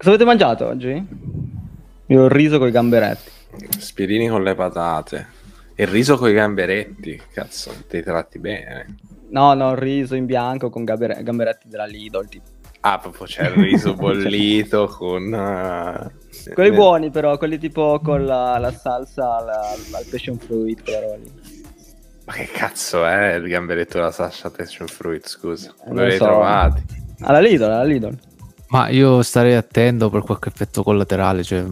Cosa 0.00 0.14
avete 0.14 0.24
mangiato 0.24 0.66
oggi? 0.66 1.06
Io 2.06 2.22
ho 2.22 2.24
il 2.24 2.30
riso 2.30 2.56
con 2.56 2.68
i 2.68 2.70
gamberetti. 2.70 3.30
Spiedini 3.76 4.28
con 4.28 4.42
le 4.42 4.54
patate. 4.54 5.26
E 5.74 5.82
il 5.82 5.90
riso 5.90 6.16
con 6.16 6.30
i 6.30 6.32
gamberetti. 6.32 7.20
Cazzo, 7.30 7.70
ti 7.86 8.02
tratti 8.02 8.38
bene. 8.38 8.96
No, 9.28 9.52
no, 9.52 9.72
il 9.72 9.76
riso 9.76 10.14
in 10.14 10.24
bianco 10.24 10.70
con 10.70 10.84
gamber- 10.84 11.22
gamberetti 11.22 11.68
della 11.68 11.84
Lidl. 11.84 12.26
Tipo. 12.30 12.44
Ah, 12.80 12.96
proprio 12.96 13.26
c'è 13.26 13.42
il 13.42 13.50
riso 13.50 13.92
bollito 13.92 14.86
con... 14.86 15.24
Uh... 15.34 16.50
Quelli 16.54 16.74
buoni 16.74 17.10
però, 17.10 17.36
quelli 17.36 17.58
tipo 17.58 18.00
con 18.02 18.24
la, 18.24 18.56
la 18.56 18.72
salsa 18.72 19.36
al 19.36 20.06
passion 20.10 20.38
fruit, 20.38 20.82
quella 20.82 21.00
roba. 21.00 21.18
Ma 22.24 22.32
che 22.32 22.46
cazzo 22.46 23.04
è 23.04 23.34
il 23.34 23.46
gamberetto 23.48 23.98
della 23.98 24.12
salsa 24.12 24.50
passion 24.50 24.88
fruit, 24.88 25.28
scusa? 25.28 25.68
Eh, 25.68 25.88
Dove 25.88 25.94
non 25.94 26.06
li 26.06 26.12
hai 26.12 26.16
so. 26.16 26.24
trovati? 26.24 26.82
Alla 27.20 27.40
Lidl, 27.40 27.64
alla 27.64 27.84
Lidl. 27.84 28.28
Ma 28.70 28.88
io 28.88 29.22
starei 29.22 29.54
attento 29.54 30.10
per 30.10 30.22
qualche 30.22 30.48
effetto 30.48 30.82
collaterale, 30.84 31.42
cioè, 31.42 31.64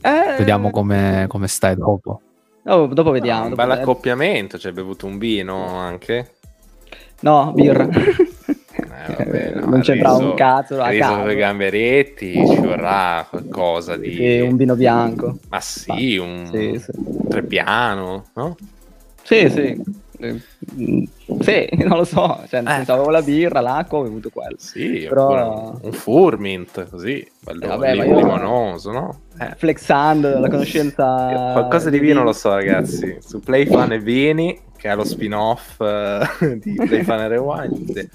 Eh, 0.00 0.34
vediamo 0.38 0.70
come, 0.70 1.26
come 1.28 1.48
stai 1.48 1.76
dopo. 1.76 2.20
no, 2.62 2.86
dopo 2.86 3.10
vediamo. 3.10 3.42
un 3.44 3.50
dopo 3.50 3.62
bel 3.62 3.70
accoppiamento, 3.72 4.58
ci 4.58 4.66
hai 4.66 4.72
bevuto 4.72 5.06
un 5.06 5.18
vino 5.18 5.76
anche? 5.76 6.30
No, 7.20 7.52
birra. 7.54 7.88
Eh, 7.88 7.92
vabbè, 9.16 9.52
no, 9.54 9.60
non 9.66 9.78
il 9.78 9.84
c'entrava 9.84 10.16
riso- 10.16 10.30
un 10.30 10.34
cazzo. 10.36 10.80
A 10.80 10.86
Il 10.90 10.92
riso 10.98 11.08
caso. 11.10 11.20
con 11.20 11.30
i 11.30 11.34
gamberetti, 11.36 12.46
ci 12.48 12.60
vorrà 12.60 13.26
qualcosa 13.28 13.96
di... 13.96 14.14
Sì, 14.14 14.40
un 14.40 14.56
vino 14.56 14.74
bianco. 14.76 15.38
Ma 15.50 15.60
sì, 15.60 16.16
un 16.16 16.46
Sì, 16.50 16.78
sì. 16.78 16.92
trepiano, 17.28 18.24
no? 18.34 18.56
Sì, 19.22 19.48
sì. 19.50 20.02
Eh, 20.18 20.40
Sì, 21.40 21.68
non 21.84 21.98
lo 21.98 22.04
so. 22.04 22.42
Cioè, 22.48 22.60
Eh. 22.60 22.66
senso, 22.66 22.92
avevo 22.92 23.10
la 23.10 23.22
birra, 23.22 23.60
l'acqua, 23.60 23.98
ho 23.98 24.02
bevuto 24.02 24.30
quello. 24.30 24.56
Sì, 24.58 25.06
Però- 25.08 25.78
un 25.82 25.92
furmint, 25.92 26.88
così, 26.88 27.26
bello 27.40 27.64
Eh, 27.64 27.66
vabbè, 27.68 27.94
lim- 27.94 28.04
io- 28.06 28.16
limonoso, 28.16 28.90
no? 28.92 29.20
Eh. 29.38 29.54
Flexando 29.56 30.38
la 30.38 30.48
conoscenza. 30.48 31.50
Qualcosa 31.52 31.90
di 31.90 31.98
vino 31.98 32.22
lo 32.22 32.32
so, 32.32 32.54
ragazzi. 32.54 33.16
Su 33.20 33.40
Play 33.40 33.66
Fun 33.66 33.92
e 33.92 33.98
Vini, 33.98 34.58
che 34.76 34.88
è 34.90 34.94
lo 34.94 35.04
spin-off 35.04 35.80
eh, 35.80 36.58
di 36.62 36.74
Play 36.74 37.02
Fun 37.02 37.18
e 37.20 37.28
Rewind, 37.28 38.08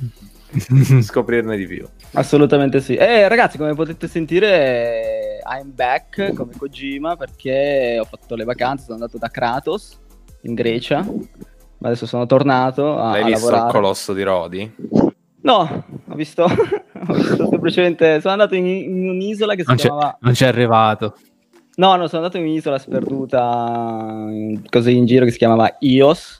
scoprirne 1.02 1.58
di 1.58 1.68
più. 1.68 1.86
Assolutamente 2.14 2.80
sì. 2.82 2.96
E 2.96 3.28
ragazzi, 3.28 3.58
come 3.58 3.74
potete 3.76 4.08
sentire, 4.08 5.40
I'm 5.46 5.74
back 5.74 6.34
come 6.34 6.54
Kojima 6.58 7.16
perché 7.18 7.98
ho 8.00 8.06
fatto 8.06 8.36
le 8.36 8.44
vacanze, 8.46 8.84
sono 8.86 8.96
andato 8.96 9.18
da 9.18 9.28
Kratos 9.30 10.00
in 10.44 10.54
Grecia. 10.54 11.06
Ma 11.80 11.88
adesso 11.88 12.06
sono 12.06 12.26
tornato 12.26 12.98
a, 12.98 13.12
L'hai 13.12 13.22
a 13.22 13.26
visto 13.26 13.46
il 13.46 13.52
lavorare. 13.52 13.72
colosso 13.72 14.14
di 14.14 14.24
Rodi? 14.24 14.76
No, 15.42 15.84
ho 16.10 16.16
visto, 16.16 16.44
ho 17.08 17.14
visto 17.14 17.48
semplicemente. 17.50 18.20
Sono 18.20 18.34
andato 18.34 18.56
in, 18.56 18.66
in 18.66 19.10
un'isola 19.10 19.56
che 19.56 19.62
si 19.62 19.68
Non 19.68 19.78
c'è, 19.78 19.84
chiamava. 19.88 20.18
non 20.20 20.34
c'è 20.34 20.48
arrivato. 20.48 21.16
No, 21.76 21.96
no, 21.96 22.08
sono 22.08 22.24
andato 22.24 22.38
in 22.38 22.44
un'isola 22.50 22.78
sperduta 22.78 24.26
in- 24.30 24.62
così 24.70 24.98
in 24.98 25.06
giro 25.06 25.24
che 25.26 25.32
si 25.32 25.38
chiamava 25.38 25.74
Ios. 25.80 26.40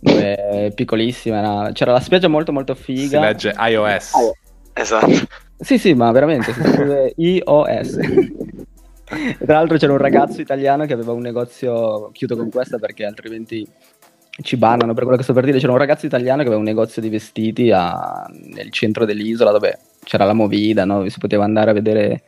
Dove 0.00 0.34
è 0.36 0.72
piccolissima. 0.72 1.38
era- 1.38 1.72
C'era 1.72 1.90
la 1.92 2.00
spiaggia 2.00 2.28
molto 2.28 2.52
molto 2.52 2.74
Si 2.74 2.82
figa. 2.84 3.18
legge 3.20 3.52
iOS. 3.58 4.14
Ah, 4.14 4.32
Esatto. 4.80 5.10
Sì, 5.58 5.76
sì, 5.76 5.92
ma 5.94 6.12
veramente 6.12 6.52
si 6.52 6.62
scrive 6.62 7.12
IOS. 7.18 7.96
E 9.10 9.36
tra 9.44 9.54
l'altro 9.54 9.76
c'era 9.78 9.90
un 9.92 9.98
ragazzo 9.98 10.40
italiano 10.40 10.84
che 10.86 10.92
aveva 10.92 11.10
un 11.12 11.22
negozio, 11.22 12.10
chiudo 12.12 12.36
con 12.36 12.48
questa 12.50 12.78
perché 12.78 13.04
altrimenti 13.04 13.66
ci 14.42 14.56
bannano 14.56 14.94
per 14.94 15.02
quello 15.02 15.16
che 15.16 15.24
sto 15.24 15.32
per 15.32 15.44
dire, 15.44 15.58
c'era 15.58 15.72
un 15.72 15.78
ragazzo 15.78 16.06
italiano 16.06 16.38
che 16.38 16.46
aveva 16.46 16.58
un 16.60 16.66
negozio 16.66 17.02
di 17.02 17.08
vestiti 17.08 17.70
a- 17.72 18.26
nel 18.30 18.70
centro 18.70 19.04
dell'isola 19.04 19.50
dove 19.50 19.78
c'era 20.04 20.24
la 20.24 20.32
movida, 20.32 20.84
no? 20.84 20.98
dove 20.98 21.10
si 21.10 21.18
poteva 21.18 21.44
andare 21.44 21.70
a 21.70 21.74
vedere, 21.74 22.22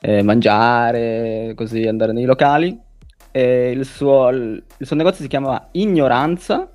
eh, 0.00 0.22
mangiare, 0.22 1.52
così 1.56 1.86
andare 1.86 2.12
nei 2.12 2.24
locali. 2.24 2.78
E 3.30 3.70
il, 3.70 3.84
suo, 3.84 4.28
il 4.30 4.62
suo 4.80 4.96
negozio 4.96 5.22
si 5.22 5.28
chiamava 5.28 5.68
Ignoranza 5.72 6.70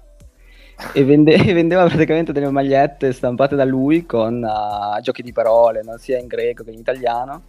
e 0.93 1.03
vende- 1.03 1.37
vendeva 1.53 1.85
praticamente 1.85 2.31
delle 2.31 2.49
magliette 2.49 3.11
stampate 3.13 3.55
da 3.55 3.65
lui 3.65 4.05
con 4.05 4.43
ah, 4.43 4.99
giochi 5.01 5.21
di 5.21 5.31
parole, 5.31 5.81
no? 5.83 5.97
sia 5.97 6.17
in 6.19 6.27
greco 6.27 6.63
che 6.63 6.71
in 6.71 6.79
italiano. 6.79 7.43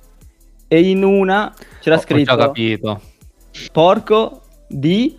E 0.69 0.81
in 0.89 1.03
una 1.03 1.53
c'era 1.81 1.97
Ho- 1.97 1.99
Ho 1.99 2.03
scritto 2.03 2.37
già 2.37 2.37
capito. 2.37 3.01
porco 3.73 4.43
di 4.67 5.19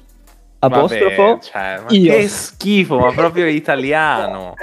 apostrofo 0.63 1.23
Vabbè, 1.23 1.41
cioè, 1.41 1.79
ma 1.83 1.89
io. 1.89 2.13
che 2.13 2.27
schifo, 2.27 2.97
ma 2.97 3.11
proprio 3.11 3.47
italiano. 3.47 4.53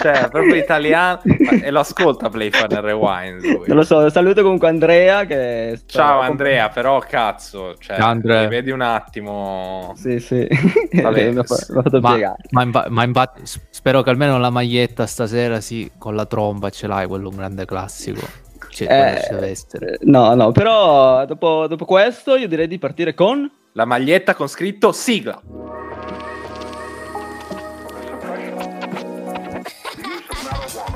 cioè, 0.00 0.28
proprio 0.30 0.54
italiano. 0.54 1.20
Ma- 1.24 1.60
e 1.62 1.70
lo 1.70 1.80
ascolta 1.80 2.28
Play 2.28 2.50
Fun 2.50 2.70
e 2.70 2.80
Rewind. 2.80 3.42
lui. 3.42 3.66
Non 3.66 3.76
lo 3.76 3.84
so, 3.84 4.08
saluto 4.10 4.42
comunque 4.42 4.68
Andrea 4.68 5.24
che 5.24 5.80
Ciao 5.86 6.20
Andrea, 6.20 6.68
però 6.68 6.98
cazzo, 7.00 7.76
cioè, 7.78 7.96
Ciao, 7.96 8.08
Andrea. 8.08 8.46
vedi 8.48 8.70
un 8.70 8.80
attimo. 8.80 9.92
Sì, 9.96 10.20
sì. 10.20 10.46
Vabbè, 10.92 11.32
fatto 11.44 12.00
Ma, 12.00 12.64
ma, 12.64 12.86
ma 12.88 13.04
infatti 13.04 13.42
spero 13.70 14.02
che 14.02 14.10
almeno 14.10 14.38
la 14.38 14.50
maglietta 14.50 15.06
stasera 15.06 15.60
sì, 15.60 15.90
con 15.98 16.14
la 16.14 16.26
tromba 16.26 16.70
ce 16.70 16.86
l'hai, 16.86 17.06
quello 17.06 17.28
un 17.28 17.36
grande 17.36 17.64
classico. 17.64 18.46
Cioè. 18.70 19.20
Eh, 19.30 19.98
no, 20.02 20.34
no, 20.34 20.52
però 20.52 21.24
dopo, 21.24 21.66
dopo 21.66 21.84
questo 21.84 22.36
io 22.36 22.46
direi 22.46 22.68
di 22.68 22.78
partire 22.78 23.14
con... 23.14 23.50
La 23.72 23.84
maglietta 23.84 24.34
con 24.34 24.48
scritto 24.48 24.92
sigla. 24.92 25.40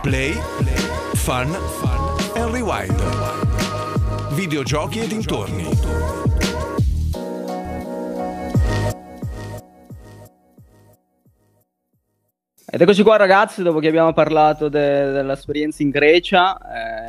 Play, 0.01 0.33
fun, 1.15 1.55
and 2.35 2.53
rewind. 2.53 2.99
Videogiochi 4.35 5.01
e 5.01 5.07
dintorni. 5.07 5.69
Ed 12.75 12.81
eccoci 12.81 13.03
qua 13.03 13.17
ragazzi, 13.17 13.63
dopo 13.63 13.81
che 13.81 13.89
abbiamo 13.89 14.15
parlato 14.15 14.71
de- 14.71 15.13
dell'esperienza 15.13 15.83
in 15.83 15.91
Grecia, 15.91 16.59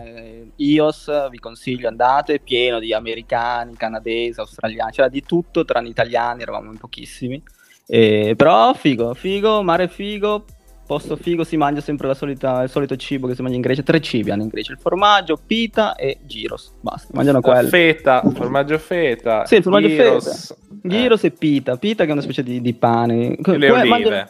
eh, 0.03 0.42
IOS 0.57 1.29
vi 1.29 1.39
consiglio 1.39 1.87
andate, 1.87 2.39
pieno 2.39 2.79
di 2.79 2.93
americani, 2.93 3.75
canadesi, 3.75 4.39
australiani, 4.39 4.91
c'era 4.91 5.09
di 5.09 5.23
tutto 5.23 5.65
tranne 5.65 5.89
italiani, 5.89 6.41
eravamo 6.41 6.71
in 6.71 6.77
pochissimi. 6.77 7.41
Eh, 7.85 8.33
però 8.37 8.73
figo, 8.73 9.13
figo, 9.13 9.61
mare 9.61 9.87
figo, 9.87 10.45
posto 10.85 11.15
figo, 11.15 11.43
si 11.43 11.57
mangia 11.57 11.81
sempre 11.81 12.07
la 12.07 12.13
solita- 12.13 12.61
il 12.63 12.69
solito 12.69 12.95
cibo 12.95 13.27
che 13.27 13.35
si 13.35 13.41
mangia 13.41 13.55
in 13.55 13.61
Grecia, 13.61 13.81
tre 13.83 13.99
cibi 14.01 14.31
hanno 14.31 14.43
in 14.43 14.47
Grecia, 14.49 14.71
il 14.71 14.79
formaggio, 14.79 15.37
pita 15.45 15.95
e 15.95 16.17
gyros, 16.25 16.73
basta, 16.81 17.09
mangiano 17.13 17.41
quello. 17.41 17.67
feta, 17.67 18.21
formaggio 18.33 18.77
feta. 18.77 19.45
Sì, 19.45 19.55
il 19.55 19.63
formaggio 19.63 19.87
gyros, 19.87 20.55
Gyros 20.85 21.23
e 21.23 21.31
pita, 21.31 21.77
pita 21.77 22.03
che 22.03 22.09
è 22.09 22.13
una 22.13 22.21
specie 22.21 22.43
di, 22.43 22.59
di 22.61 22.73
pane. 22.73 23.35
eh, 23.35 23.51
e 23.53 23.57
le 23.57 23.67
Que- 23.67 23.71
olive. 23.71 23.87
mangiano- 23.87 24.29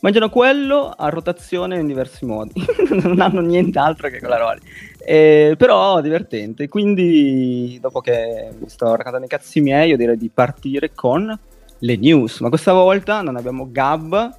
Mangiano 0.00 0.28
quello 0.30 0.92
a 0.96 1.08
rotazione 1.08 1.78
in 1.78 1.86
diversi 1.86 2.24
modi, 2.24 2.52
non 3.02 3.20
hanno 3.20 3.40
nient'altro 3.40 4.08
che 4.08 4.18
quella 4.20 4.36
roba. 4.38 4.52
lì. 4.54 4.60
Eh, 5.04 5.54
però 5.58 6.00
divertente. 6.00 6.68
Quindi, 6.68 7.78
dopo 7.80 8.00
che 8.00 8.50
vi 8.56 8.68
sto 8.68 8.94
raccontando 8.94 9.26
i 9.26 9.28
cazzi 9.28 9.60
miei, 9.60 9.88
io 9.90 9.96
direi 9.96 10.16
di 10.16 10.30
partire 10.32 10.92
con 10.94 11.36
le 11.80 11.96
news. 11.96 12.38
Ma 12.40 12.48
questa 12.48 12.72
volta 12.72 13.22
non 13.22 13.36
abbiamo 13.36 13.68
Gab 13.72 14.36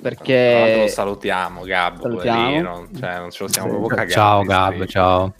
perché 0.00 0.78
lo 0.82 0.88
salutiamo, 0.88 1.62
Gab. 1.64 2.00
Salutiamo. 2.00 2.40
poverino, 2.42 2.88
Cioè, 2.98 3.18
non 3.18 3.30
ce 3.30 3.42
lo 3.42 3.48
siamo 3.48 3.68
Sì. 3.68 3.74
proprio 3.74 3.96
cagati. 3.96 4.12
Ciao 4.12 4.42
Gab, 4.42 4.80
sì. 4.82 4.88
ciao. 4.88 5.34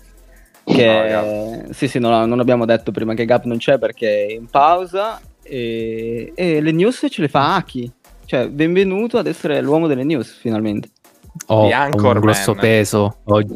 che- 0.64 1.08
Ciao, 1.10 1.72
sì, 1.72 1.88
sì, 1.88 1.98
non, 1.98 2.28
non 2.28 2.40
abbiamo 2.40 2.64
detto 2.66 2.90
prima 2.92 3.14
che 3.14 3.24
Gab 3.24 3.44
non 3.44 3.56
c'è 3.58 3.78
perché 3.78 4.26
è 4.26 4.32
in 4.32 4.46
pausa 4.46 5.20
e, 5.42 6.32
e 6.34 6.60
le 6.60 6.70
news 6.72 7.06
ce 7.08 7.20
le 7.22 7.28
fa 7.28 7.54
Aki. 7.56 7.92
Cioè, 8.26 8.48
benvenuto 8.48 9.18
ad 9.18 9.26
essere 9.26 9.60
l'uomo 9.60 9.86
delle 9.86 10.04
news 10.04 10.32
finalmente. 10.34 10.88
Di 11.34 11.44
ho 11.46 11.66
un 11.66 12.20
grosso 12.20 12.54
peso 12.54 13.18
oggi. 13.24 13.52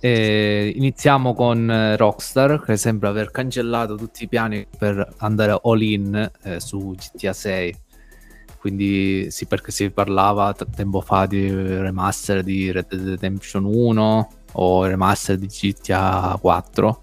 Eh, 0.00 0.72
iniziamo 0.76 1.34
con 1.34 1.68
eh, 1.68 1.96
Rockstar 1.96 2.62
che 2.62 2.76
sembra 2.76 3.08
aver 3.08 3.32
cancellato 3.32 3.96
tutti 3.96 4.22
i 4.22 4.28
piani 4.28 4.64
per 4.78 5.14
andare 5.18 5.58
all 5.60 5.82
in 5.82 6.30
eh, 6.44 6.60
su 6.60 6.94
GTA 6.94 7.32
6 7.32 7.74
quindi 8.60 9.28
sì 9.30 9.46
perché 9.46 9.72
si 9.72 9.90
parlava 9.90 10.52
t- 10.52 10.68
tempo 10.70 11.00
fa 11.00 11.26
di 11.26 11.50
remaster 11.50 12.44
di 12.44 12.70
Red 12.70 12.86
Dead 12.88 13.08
Redemption 13.08 13.64
1 13.64 14.28
o 14.52 14.84
remaster 14.84 15.36
di 15.36 15.46
GTA 15.46 16.38
4 16.40 17.02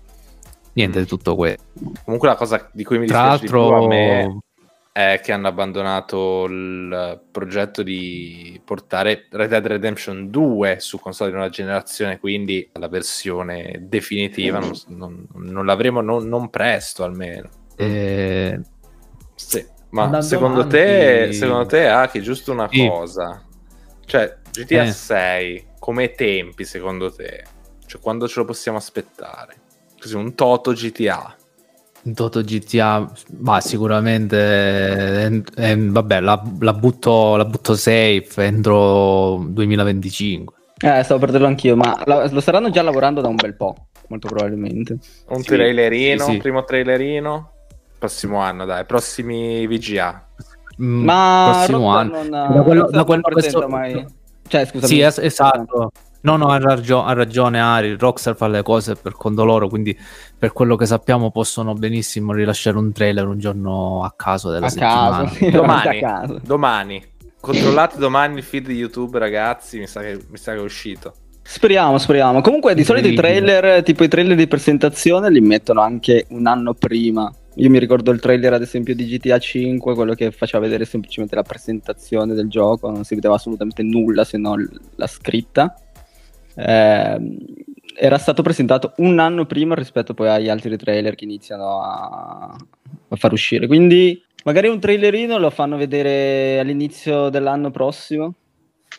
niente 0.74 1.00
di 1.00 1.06
tutto 1.06 1.36
questo 1.36 1.64
Comunque 2.06 2.30
la 2.30 2.36
cosa 2.36 2.70
di 2.72 2.86
cui 2.86 2.98
mi 2.98 3.08
tra 3.08 3.38
dispiace 3.38 3.46
di 3.46 3.52
più 3.52 3.60
a 3.60 3.70
l'altro 3.72 3.88
me 3.88 4.40
è 4.98 5.20
che 5.22 5.34
hanno 5.34 5.50
abbandonato 5.50 6.46
il 6.46 7.22
progetto 7.30 7.84
di 7.84 8.62
portare 8.64 9.28
Red 9.30 9.50
Dead 9.50 9.66
Redemption 9.68 10.30
2 10.30 10.78
su 10.80 11.00
console 11.02 11.32
di 11.32 11.36
nuova 11.36 11.52
generazione, 11.52 12.18
quindi 12.18 12.70
la 12.72 12.88
versione 12.88 13.76
definitiva 13.82 14.60
non, 14.60 14.72
non- 14.88 15.28
non 15.34 15.66
l'avremo 15.66 16.00
non, 16.00 16.26
non 16.30 16.50
presto 16.50 17.04
almeno. 17.04 17.50
eh, 17.76 18.58
Sì. 19.36 19.66
Ma 19.90 20.22
secondo 20.22 20.60
avanti- 20.62 20.78
te, 20.78 21.30
secondo 21.34 21.66
te, 21.66 21.88
Aki, 21.90 22.22
giusto 22.22 22.54
una 22.54 22.70
Sì. 22.72 22.88
cosa. 22.88 23.44
Cioè, 24.06 24.38
GTA 24.52 24.84
Eh. 24.84 24.92
6, 24.94 25.68
come 25.78 26.12
tempi 26.12 26.64
secondo 26.64 27.12
te? 27.12 27.44
Cioè, 27.86 28.00
quando 28.00 28.30
ce 28.30 28.40
lo 28.40 28.46
possiamo 28.46 28.78
aspettare? 28.78 29.56
così, 30.00 30.16
un 30.16 30.36
Toto 30.36 30.72
GTA. 30.72 31.36
Toto 32.14 32.42
GTA, 32.44 33.12
ma 33.40 33.60
sicuramente 33.62 34.38
eh, 34.38 35.44
eh, 35.56 35.76
vabbè, 35.76 36.20
la, 36.20 36.42
la, 36.60 36.74
butto, 36.74 37.36
la 37.36 37.46
butto 37.46 37.76
safe 37.76 38.44
entro 38.44 39.44
2025. 39.48 40.54
Eh, 40.78 41.04
stavo 41.04 41.20
per 41.20 41.32
dirlo 41.32 41.48
anch'io, 41.48 41.76
ma 41.76 42.00
la, 42.06 42.30
lo 42.30 42.40
staranno 42.42 42.70
già 42.70 42.84
lavorando 42.84 43.22
da 43.22 43.28
un 43.28 43.36
bel 43.36 43.56
po', 43.56 43.88
molto 44.10 44.28
probabilmente. 44.28 44.98
Un 45.30 45.42
Sì, 45.42 45.48
trailerino, 45.48 46.24
sì, 46.26 46.32
sì. 46.34 46.38
primo 46.38 46.64
trailerino. 46.64 47.50
Prossimo 47.98 48.38
anno, 48.40 48.66
dai, 48.66 48.86
prossimi 48.86 49.66
VGA. 49.66 50.26
Mm, 50.84 51.04
Ma 51.06 51.52
prossimo 51.56 51.92
Rockstar 51.92 52.20
anno. 52.20 52.38
non, 52.46 52.54
Da 52.56 52.62
quello- 52.62 52.90
da 52.92 53.04
quello- 53.04 53.22
questo- 53.24 53.68
mai... 53.68 54.06
Cioè, 54.48 54.66
scusami. 54.66 54.86
Sì, 54.94 55.00
es- 55.00 55.18
esatto. 55.18 55.92
No, 56.22 56.38
no, 56.38 56.48
ha, 56.48 56.58
ragio- 56.60 57.04
ha 57.04 57.14
ragione 57.14 57.60
Ari, 57.60 57.98
Rockstar 57.98 58.36
fa 58.36 58.48
le 58.48 58.64
cose 58.64 58.96
per 58.96 59.14
conto 59.14 59.44
loro, 59.46 59.70
quindi 59.70 59.96
per 60.46 60.54
quello 60.54 60.76
che 60.76 60.86
sappiamo 60.86 61.32
possono 61.32 61.74
benissimo 61.74 62.32
rilasciare 62.32 62.78
un 62.78 62.92
trailer 62.92 63.26
un 63.26 63.40
giorno 63.40 64.04
a 64.04 64.14
caso 64.16 64.52
della 64.52 64.68
A 64.68 64.70
settimana. 64.70 65.24
caso, 65.24 65.50
Domani. 65.50 65.98
a 65.98 66.00
caso. 66.00 66.42
Domani. 66.44 67.04
Controllate 67.40 67.98
domani 67.98 68.38
il 68.38 68.44
feed 68.44 68.68
di 68.68 68.76
YouTube, 68.76 69.18
ragazzi. 69.18 69.80
Mi 69.80 69.88
sa 69.88 70.02
che, 70.02 70.20
mi 70.30 70.38
sa 70.38 70.52
che 70.52 70.60
è 70.60 70.62
uscito. 70.62 71.16
Speriamo, 71.42 71.98
speriamo. 71.98 72.42
Comunque, 72.42 72.76
di 72.76 72.84
solito 72.84 73.08
i 73.08 73.16
trailer, 73.16 73.82
tipo 73.82 74.04
i 74.04 74.08
trailer 74.08 74.38
di 74.38 74.46
presentazione, 74.46 75.32
li 75.32 75.42
mettono 75.42 75.82
anche 75.82 76.28
un 76.30 76.46
anno 76.46 76.76
prima. 76.76 77.34
Io 77.56 77.70
mi 77.72 77.80
ricordo 77.80 78.12
il 78.12 78.20
trailer, 78.20 78.54
ad 78.54 78.62
esempio, 78.62 78.94
di 78.94 79.04
GTA 79.04 79.40
5, 79.40 79.96
quello 79.96 80.14
che 80.14 80.30
faceva 80.30 80.62
vedere 80.62 80.86
semplicemente 80.86 81.34
la 81.34 81.42
presentazione 81.42 82.36
del 82.36 82.50
gioco, 82.50 82.92
non 82.92 83.04
si 83.04 83.16
vedeva 83.16 83.34
assolutamente 83.34 83.82
nulla 83.82 84.24
se 84.24 84.38
non 84.38 84.64
la 84.98 85.08
scritta. 85.08 85.76
Ehm, 86.54 87.38
era 87.96 88.18
stato 88.18 88.42
presentato 88.42 88.94
un 88.98 89.20
anno 89.20 89.46
prima 89.46 89.76
rispetto 89.76 90.14
poi 90.14 90.30
agli 90.30 90.50
altri 90.50 90.78
trailer 90.78 91.16
che 91.16 91.24
iniziano 91.24 91.82
a, 91.82 92.56
a 93.08 93.16
far 93.16 93.32
uscire. 93.32 93.68
Quindi, 93.68 94.22
magari 94.44 94.68
un 94.68 94.80
trailerino 94.80 95.38
lo 95.38 95.50
fanno 95.50 95.78
vedere 95.78 96.60
all'inizio 96.60 97.30
dell'anno 97.30 97.72
prossimo. 97.72 98.36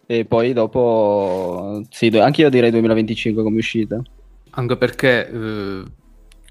E 0.06 0.24
poi 0.24 0.52
dopo, 0.52 1.82
sì, 1.90 2.06
anche 2.18 2.42
io 2.42 2.50
direi 2.50 2.70
2025 2.70 3.42
come 3.42 3.58
uscita. 3.58 4.00
Anche 4.50 4.76
perché 4.76 5.28
eh, 5.28 5.82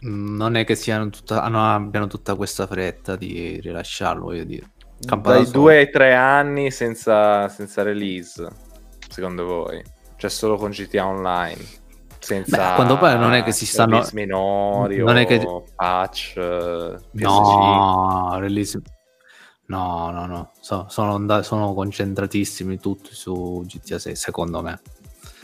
non 0.02 0.56
è 0.56 0.64
che 0.66 0.76
siano 0.76 1.10
tutta, 1.10 1.48
non 1.48 1.62
abbiano 1.62 2.08
tutta 2.08 2.36
questa 2.36 2.68
fretta 2.68 3.16
di 3.16 3.60
rilasciarlo, 3.62 4.26
voglio 4.26 4.44
dire. 4.44 4.72
Campa 5.06 5.32
da 5.32 5.42
Dai 5.42 5.52
due 5.52 5.78
ai 5.78 5.90
tre 5.90 6.14
anni 6.14 6.72
senza, 6.72 7.48
senza 7.50 7.84
release, 7.84 8.48
secondo 9.10 9.46
voi? 9.46 9.84
Cioè 10.18 10.30
solo 10.30 10.56
con 10.56 10.72
GTA 10.72 11.06
Online? 11.06 11.84
Senza 12.26 12.58
Beh, 12.58 12.64
a 12.64 12.74
quanto 12.74 12.98
pare 12.98 13.20
non 13.20 13.34
è 13.34 13.44
che 13.44 13.52
si 13.52 13.68
stanno- 13.68 14.04
minori 14.14 14.98
non 14.98 15.16
o 15.16 15.20
è 15.20 15.28
che- 15.28 15.46
patch 15.76 16.34
eh, 16.38 16.98
PS5. 17.16 17.22
No, 17.22 18.36
release. 18.40 18.82
No, 19.68 20.10
no, 20.10 20.26
no. 20.26 20.52
So- 20.60 20.88
sono, 20.90 21.14
and- 21.16 21.42
sono 21.42 21.74
concentratissimi 21.76 22.80
tutti 22.80 23.10
su 23.14 23.64
GTA 23.68 24.00
6, 24.00 24.16
secondo 24.16 24.64
me. 24.64 24.80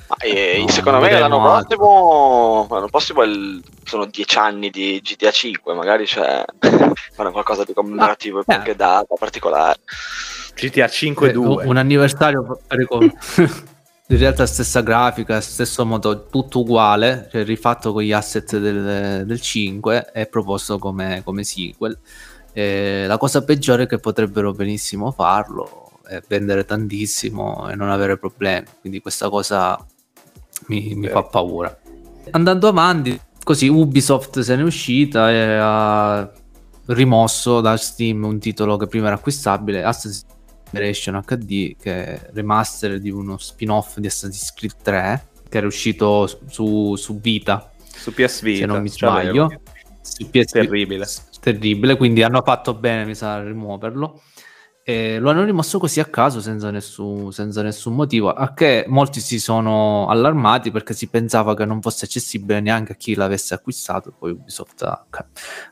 Ma, 0.07 0.15
eh, 0.17 0.57
No, 0.61 0.69
secondo 0.69 0.99
me 1.01 1.11
l'anno 1.19 1.39
prossimo, 1.39 2.67
l'anno 2.69 2.87
prossimo 2.87 3.21
il- 3.23 3.63
sono 3.83 4.05
dieci 4.05 4.37
anni 4.39 4.71
di 4.71 4.99
GTA 5.03 5.29
5, 5.31 5.75
magari 5.75 6.05
c'è 6.05 6.43
qualcosa 7.15 7.63
di 7.63 7.73
commemorativo 7.73 8.39
e 8.39 8.43
Ah, 8.47 8.53
eh. 8.53 8.55
qualche 8.55 8.75
data 8.75 9.13
particolare. 9.19 9.79
GTA 10.55 10.87
5 10.87 11.29
Eh, 11.29 11.31
2. 11.33 11.65
un 11.65 11.77
anniversario 11.77 12.59
per 12.67 12.77
ricordare. 12.77 13.13
In 14.11 14.17
realtà 14.17 14.45
stessa 14.45 14.81
grafica, 14.81 15.39
stesso 15.39 15.85
modo, 15.85 16.25
tutto 16.25 16.59
uguale, 16.59 17.29
cioè 17.31 17.45
rifatto 17.45 17.93
con 17.93 18.01
gli 18.01 18.11
asset 18.11 18.57
del, 18.57 19.25
del 19.25 19.39
5 19.39 20.11
e 20.13 20.25
proposto 20.25 20.77
come, 20.79 21.21
come 21.23 21.45
sequel. 21.45 21.97
Eh, 22.51 23.05
la 23.07 23.17
cosa 23.17 23.41
peggiore 23.45 23.83
è 23.83 23.87
che 23.87 23.99
potrebbero 23.99 24.51
benissimo 24.51 25.11
farlo 25.11 25.91
e 26.09 26.21
vendere 26.27 26.65
tantissimo 26.65 27.69
e 27.69 27.75
non 27.75 27.89
avere 27.89 28.17
problemi. 28.17 28.67
Quindi 28.81 28.99
questa 28.99 29.29
cosa 29.29 29.79
mi, 30.67 30.93
mi 30.93 31.07
fa 31.07 31.23
paura. 31.23 31.73
Andando 32.31 32.67
avanti, 32.67 33.17
così 33.41 33.69
Ubisoft 33.69 34.41
se 34.41 34.57
n'è 34.57 34.61
uscita 34.61 35.31
e 35.31 35.55
ha 35.57 36.29
rimosso 36.87 37.61
da 37.61 37.77
Steam 37.77 38.25
un 38.25 38.39
titolo 38.39 38.75
che 38.75 38.87
prima 38.87 39.05
era 39.05 39.15
acquistabile, 39.15 39.85
Assassin's 39.85 40.25
Generation 40.71 41.21
HD, 41.25 41.75
che 41.77 42.05
è 42.05 42.29
remaster 42.33 42.99
di 42.99 43.09
uno 43.09 43.37
spin-off 43.37 43.97
di 43.97 44.07
Assassin's 44.07 44.53
Creed 44.53 44.75
3, 44.81 45.25
che 45.49 45.57
era 45.57 45.67
uscito 45.67 46.27
su, 46.47 46.95
su 46.95 47.19
Vita, 47.19 47.71
Su 47.85 48.13
PS 48.13 48.41
Vita. 48.41 48.59
se 48.59 48.65
non 48.65 48.81
mi 48.81 48.89
sbaglio. 48.89 49.61
Su 50.01 50.29
PS 50.29 50.51
Terribile. 50.51 51.07
Terribile, 51.41 51.97
quindi 51.97 52.23
hanno 52.23 52.41
fatto 52.43 52.73
bene, 52.73 53.05
mi 53.05 53.15
sa, 53.15 53.35
a 53.35 53.43
rimuoverlo. 53.43 54.21
E 54.83 55.19
lo 55.19 55.29
hanno 55.29 55.43
rimosso 55.43 55.77
così 55.77 55.99
a 55.99 56.05
caso, 56.05 56.41
senza 56.41 56.71
nessun, 56.71 57.31
senza 57.31 57.61
nessun 57.61 57.93
motivo, 57.93 58.33
a 58.33 58.51
che 58.53 58.85
molti 58.87 59.19
si 59.19 59.39
sono 59.39 60.07
allarmati 60.07 60.71
perché 60.71 60.95
si 60.95 61.07
pensava 61.07 61.53
che 61.55 61.65
non 61.65 61.81
fosse 61.81 62.05
accessibile 62.05 62.61
neanche 62.61 62.93
a 62.93 62.95
chi 62.95 63.13
l'avesse 63.13 63.53
acquistato. 63.53 64.11
Poi 64.17 64.31
Ubisoft 64.31 64.81
ha 64.81 65.05
ca- 65.07 65.27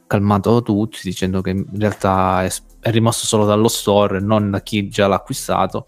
calmato 0.05 0.61
tutti 0.61 0.99
dicendo 1.01 1.41
che 1.41 1.49
in 1.49 1.65
realtà 1.75 2.43
è, 2.43 2.51
è 2.81 2.91
rimosso 2.91 3.25
solo 3.25 3.45
dallo 3.45 3.67
store 3.67 4.17
e 4.17 4.21
non 4.21 4.51
da 4.51 4.61
chi 4.61 4.87
già 4.89 5.07
l'ha 5.07 5.15
acquistato. 5.15 5.87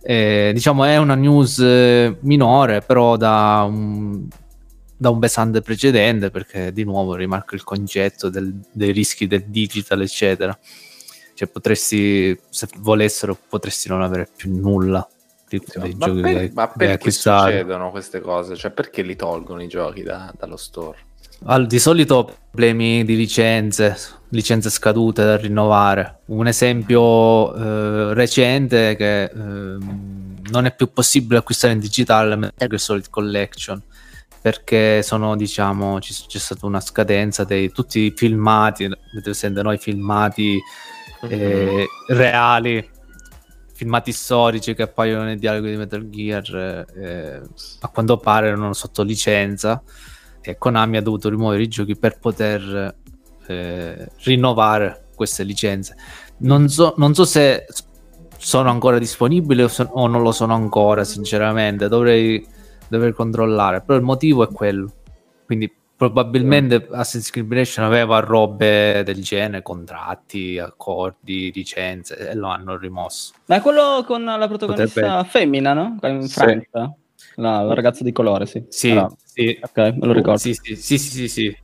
Eh, 0.00 0.52
diciamo 0.54 0.84
è 0.84 0.98
una 0.98 1.16
news 1.16 1.58
eh, 1.58 2.16
minore, 2.20 2.80
però 2.80 3.16
da 3.16 3.64
un, 3.68 4.28
da 4.96 5.10
un 5.10 5.18
pesante 5.18 5.62
precedente, 5.62 6.30
perché 6.30 6.72
di 6.72 6.84
nuovo 6.84 7.16
rimarco 7.16 7.56
il 7.56 7.64
concetto 7.64 8.28
del- 8.30 8.54
dei 8.72 8.92
rischi 8.92 9.26
del 9.26 9.46
digital, 9.48 10.00
eccetera. 10.02 10.56
Cioè, 11.36 11.48
potresti, 11.48 12.38
se 12.48 12.66
volessero, 12.78 13.36
potresti 13.48 13.88
non 13.88 14.00
avere 14.00 14.26
più 14.34 14.50
nulla 14.58 15.06
di 15.48 15.60
Sì, 15.64 15.78
dei 15.78 15.94
ma, 15.94 16.06
giochi 16.06 16.20
per- 16.22 16.36
hai- 16.36 16.50
ma 16.54 16.68
perché 16.68 17.10
succedono 17.10 17.90
queste 17.90 18.20
cose? 18.20 18.56
Cioè, 18.56 18.70
perché 18.70 19.02
li 19.02 19.14
tolgono 19.16 19.62
i 19.62 19.68
giochi 19.68 20.02
da- 20.02 20.32
dallo 20.36 20.56
store? 20.56 20.96
Al- 21.44 21.66
di 21.66 21.78
solito 21.78 22.24
problemi 22.50 23.04
di 23.04 23.14
licenze, 23.16 23.94
licenze 24.30 24.70
scadute 24.70 25.22
da 25.24 25.36
rinnovare. 25.36 26.20
Un 26.26 26.46
esempio 26.46 27.54
eh, 27.54 28.14
recente 28.14 28.92
è 28.92 28.96
che 28.96 29.24
ehm, 29.24 30.36
non 30.50 30.64
è 30.64 30.74
più 30.74 30.90
possibile 30.90 31.38
acquistare 31.40 31.74
in 31.74 31.80
digitale 31.80 32.34
Metal 32.36 32.78
Solid 32.80 33.10
Collection 33.10 33.80
perché 34.40 35.02
sono, 35.02 35.36
diciamo, 35.36 36.00
ci- 36.00 36.14
c'è 36.26 36.38
stata 36.38 36.64
una 36.66 36.80
scadenza 36.80 37.44
dei 37.44 37.70
tutti 37.72 37.98
i 38.00 38.12
filmati, 38.16 38.88
presente 39.22 39.60
noi 39.60 39.76
filmati 39.76 40.58
eh, 41.28 41.86
reali, 42.08 42.88
filmati 43.72 44.12
storici 44.12 44.74
che 44.74 44.82
appaiono 44.82 45.24
nei 45.24 45.36
dialoghi 45.36 45.70
di 45.70 45.76
Metal 45.76 46.08
Gear, 46.08 46.86
eh, 46.94 47.40
a 47.80 47.88
quanto 47.88 48.16
pare 48.16 48.48
erano 48.48 48.72
sotto 48.72 49.02
licenza 49.02 49.82
e 50.40 50.56
Konami 50.56 50.96
ha 50.96 51.02
dovuto 51.02 51.28
rimuovere 51.28 51.62
i 51.62 51.68
giochi 51.68 51.96
per 51.96 52.18
poter 52.18 52.94
eh, 53.46 54.08
rinnovare 54.22 55.08
queste 55.14 55.42
licenze. 55.42 55.96
Non 56.38 56.68
so, 56.68 56.94
non 56.96 57.14
so 57.14 57.24
se 57.24 57.66
sono 58.38 58.70
ancora 58.70 58.98
disponibili 58.98 59.62
o, 59.62 59.68
so- 59.68 59.88
o 59.92 60.06
non 60.06 60.22
lo 60.22 60.32
sono 60.32 60.54
ancora, 60.54 61.04
sinceramente, 61.04 61.88
dovrei, 61.88 62.46
dovrei 62.88 63.12
controllare, 63.12 63.82
però 63.82 63.98
il 63.98 64.04
motivo 64.04 64.48
è 64.48 64.52
quello. 64.52 64.92
Quindi 65.44 65.72
probabilmente 65.96 66.86
Assassin's 66.90 67.30
Creed 67.30 67.46
Liberation 67.46 67.84
aveva 67.84 68.18
robe 68.20 69.02
del 69.04 69.22
genere, 69.22 69.62
contratti, 69.62 70.58
accordi, 70.58 71.50
licenze 71.54 72.16
e 72.30 72.34
lo 72.34 72.48
hanno 72.48 72.76
rimosso. 72.76 73.32
Ma 73.46 73.56
è 73.56 73.60
quello 73.60 74.04
con 74.06 74.22
la 74.24 74.46
protagonista 74.46 75.00
Potrebbe- 75.00 75.28
femmina, 75.28 75.72
no? 75.72 75.98
In 76.02 76.22
Sì. 76.22 76.32
Francia. 76.34 76.94
No, 77.36 77.64
la 77.66 77.74
ragazza 77.74 78.02
di 78.04 78.12
colore, 78.12 78.46
sì. 78.46 78.64
Sì, 78.68 78.90
Allora, 78.90 79.10
sì, 79.24 79.58
ok, 79.60 79.76
me 79.76 80.06
lo 80.06 80.12
ricordo. 80.12 80.38
Sì, 80.38 80.54
sì, 80.54 80.74
sì, 80.76 80.98
sì, 80.98 81.08
sì, 81.10 81.28
sì. 81.28 81.56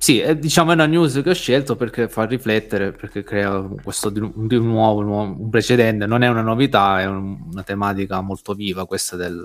Sì, 0.00 0.20
è, 0.20 0.36
diciamo 0.36 0.70
è 0.70 0.74
una 0.74 0.86
news 0.86 1.20
che 1.24 1.30
ho 1.30 1.34
scelto 1.34 1.74
perché 1.74 2.08
fa 2.08 2.24
riflettere, 2.24 2.92
perché 2.92 3.24
crea 3.24 3.60
questo 3.82 4.10
di, 4.10 4.20
di 4.34 4.58
nuovo, 4.60 5.00
un 5.00 5.06
nuovo- 5.06 5.42
un 5.42 5.50
precedente. 5.50 6.06
Non 6.06 6.22
è 6.22 6.28
una 6.28 6.42
novità, 6.42 7.00
è 7.00 7.06
un- 7.06 7.48
una 7.50 7.62
tematica 7.64 8.20
molto 8.20 8.54
viva 8.54 8.86
questa 8.86 9.16
del, 9.16 9.42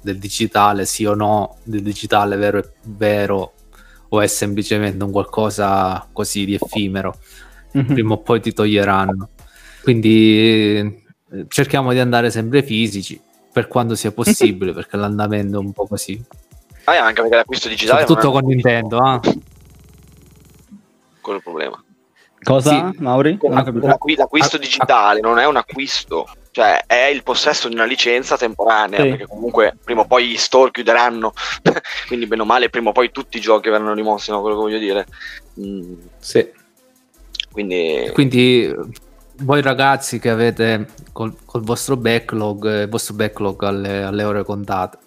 del 0.00 0.18
digitale, 0.18 0.84
sì 0.86 1.04
o 1.04 1.14
no, 1.14 1.56
del 1.64 1.82
digitale 1.82 2.36
vero 2.36 2.58
e 2.58 2.70
vero, 2.82 3.52
o 4.08 4.20
è 4.20 4.26
semplicemente 4.26 5.02
un 5.04 5.10
qualcosa 5.10 6.06
così 6.12 6.44
di 6.44 6.54
effimero. 6.54 7.16
Mhm. 7.72 7.84
Prima 7.84 8.14
o 8.14 8.18
poi 8.18 8.40
ti 8.40 8.52
toglieranno. 8.52 9.28
Quindi 9.82 11.04
eh, 11.30 11.46
cerchiamo 11.48 11.92
di 11.92 11.98
andare 11.98 12.30
sempre 12.30 12.62
fisici 12.62 13.20
per 13.52 13.68
quanto 13.68 13.94
sia 13.94 14.12
possibile, 14.12 14.72
perché 14.72 14.96
l'andamento 14.96 15.56
è 15.56 15.60
un 15.60 15.72
po' 15.72 15.86
così. 15.86 16.22
Ah, 16.84 17.04
anche 17.04 17.20
perché 17.20 17.36
l'acquisto 17.36 17.68
digitale 17.68 18.06
Soprattutto 18.06 18.32
con 18.32 18.46
Nintendo, 18.46 18.98
ah. 18.98 19.20
quello 21.20 21.38
il 21.38 21.42
problema. 21.42 21.82
Cosa, 22.42 22.90
Sì. 22.92 23.02
Mauri? 23.02 23.36
Come 23.36 23.54
Non 23.54 23.62
ho 23.62 23.64
capito. 23.66 23.84
un 23.86 23.90
acqui- 23.92 24.14
l'acquisto 24.16 24.56
Ah, 24.56 24.60
digitale 24.60 25.20
non 25.20 25.38
è 25.38 25.46
un 25.46 25.56
acquisto, 25.56 26.26
cioè 26.52 26.84
è 26.86 27.06
il 27.06 27.22
possesso 27.22 27.68
di 27.68 27.74
una 27.74 27.84
licenza 27.84 28.36
temporanea, 28.36 29.00
Sì. 29.02 29.08
perché 29.08 29.26
comunque 29.26 29.76
prima 29.84 30.02
o 30.02 30.06
poi 30.06 30.28
gli 30.28 30.36
store 30.36 30.70
chiuderanno, 30.70 31.32
quindi 32.06 32.26
bene 32.26 32.42
o 32.42 32.44
male 32.44 32.70
prima 32.70 32.90
o 32.90 32.92
poi 32.92 33.10
tutti 33.10 33.38
i 33.38 33.40
giochi 33.40 33.68
verranno 33.70 33.92
rimossi, 33.94 34.30
no? 34.30 34.40
quello 34.40 34.56
che 34.56 34.62
voglio 34.62 34.78
dire. 34.78 35.06
Mm, 35.60 35.94
Sì. 36.18 36.48
quindi 37.50 38.10
Quindi 38.12 38.72
voi 39.42 39.62
ragazzi 39.62 40.18
che 40.18 40.30
avete 40.30 40.86
col, 41.12 41.34
col 41.44 41.62
vostro 41.62 41.96
backlog, 41.96 42.66
eh, 42.66 42.82
il 42.82 42.88
vostro 42.88 43.14
backlog 43.14 43.62
alle, 43.64 44.02
alle 44.02 44.24
ore 44.24 44.44
contate. 44.44 44.98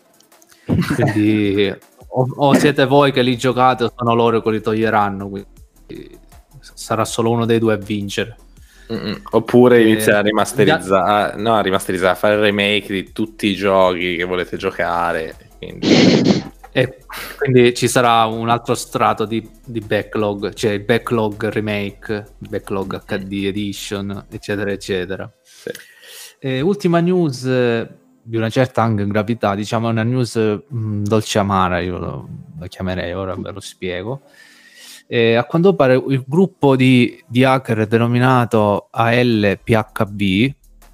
Quindi 0.95 1.73
o, 2.13 2.27
o 2.35 2.53
siete 2.55 2.85
voi 2.85 3.11
che 3.11 3.21
li 3.21 3.37
giocate 3.37 3.85
o 3.85 3.93
sono 3.95 4.13
loro 4.13 4.41
che 4.41 4.49
li 4.51 4.61
toglieranno. 4.61 5.29
Quindi 5.29 6.19
sarà 6.81 7.05
solo 7.05 7.29
uno 7.29 7.45
dei 7.45 7.59
due 7.59 7.73
a 7.73 7.77
vincere. 7.77 8.35
Mm-mm. 8.91 9.21
Oppure 9.31 9.77
Eh, 9.77 9.87
iniziare 9.87 10.17
a 10.17 10.21
rimasterizzare, 10.21 11.39
no, 11.39 11.53
a 11.53 11.61
rimasterizzare, 11.61 12.11
a 12.11 12.15
fare 12.15 12.33
il 12.33 12.41
remake 12.41 12.91
di 12.91 13.11
tutti 13.13 13.47
i 13.47 13.55
giochi 13.55 14.15
che 14.15 14.23
volete 14.23 14.57
giocare. 14.57 15.35
Quindi... 15.57 16.49
E 16.73 16.99
quindi 17.37 17.73
ci 17.73 17.89
sarà 17.89 18.23
un 18.25 18.47
altro 18.47 18.75
strato 18.75 19.25
di, 19.25 19.45
di 19.65 19.81
backlog, 19.81 20.53
cioè 20.53 20.71
il 20.71 20.83
backlog 20.85 21.49
remake, 21.49 22.35
backlog 22.37 23.03
HD 23.03 23.43
edition, 23.45 24.27
eccetera, 24.29 24.71
eccetera. 24.71 25.29
Sì. 25.43 25.69
E 26.39 26.61
ultima 26.61 27.01
news 27.01 27.43
eh, 27.43 27.89
di 28.23 28.37
una 28.37 28.49
certa 28.49 28.83
anche 28.83 29.05
gravità, 29.05 29.53
diciamo 29.53 29.89
una 29.89 30.03
news 30.03 30.37
mh, 30.65 31.03
dolce 31.03 31.39
amara, 31.39 31.79
io 31.79 31.97
lo, 31.97 32.29
lo 32.57 32.65
chiamerei, 32.67 33.11
ora 33.13 33.35
ve 33.35 33.51
lo 33.51 33.59
spiego. 33.59 34.21
E 35.13 35.35
a 35.35 35.43
quanto 35.43 35.75
pare 35.75 36.01
il 36.07 36.23
gruppo 36.25 36.77
di, 36.77 37.21
di 37.27 37.43
hacker 37.43 37.85
denominato 37.85 38.87
ALPHB 38.91 40.21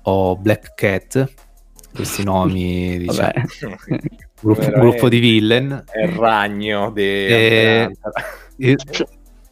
o 0.05 0.35
Black 0.35 0.73
Cat, 0.73 1.31
questi 1.93 2.23
nomi, 2.23 2.97
diciamo, 3.05 3.31
gruppo, 4.41 4.71
gruppo 4.71 5.07
di 5.07 5.19
villain, 5.19 5.83
È 5.85 6.01
il 6.01 6.13
ragno 6.13 6.89
di 6.89 7.03
Eh, 7.03 7.95
eh, 8.57 8.75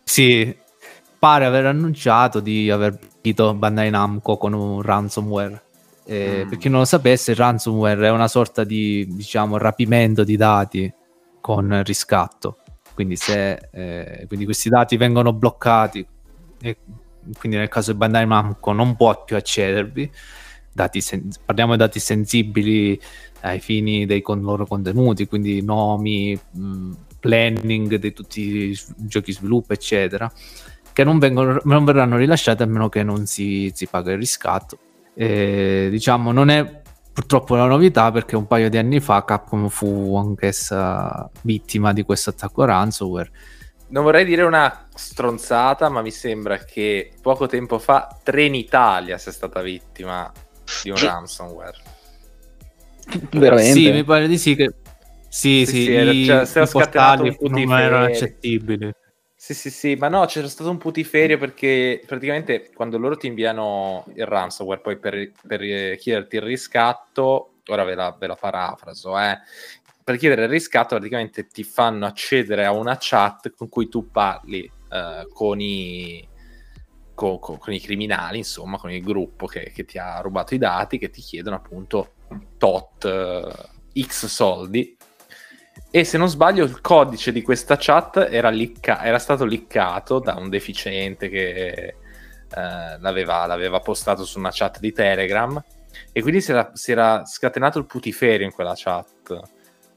sì, 0.03 0.57
pare 1.19 1.45
aver 1.45 1.67
annunciato 1.67 2.39
di 2.39 2.71
aver 2.71 2.97
vinto 3.21 3.53
Bandai 3.53 3.91
Namco 3.91 4.37
con 4.37 4.53
un 4.53 4.81
ransomware. 4.81 5.61
Eh, 6.07 6.45
Mm. 6.45 6.49
Per 6.49 6.57
chi 6.57 6.69
non 6.69 6.79
lo 6.79 6.85
sapesse, 6.85 7.31
il 7.31 7.37
ransomware 7.37 8.07
è 8.07 8.09
una 8.09 8.27
sorta 8.27 8.63
di 8.63 9.05
diciamo 9.11 9.59
rapimento 9.59 10.23
di 10.23 10.35
dati 10.35 10.91
con 11.39 11.83
riscatto. 11.83 12.61
Quindi, 12.95 13.17
se 13.17 13.67
eh, 13.71 14.25
quindi 14.27 14.45
questi 14.45 14.69
dati 14.69 14.97
vengono 14.97 15.33
bloccati, 15.33 16.03
e 16.61 16.77
quindi 17.37 17.57
nel 17.57 17.67
caso 17.67 17.91
di 17.91 17.97
Bandai 17.97 18.25
Namco 18.25 18.71
non 18.71 18.95
può 18.95 19.23
più 19.23 19.35
accedervi. 19.35 20.09
Sen- 20.97 21.29
parliamo 21.45 21.73
di 21.73 21.77
dati 21.77 21.99
sensibili 21.99 22.99
ai 23.41 23.59
fini 23.59 24.05
dei 24.05 24.21
con- 24.21 24.41
loro 24.41 24.65
contenuti, 24.65 25.27
quindi 25.27 25.61
nomi, 25.61 26.37
mh, 26.51 26.91
planning 27.19 27.95
di 27.95 28.13
tutti 28.13 28.41
i 28.41 28.79
giochi 28.95 29.31
sviluppo, 29.31 29.73
eccetera, 29.73 30.31
che 30.91 31.03
non, 31.03 31.19
vengono, 31.19 31.61
non 31.65 31.85
verranno 31.85 32.17
rilasciati 32.17 32.63
a 32.63 32.65
meno 32.65 32.89
che 32.89 33.03
non 33.03 33.25
si, 33.25 33.71
si 33.73 33.87
paga 33.87 34.11
il 34.11 34.17
riscatto. 34.17 34.77
E, 35.13 35.87
diciamo, 35.91 36.31
non 36.31 36.49
è 36.49 36.81
purtroppo 37.15 37.53
una 37.53 37.65
novità 37.65 38.11
perché 38.11 38.35
un 38.35 38.45
paio 38.45 38.69
di 38.69 38.77
anni 38.77 38.99
fa 38.99 39.23
Capcom 39.23 39.69
fu 39.69 40.17
anch'essa 40.17 41.29
vittima 41.43 41.93
di 41.93 42.03
questo 42.03 42.31
attacco 42.31 42.65
ransomware. 42.65 43.31
Non 43.87 44.03
vorrei 44.03 44.25
dire 44.25 44.43
una 44.43 44.87
stronzata, 44.93 45.87
ma 45.87 46.01
mi 46.01 46.11
sembra 46.11 46.57
che 46.57 47.13
poco 47.21 47.47
tempo 47.47 47.79
fa 47.79 48.19
Trenitalia 48.21 49.17
sia 49.17 49.31
stata 49.31 49.61
vittima 49.61 50.29
di 50.83 50.89
un 50.89 50.97
ransomware. 50.97 51.77
Veramente. 53.31 53.71
Sì, 53.71 53.91
mi 53.91 54.03
pare 54.03 54.27
di 54.27 54.37
sì 54.37 54.55
che 54.55 54.73
sì, 55.29 55.65
Sì, 55.65 55.65
sì, 55.65 55.83
sì, 55.83 55.93
era- 55.93 56.11
i, 56.11 56.25
cioè, 56.25 56.63
i 56.63 56.67
portali 56.67 57.37
non 57.39 57.79
erano 57.79 58.13
ferie. 58.13 58.37
Sì, 59.45 59.53
sì, 59.53 59.69
sì, 59.69 59.93
ma 59.93 60.07
no, 60.07 60.25
c'era 60.25 60.47
stato 60.47 60.71
un 60.71 60.79
putiferio 60.79 61.37
perché 61.37 62.01
praticamente 62.03 62.71
quando 62.73 62.97
loro 62.97 63.15
ti 63.15 63.27
inviano 63.27 64.03
il 64.15 64.25
ransomware 64.25 64.81
poi 64.81 64.97
per, 64.97 65.33
per 65.47 65.59
chiederti 65.97 66.37
il 66.37 66.41
riscatto, 66.41 67.57
ora 67.67 67.83
ve 67.83 67.93
la, 67.93 68.15
ve 68.19 68.25
la 68.25 68.33
parafraso, 68.35 69.15
eh, 69.19 69.37
per 70.03 70.17
chiedere 70.17 70.45
il 70.45 70.49
riscatto 70.49 70.95
praticamente 70.95 71.45
ti 71.45 71.63
fanno 71.63 72.07
accedere 72.07 72.65
a 72.65 72.71
una 72.71 72.97
chat 72.99 73.53
con 73.55 73.69
cui 73.69 73.87
tu 73.87 74.09
parli 74.09 74.63
eh, 74.89 75.27
con, 75.31 75.61
i, 75.61 76.27
co- 77.13 77.37
co- 77.37 77.57
con 77.57 77.71
i 77.71 77.79
criminali, 77.79 78.39
insomma, 78.39 78.77
con 78.79 78.89
il 78.91 79.03
gruppo 79.03 79.45
che, 79.45 79.71
che 79.71 79.85
ti 79.85 79.99
ha 79.99 80.21
rubato 80.21 80.55
i 80.55 80.57
dati, 80.57 80.97
che 80.97 81.11
ti 81.11 81.21
chiedono 81.21 81.57
appunto 81.57 82.13
tot 82.57 83.05
eh, 83.05 84.01
x 84.03 84.25
soldi 84.25 84.97
e 85.91 86.03
se 86.03 86.17
non 86.17 86.27
sbaglio 86.27 86.65
il 86.65 86.81
codice 86.81 87.31
di 87.31 87.41
questa 87.41 87.77
chat 87.79 88.27
era, 88.29 88.49
licca- 88.49 89.03
era 89.03 89.19
stato 89.19 89.45
liccato 89.45 90.19
da 90.19 90.35
un 90.35 90.49
deficiente 90.49 91.29
che 91.29 91.65
eh, 91.67 91.95
l'aveva, 92.99 93.45
l'aveva 93.45 93.79
postato 93.79 94.25
su 94.25 94.37
una 94.39 94.51
chat 94.51 94.79
di 94.79 94.91
Telegram. 94.91 95.63
E 96.11 96.21
quindi 96.21 96.41
si 96.41 96.51
era, 96.51 96.71
si 96.73 96.91
era 96.91 97.25
scatenato 97.25 97.79
il 97.79 97.85
putiferio 97.85 98.45
in 98.45 98.51
quella 98.51 98.73
chat 98.75 99.39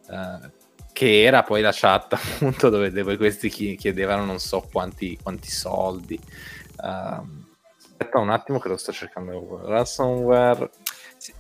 eh, 0.09 0.51
che 0.93 1.23
era 1.23 1.43
poi 1.43 1.61
la 1.61 1.73
chat 1.73 2.13
appunto 2.15 2.71
dove, 2.71 2.91
dove 2.91 3.17
questi 3.17 3.49
chi- 3.49 3.77
chiedevano 3.77 4.25
non 4.25 4.39
so 4.39 4.67
quanti, 4.71 5.19
quanti 5.23 5.51
soldi. 5.51 6.19
Ehm, 6.85 7.47
aspetta 7.77 8.19
un 8.19 8.31
attimo 8.31 8.59
che 8.59 8.69
lo 8.69 8.77
sto 8.77 8.93
cercando. 8.93 9.61
Ransomware 9.65 10.71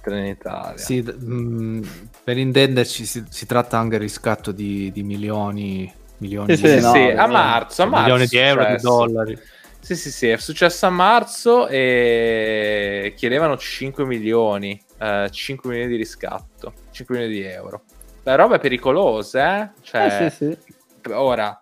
Trenitalia 0.00 0.76
Sì, 0.78 1.00
mh, 1.00 2.08
per 2.24 2.36
intenderci 2.38 3.04
si, 3.06 3.24
si 3.28 3.46
tratta 3.46 3.78
anche 3.78 3.90
del 3.92 4.00
riscatto 4.00 4.52
di, 4.52 4.90
di 4.92 5.02
milioni, 5.02 5.92
milioni 6.18 6.56
Sì, 6.56 6.62
di, 6.62 6.68
sì, 6.68 6.80
no, 6.80 6.92
sì, 6.92 6.98
a 7.00 7.26
marzo, 7.26 7.82
a 7.82 7.86
marzo 7.86 8.00
milioni 8.04 8.26
di 8.26 8.36
euro, 8.36 8.64
di 8.66 8.76
dollari. 8.82 9.38
Sì, 9.80 9.96
sì, 9.96 10.10
sì, 10.10 10.28
è 10.28 10.36
successo 10.36 10.86
a 10.86 10.90
marzo 10.90 11.68
e 11.68 13.14
chiedevano 13.16 13.56
5 13.56 14.04
milioni, 14.04 14.78
eh, 14.98 15.28
5 15.30 15.70
milioni 15.70 15.90
di 15.90 15.96
riscatto, 15.96 16.72
5 16.90 17.14
milioni 17.16 17.34
di 17.40 17.46
euro. 17.46 17.84
La 18.24 18.34
roba 18.34 18.56
è 18.56 18.60
pericolosa, 18.60 19.62
eh? 19.62 19.70
Cioè, 19.80 20.24
Eh, 20.26 20.30
sì, 20.30 20.36
sì. 20.52 21.12
ora... 21.12 21.58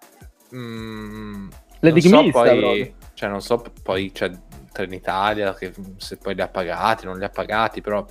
mm, 0.55 1.49
Le 1.81 1.91
non 1.91 2.01
so 2.01 2.31
poi, 2.31 2.31
proprio. 2.59 2.95
cioè, 3.15 3.29
non 3.29 3.41
so 3.43 3.65
poi, 3.83 4.11
cioè, 4.13 4.31
Trenitalia, 4.77 5.55
che 5.55 5.73
se 5.97 6.17
poi 6.19 6.35
li 6.35 6.43
ha 6.43 6.49
pagati, 6.49 7.07
non 7.07 7.19
li 7.19 7.25
ha 7.25 7.29
pagati, 7.31 7.81
però 7.81 8.07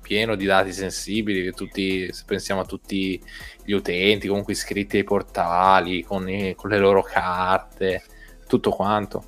pieno 0.00 0.34
di 0.36 0.44
dati 0.44 0.72
sensibili 0.72 1.42
che 1.42 1.52
tutti, 1.52 2.12
se 2.12 2.24
pensiamo 2.26 2.60
a 2.60 2.64
tutti 2.64 3.20
gli 3.64 3.72
utenti, 3.72 4.28
comunque 4.28 4.52
iscritti 4.52 4.98
ai 4.98 5.04
portali, 5.04 6.02
con, 6.02 6.28
i- 6.28 6.54
con 6.54 6.70
le 6.70 6.78
loro 6.78 7.02
carte, 7.02 8.02
tutto 8.46 8.70
quanto. 8.70 9.24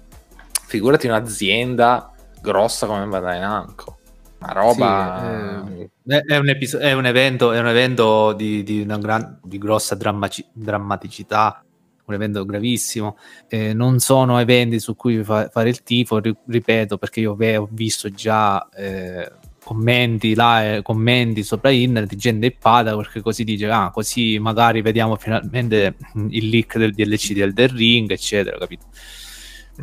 Figurati 0.66 1.06
un'azienda 1.06 2.12
grossa 2.40 2.86
come 2.86 3.06
Bandai. 3.06 3.38
Una 3.38 4.52
roba... 4.52 5.64
Sì, 5.66 5.80
eh, 5.80 5.90
È, 6.06 6.20
è 6.32 6.36
un 6.36 6.48
episo- 6.50 6.78
è 6.78 6.92
un 6.92 7.06
evento, 7.06 7.52
è 7.52 7.58
un 7.58 7.68
evento 7.68 8.32
di, 8.34 8.62
di 8.62 8.82
una 8.82 8.98
gran- 8.98 9.38
di 9.42 9.58
grossa 9.58 9.94
drammaci- 9.94 10.46
drammaticità, 10.52 11.64
un 12.06 12.14
evento 12.14 12.44
gravissimo. 12.44 13.16
Eh, 13.48 13.72
non 13.74 13.98
sono 13.98 14.38
eventi 14.38 14.78
su 14.78 14.94
cui 14.96 15.22
fa- 15.22 15.48
fare 15.48 15.68
il 15.68 15.82
tifo, 15.82 16.18
ri- 16.18 16.36
ripeto, 16.46 16.98
perché 16.98 17.20
io 17.20 17.34
ve- 17.34 17.56
ho 17.56 17.68
visto 17.70 18.10
già 18.10 18.68
eh, 18.70 19.30
commenti, 19.62 20.34
là, 20.34 20.76
eh, 20.76 20.82
commenti 20.82 21.42
sopra 21.42 21.70
internet 21.70 22.10
di 22.10 22.16
gente 22.16 22.46
ippata 22.46 22.94
perché 22.96 23.20
così 23.20 23.42
dice, 23.44 23.68
ah, 23.68 23.90
così 23.90 24.38
magari 24.38 24.80
vediamo 24.82 25.16
finalmente 25.16 25.96
il 26.28 26.48
leak 26.48 26.78
del 26.78 26.92
DLC 26.94 27.32
del, 27.32 27.52
del 27.52 27.68
ring, 27.70 28.10
eccetera, 28.10 28.56
capito? 28.58 28.86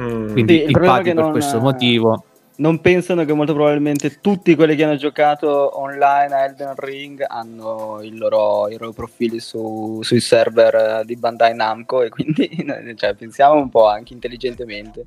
Mm. 0.01 0.31
Quindi 0.31 0.63
Sì, 0.65 0.71
ippati 0.71 1.03
per 1.13 1.15
non- 1.15 1.31
questo 1.31 1.59
motivo. 1.59 2.25
Non 2.57 2.79
pensano 2.81 3.25
che 3.25 3.33
molto 3.33 3.53
probabilmente 3.53 4.19
tutti 4.21 4.55
quelli 4.55 4.75
che 4.75 4.83
hanno 4.83 4.95
giocato 4.95 5.79
online 5.79 6.33
a 6.35 6.43
Elden 6.45 6.73
Ring 6.75 7.25
hanno 7.27 7.99
il 8.03 8.17
loro- 8.17 8.67
i 8.69 8.77
loro 8.77 8.91
profili 8.91 9.39
su- 9.39 9.99
sui 10.03 10.19
server 10.19 10.75
eh, 10.75 11.01
di 11.05 11.15
Bandai 11.15 11.55
Namco 11.55 12.01
e 12.03 12.09
quindi 12.09 12.47
cioè, 12.95 13.13
pensiamo 13.15 13.55
un 13.59 13.69
po' 13.69 13.87
anche 13.87 14.13
intelligentemente 14.13 15.05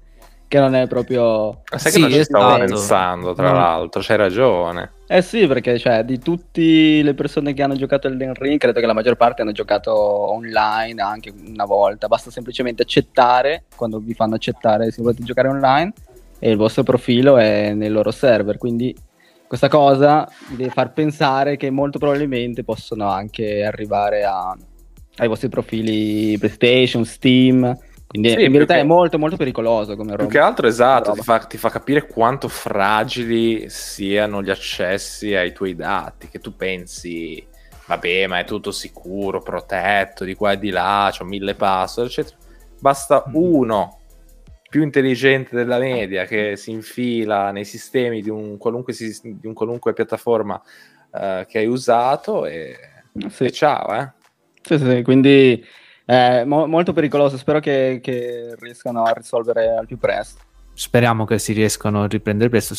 che 0.49 0.61
non 0.61 0.77
è 0.77 0.87
proprio... 0.87 1.63
Ma 1.73 1.77
sai 1.79 1.91
Sì, 1.91 1.99
che 2.03 2.07
non 2.09 2.13
ci 2.19 2.23
stavo 2.23 2.47
esatto. 2.47 2.65
pensando, 2.67 3.33
tra 3.35 3.49
No. 3.51 3.55
l'altro, 3.59 4.01
c'hai 4.01 4.17
ragione. 4.17 4.93
Eh 5.09 5.21
sì, 5.21 5.45
perché 5.49 5.77
cioè, 5.77 6.05
di 6.05 6.21
tutte 6.21 7.03
le 7.03 7.15
persone 7.15 7.53
che 7.53 7.65
hanno 7.65 7.75
giocato 7.75 8.07
Elden 8.07 8.33
Ring, 8.35 8.57
credo 8.57 8.79
che 8.79 8.87
la 8.87 8.93
maggior 8.93 9.17
parte 9.17 9.43
hanno 9.43 9.51
giocato 9.51 9.93
online 9.93 11.03
anche 11.03 11.33
una 11.49 11.65
volta. 11.65 12.07
Basta 12.07 12.31
semplicemente 12.31 12.83
accettare, 12.83 13.65
quando 13.75 13.99
vi 13.99 14.15
fanno 14.15 14.37
accettare 14.37 14.93
se 14.93 15.03
volete 15.03 15.25
giocare 15.25 15.49
online, 15.49 15.93
e 16.39 16.51
il 16.51 16.57
vostro 16.57 16.83
profilo 16.83 17.37
è 17.37 17.73
nel 17.73 17.93
loro 17.93 18.11
server. 18.11 18.59
Quindi 18.59 18.95
questa 19.47 19.69
cosa 19.69 20.29
deve 20.49 20.71
far 20.71 20.93
pensare 20.93 21.57
che 21.57 21.71
molto 21.71 21.99
probabilmente 21.99 22.65
possono 22.65 23.09
anche 23.09 23.65
arrivare 23.65 24.25
a- 24.25 24.57
ai 25.19 25.29
vostri 25.29 25.49
profili 25.49 26.37
PlayStation, 26.39 27.05
Steam. 27.05 27.79
Quindi 28.07 28.31
Sì, 28.31 28.45
in 28.45 28.53
verità 28.53 28.75
più 28.75 28.83
è 28.83 28.87
che- 28.87 28.93
molto 28.93 29.19
molto 29.19 29.37
pericoloso 29.37 29.97
come 29.97 30.11
roba. 30.13 30.23
Più 30.23 30.29
che 30.29 30.39
altro, 30.39 30.67
esatto, 30.69 31.13
ti 31.13 31.21
fa, 31.23 31.39
ti 31.41 31.57
fa 31.59 31.71
capire 31.71 32.07
quanto 32.07 32.49
fragili 32.49 33.69
siano 33.69 34.43
gli 34.43 34.51
accessi 34.51 35.35
ai 35.35 35.53
tuoi 35.53 35.75
dati, 35.75 36.29
che 36.29 36.39
tu 36.39 36.55
pensi, 36.55 37.45
vabbè, 37.87 38.27
ma 38.29 38.39
è 38.39 38.45
tutto 38.45 38.71
sicuro, 38.71 39.41
protetto, 39.43 40.25
di 40.25 40.35
qua 40.35 40.53
e 40.53 40.59
di 40.59 40.71
là, 40.71 41.13
c'ho 41.17 41.25
mille 41.25 41.55
password, 41.55 42.09
eccetera. 42.09 42.37
Basta 42.79 43.25
Mm. 43.29 43.35
uno 43.35 43.99
più 44.69 44.83
intelligente 44.83 45.55
della 45.55 45.79
media 45.79 46.25
che 46.25 46.57
si 46.57 46.71
infila 46.71 47.51
nei 47.51 47.65
sistemi 47.65 48.21
di 48.23 48.31
un 48.31 48.57
qualunque, 48.57 48.95
di 48.95 49.47
un 49.47 49.55
qualunque 49.55 49.93
piattaforma 49.93 50.61
eh, 51.13 51.47
che 51.49 51.59
hai 51.59 51.67
usato 51.67 52.47
e, 52.47 52.77
Sì. 53.29 53.45
e 53.45 53.51
ciao, 53.53 53.95
eh. 53.95 54.13
Sì, 54.63 54.79
sì, 54.79 55.03
quindi 55.03 55.65
è 56.05 56.45
mo- 56.45 56.67
molto 56.67 56.93
pericoloso. 56.93 57.37
Spero 57.37 57.61
che, 57.61 58.01
che 58.03 58.55
riescano 58.59 59.05
a 59.05 59.13
risolvere 59.13 59.71
al 59.77 59.87
più 59.87 59.97
presto. 59.97 60.43
Speriamo 60.75 61.25
che 61.25 61.39
si 61.39 61.53
riescano 61.53 62.03
a 62.03 62.07
riprendere 62.07 62.51
presto, 62.51 62.75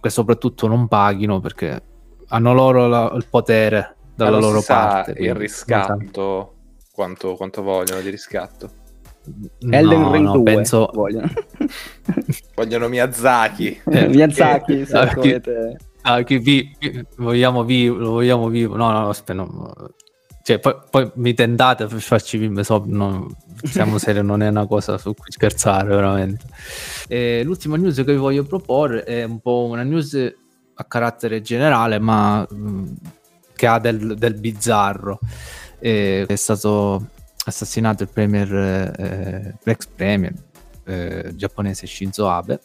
che 0.00 0.10
soprattutto 0.10 0.66
non 0.68 0.86
paghino 0.88 1.40
perché 1.40 1.82
hanno 2.28 2.54
loro 2.54 2.86
la- 2.86 3.12
il 3.14 3.26
potere 3.28 3.96
dalla 4.14 4.38
loro 4.38 4.62
parte. 4.62 5.14
il 5.18 5.34
riscatto, 5.34 6.54
quanto, 6.92 7.34
quanto 7.34 7.62
vogliono 7.62 8.00
di 8.00 8.10
riscatto. 8.10 8.82
Elden 9.70 10.00
No, 10.00 10.12
Ring 10.12 10.24
no, 10.24 10.32
2 10.38 10.42
penso... 10.42 10.90
vogliono. 10.92 11.30
Vogliono 12.54 12.88
Miyazaki. 12.88 13.80
Eh, 13.90 14.08
Miyazaki, 14.08 14.84
se 14.86 14.98
eh, 14.98 15.02
ecco, 15.02 15.20
chi-. 15.20 15.40
Ah, 16.02 16.22
chi 16.22 16.38
vi- 16.38 16.76
chi- 16.78 17.04
vogliamo 17.16 17.64
vivo, 17.64 17.96
lo 17.96 18.10
vogliamo 18.10 18.48
vivo. 18.48 18.76
No, 18.76 18.90
no, 18.90 19.08
aspetta, 19.08 19.32
no. 19.42 19.72
Cioè, 20.42 20.58
poi, 20.58 20.74
poi 20.90 21.10
mi 21.14 21.32
tentate 21.32 21.84
a 21.84 21.88
farci 21.88 22.36
vivo, 22.36 22.62
so, 22.62 22.82
no, 22.86 23.34
siamo 23.62 23.96
seri, 23.96 24.22
non 24.22 24.42
è 24.42 24.48
una 24.48 24.66
cosa 24.66 24.98
su 24.98 25.14
cui 25.14 25.30
scherzare, 25.30 25.88
veramente. 25.88 26.44
E 27.08 27.40
l'ultima 27.44 27.76
news 27.78 27.96
che 27.96 28.04
vi 28.04 28.16
voglio 28.16 28.44
proporre 28.44 29.04
è 29.04 29.24
un 29.24 29.40
po' 29.40 29.66
una 29.70 29.82
news 29.82 30.34
a 30.74 30.84
carattere 30.84 31.40
generale, 31.40 31.98
ma 31.98 32.46
mh, 32.46 32.92
che 33.56 33.66
ha 33.66 33.78
del, 33.78 34.16
del 34.18 34.34
bizzarro. 34.34 35.18
Eh, 35.78 36.26
è 36.26 36.36
stato 36.36 37.06
assassinato 37.44 38.02
il 38.02 38.08
premier, 38.10 38.52
eh, 38.98 39.54
l'ex 39.62 39.86
premier 39.86 40.32
eh, 40.86 41.32
giapponese 41.34 41.86
Shinzo 41.86 42.28
Abe 42.28 42.60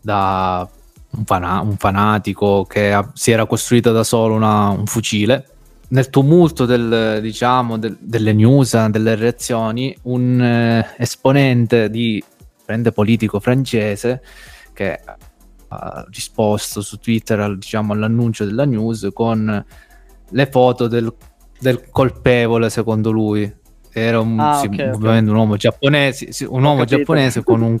da 0.00 0.68
un, 1.12 1.24
fana- 1.24 1.60
un 1.60 1.76
fanatico 1.76 2.64
che 2.64 2.92
ha- 2.92 3.10
si 3.14 3.30
era 3.32 3.46
costruito 3.46 3.92
da 3.92 4.04
solo 4.04 4.34
una- 4.34 4.68
un 4.68 4.86
fucile. 4.86 5.46
Nel 5.88 6.08
tumulto 6.08 6.66
del, 6.66 7.18
diciamo, 7.20 7.76
del- 7.76 7.96
delle 8.00 8.32
news, 8.32 8.86
delle 8.86 9.16
reazioni, 9.16 9.96
un 10.02 10.40
eh, 10.40 10.86
esponente 10.98 11.90
di 11.90 12.22
prende 12.64 12.92
politico 12.92 13.40
francese 13.40 14.22
che 14.72 15.00
ha 15.72 16.06
risposto 16.08 16.80
su 16.80 16.98
Twitter 16.98 17.40
al- 17.40 17.58
diciamo, 17.58 17.92
all'annuncio 17.92 18.44
della 18.44 18.64
news 18.64 19.08
con 19.12 19.64
le 20.32 20.46
foto 20.46 20.86
del, 20.86 21.12
del 21.58 21.90
colpevole 21.90 22.70
secondo 22.70 23.10
lui 23.10 23.52
era 23.92 24.20
un, 24.20 24.38
Ah, 24.38 24.54
sì, 24.60 24.66
ok, 24.66 24.72
ok. 24.88 24.94
ovviamente 24.94 25.30
un 25.30 25.36
uomo 25.36 25.56
giapponese, 25.56 26.32
sì, 26.32 26.44
un 26.48 26.62
uomo 26.62 26.84
giapponese 26.84 27.42
con 27.42 27.60
un 27.62 27.76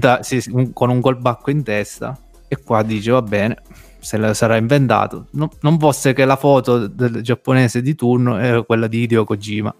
ta- 0.00 0.22
sì, 0.22 0.40
sì, 0.40 0.50
un- 0.50 0.72
con 0.72 0.90
un 0.90 1.00
colbacco 1.00 1.50
in 1.50 1.62
testa 1.62 2.18
e 2.48 2.56
qua 2.62 2.82
dice 2.82 3.10
va 3.12 3.22
bene 3.22 3.56
se 3.98 4.16
la 4.18 4.34
sarà 4.34 4.56
inventato 4.56 5.26
No- 5.32 5.50
non 5.62 5.78
fosse 5.78 6.12
che 6.12 6.24
la 6.24 6.36
foto 6.36 6.86
del 6.86 7.22
giapponese 7.22 7.82
di 7.82 7.94
turno 7.94 8.38
era 8.38 8.62
quella 8.62 8.86
di 8.86 9.00
Hideo 9.02 9.24
Kojima 9.24 9.74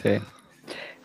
Sì. 0.00 0.20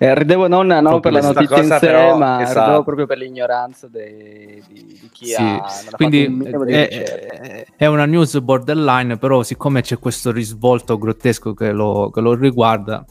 Eh, 0.02 0.16
ridevo 0.16 0.48
non, 0.48 0.66
non 0.68 0.82
Proprio 0.82 1.02
per 1.02 1.12
la 1.12 1.20
questa 1.20 1.40
notizia 1.42 1.58
in 1.58 1.62
cosa 1.64 1.80
sé, 1.80 1.86
però, 1.88 2.18
ma 2.18 2.42
esatto. 2.42 2.60
ridevo 2.66 2.84
proprio 2.84 3.06
per 3.06 3.18
l'ignoranza 3.18 3.88
dei- 3.90 4.64
di, 4.66 4.98
di 5.02 5.10
chi 5.12 5.26
Sì, 5.26 5.36
ha, 5.36 5.66
quindi 5.98 6.26
un 6.26 6.42
è, 6.70 6.88
ricerca. 6.88 7.34
è- 7.42 7.66
è 7.76 7.86
una 7.86 8.06
news 8.06 8.40
borderline 8.40 9.18
però 9.18 9.44
siccome 9.44 9.82
c'è 9.82 10.00
questo 10.00 10.32
risvolto 10.32 10.98
grottesco 10.98 11.54
che 11.54 11.72
lo, 11.74 12.10
che 12.14 12.22
lo 12.22 12.34
riguarda 12.34 13.04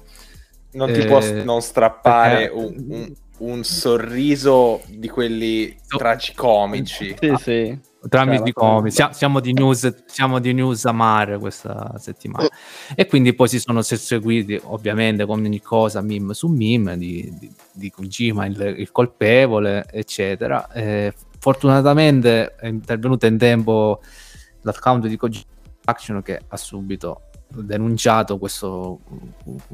Non 0.72 0.92
ti 0.92 1.00
Eh, 1.00 1.06
può 1.06 1.20
non 1.44 1.60
strappare 1.62 2.48
perché- 2.50 2.54
un, 2.54 2.84
un- 2.88 3.12
un 3.38 3.62
sorriso 3.62 4.80
di 4.88 5.08
quelli 5.08 5.76
tragicomici. 5.86 7.14
Sì, 7.18 7.34
sì. 7.38 7.78
tramite 8.08 8.42
Cioè, 8.44 8.52
comici. 8.52 8.96
Sia- 8.96 9.12
Siamo 9.12 9.40
di 9.40 9.52
news, 9.52 10.04
siamo 10.06 10.38
di 10.40 10.52
news 10.52 10.84
amare 10.86 11.38
questa 11.38 11.94
settimana. 11.98 12.48
E 12.94 13.06
quindi 13.06 13.34
poi 13.34 13.48
si 13.48 13.58
sono 13.60 13.80
seguiti, 13.82 14.60
ovviamente, 14.64 15.24
come 15.24 15.46
ogni 15.46 15.60
cosa, 15.60 16.00
meme 16.00 16.34
su 16.34 16.48
meme 16.48 16.96
di, 16.98 17.32
di, 17.38 17.52
di 17.72 17.90
Kojima, 17.90 18.46
il, 18.46 18.74
il 18.78 18.90
colpevole, 18.90 19.86
eccetera. 19.90 20.70
Eh, 20.72 21.12
fortunatamente 21.38 22.54
è 22.56 22.66
intervenuto 22.66 23.26
in 23.26 23.38
tempo 23.38 24.00
l'account 24.62 25.06
di 25.06 25.16
Kojima 25.16 25.44
Action 25.84 26.22
che 26.22 26.40
ha 26.46 26.56
subito 26.56 27.22
denunciato 27.50 28.38
questo, 28.38 29.00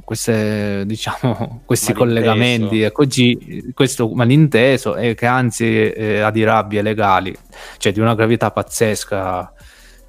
queste, 0.04 0.84
diciamo, 0.87 1.62
questi 1.66 1.92
Malinteso. 1.92 1.94
collegamenti 1.94 2.84
a 2.84 2.92
Koji- 2.92 3.72
questo 3.74 4.08
malinteso 4.08 4.96
e 4.96 5.14
che 5.14 5.26
anzi 5.26 5.90
eh, 5.90 6.20
ha 6.20 6.30
di 6.30 6.44
rabbie 6.44 6.82
legali 6.82 7.37
cioè 7.78 7.92
di 7.92 8.00
una 8.00 8.14
gravità 8.14 8.50
pazzesca 8.50 9.52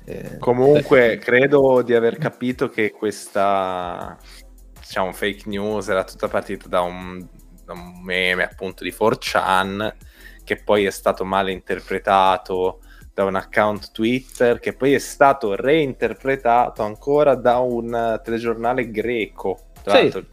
eh, 0.08 0.38
Comunque, 0.38 1.18
credo 1.18 1.82
di 1.82 1.96
aver 1.96 2.18
capito 2.18 2.70
che 2.70 2.92
questa 2.92 4.16
diciamo, 4.80 5.12
fake 5.12 5.50
news 5.50 5.88
era 5.88 6.04
tutta 6.04 6.28
partita 6.28 6.68
da 6.68 6.82
un, 6.82 7.26
da 7.66 7.74
un 7.74 8.04
meme 8.04 8.44
appunto 8.44 8.84
di 8.84 8.94
4chan 8.98 9.94
che 10.44 10.62
poi 10.64 10.86
è 10.86 10.92
stato 10.92 11.26
male 11.26 11.52
interpretato 11.52 12.82
da 13.16 13.24
un 13.24 13.36
account 13.36 13.92
Twitter 13.94 14.60
che 14.60 14.74
poi 14.74 14.94
è 14.94 15.00
stato 15.00 15.56
reinterpretato 15.56 16.84
ancora 16.84 17.34
da 17.36 17.60
un 17.60 17.96
eh, 17.96 18.22
telegiornale 18.22 18.92
greco. 18.92 19.58
Tra 19.82 19.96
Sì. 19.96 20.02
l'altro, 20.02 20.24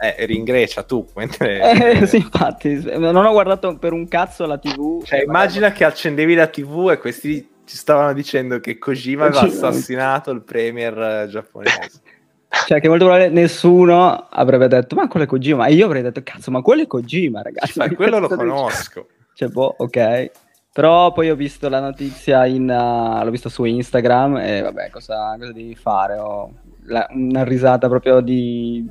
eh, 0.00 0.14
eri 0.16 0.36
in 0.36 0.44
Grecia 0.44 0.82
tu, 0.82 1.06
mentre... 1.14 2.00
Eh, 2.00 2.06
sì, 2.06 2.16
infatti, 2.16 2.82
non 2.96 3.14
ho 3.14 3.32
guardato 3.32 3.76
per 3.76 3.92
un 3.92 4.08
cazzo 4.08 4.46
la 4.46 4.56
TV. 4.56 5.04
Cioè, 5.04 5.22
immagina 5.22 5.70
che 5.70 5.84
accendevi 5.84 6.34
la 6.34 6.46
TV 6.46 6.90
e 6.92 6.98
questi 6.98 7.46
ci 7.66 7.76
stavano 7.76 8.14
dicendo 8.14 8.58
che 8.58 8.78
Kojima 8.78 9.26
aveva 9.26 9.42
assassinato 9.42 10.30
il 10.30 10.40
premier 10.40 10.98
eh, 10.98 11.28
giapponese. 11.28 12.00
Cioè, 12.66 12.80
che 12.80 12.88
molto 12.88 13.04
probabilmente 13.04 13.42
nessuno 13.42 14.26
avrebbe 14.28 14.66
detto, 14.66 14.96
ma 14.96 15.06
quello 15.06 15.24
è 15.24 15.28
Kojima. 15.28 15.66
E 15.66 15.74
io 15.74 15.86
avrei 15.86 16.02
detto, 16.02 16.20
cazzo, 16.24 16.50
ma 16.50 16.62
quello 16.62 16.82
è 16.82 16.86
Kojima, 16.88 17.42
ragazzi. 17.42 17.78
Ma 17.78 17.86
Ma 17.86 17.94
quello 17.94 18.18
lo 18.18 18.26
conosco. 18.28 19.06
Cioè, 19.34 19.48
boh, 19.48 19.72
ok. 19.78 20.30
Però 20.72 21.12
poi 21.12 21.30
ho 21.30 21.34
visto 21.34 21.68
la 21.68 21.80
notizia 21.80 22.46
in... 22.46 22.62
uh, 22.68 23.24
l'ho 23.24 23.30
visto 23.30 23.48
su 23.48 23.64
Instagram 23.64 24.36
e 24.38 24.62
vabbè, 24.62 24.90
cosa, 24.90 25.34
cosa 25.38 25.52
devi 25.52 25.74
fare? 25.74 26.16
Ho 26.18 26.52
la- 26.84 27.08
una 27.10 27.42
risata 27.44 27.88
proprio 27.88 28.20
di, 28.20 28.88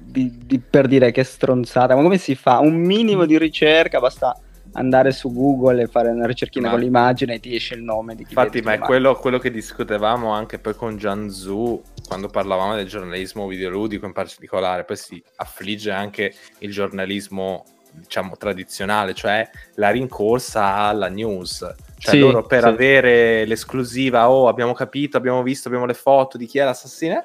di- 0.00 0.38
di- 0.46 0.58
per 0.58 0.86
dire 0.86 1.10
che 1.12 1.22
stronzata. 1.22 1.94
Ma 1.94 2.02
come 2.02 2.16
si 2.18 2.34
fa? 2.34 2.58
Un 2.60 2.74
minimo 2.74 3.26
di 3.26 3.36
ricerca, 3.38 4.00
basta 4.00 4.34
andare 4.72 5.10
su 5.10 5.32
Google 5.32 5.82
e 5.82 5.86
fare 5.88 6.10
una 6.10 6.26
ricerchina 6.26 6.66
Ma- 6.66 6.72
con 6.74 6.80
l'immagine 6.82 7.34
e 7.34 7.40
ti 7.40 7.54
esce 7.54 7.74
il 7.74 7.82
nome 7.82 8.14
di 8.14 8.22
chi 8.24 8.30
Infatti, 8.30 8.62
ma 8.62 8.74
è 8.74 8.78
quello, 8.78 9.16
quello 9.16 9.38
che 9.38 9.50
discutevamo 9.50 10.30
anche 10.30 10.58
poi 10.58 10.74
con 10.74 10.96
Gianzu 10.96 11.82
quando 12.06 12.28
parlavamo 12.28 12.76
del 12.76 12.86
giornalismo 12.86 13.46
videoludico 13.46 14.06
in 14.06 14.12
particolare. 14.12 14.84
Poi 14.84 14.96
si 14.96 15.22
affligge 15.36 15.90
anche 15.90 16.32
il 16.58 16.70
giornalismo, 16.72 17.64
diciamo, 17.92 18.36
tradizionale, 18.36 19.14
cioè 19.14 19.48
la 19.74 19.90
rincorsa 19.90 20.74
alla 20.74 21.08
news. 21.08 21.58
Cioè 21.98 22.14
Sì, 22.14 22.18
loro 22.18 22.44
per 22.44 22.62
sì. 22.62 22.68
avere 22.68 23.44
l'esclusiva, 23.44 24.30
oh 24.30 24.48
abbiamo 24.48 24.72
capito, 24.72 25.16
abbiamo 25.16 25.42
visto, 25.42 25.68
abbiamo 25.68 25.86
le 25.86 25.94
foto 25.94 26.38
di 26.38 26.46
chi 26.46 26.58
è 26.58 26.64
l'assassino, 26.64 27.24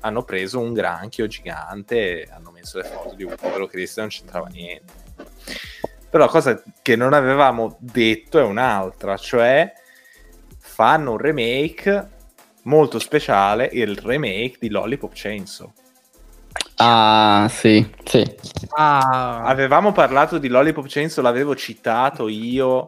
hanno 0.00 0.22
preso 0.22 0.60
un 0.60 0.72
granchio 0.72 1.26
gigante 1.26 2.28
hanno 2.30 2.50
messo 2.50 2.78
le 2.78 2.84
foto 2.84 3.14
di 3.14 3.24
un 3.24 3.34
povero 3.40 3.66
Cristo 3.66 4.00
e 4.00 4.02
non 4.02 4.10
c'entrava 4.10 4.48
niente. 4.48 4.92
Però 6.10 6.24
la 6.24 6.30
cosa 6.30 6.62
che 6.82 6.94
non 6.94 7.14
avevamo 7.14 7.76
detto 7.80 8.38
è 8.38 8.42
un'altra, 8.42 9.16
cioè 9.16 9.72
fanno 10.58 11.12
un 11.12 11.18
remake 11.18 12.08
molto 12.62 12.98
speciale, 12.98 13.68
il 13.72 13.96
remake 13.96 14.56
di 14.60 14.68
Lollipop 14.68 15.12
Chainsaw. 15.14 15.72
Ah, 16.76 17.46
sì, 17.48 17.88
sì. 18.04 18.24
ah, 18.76 19.42
Avevamo 19.44 19.92
parlato 19.92 20.38
di 20.38 20.48
Lollipop 20.48 20.86
Chainsaw, 20.88 21.22
l'avevo 21.22 21.54
citato 21.54 22.28
io, 22.28 22.86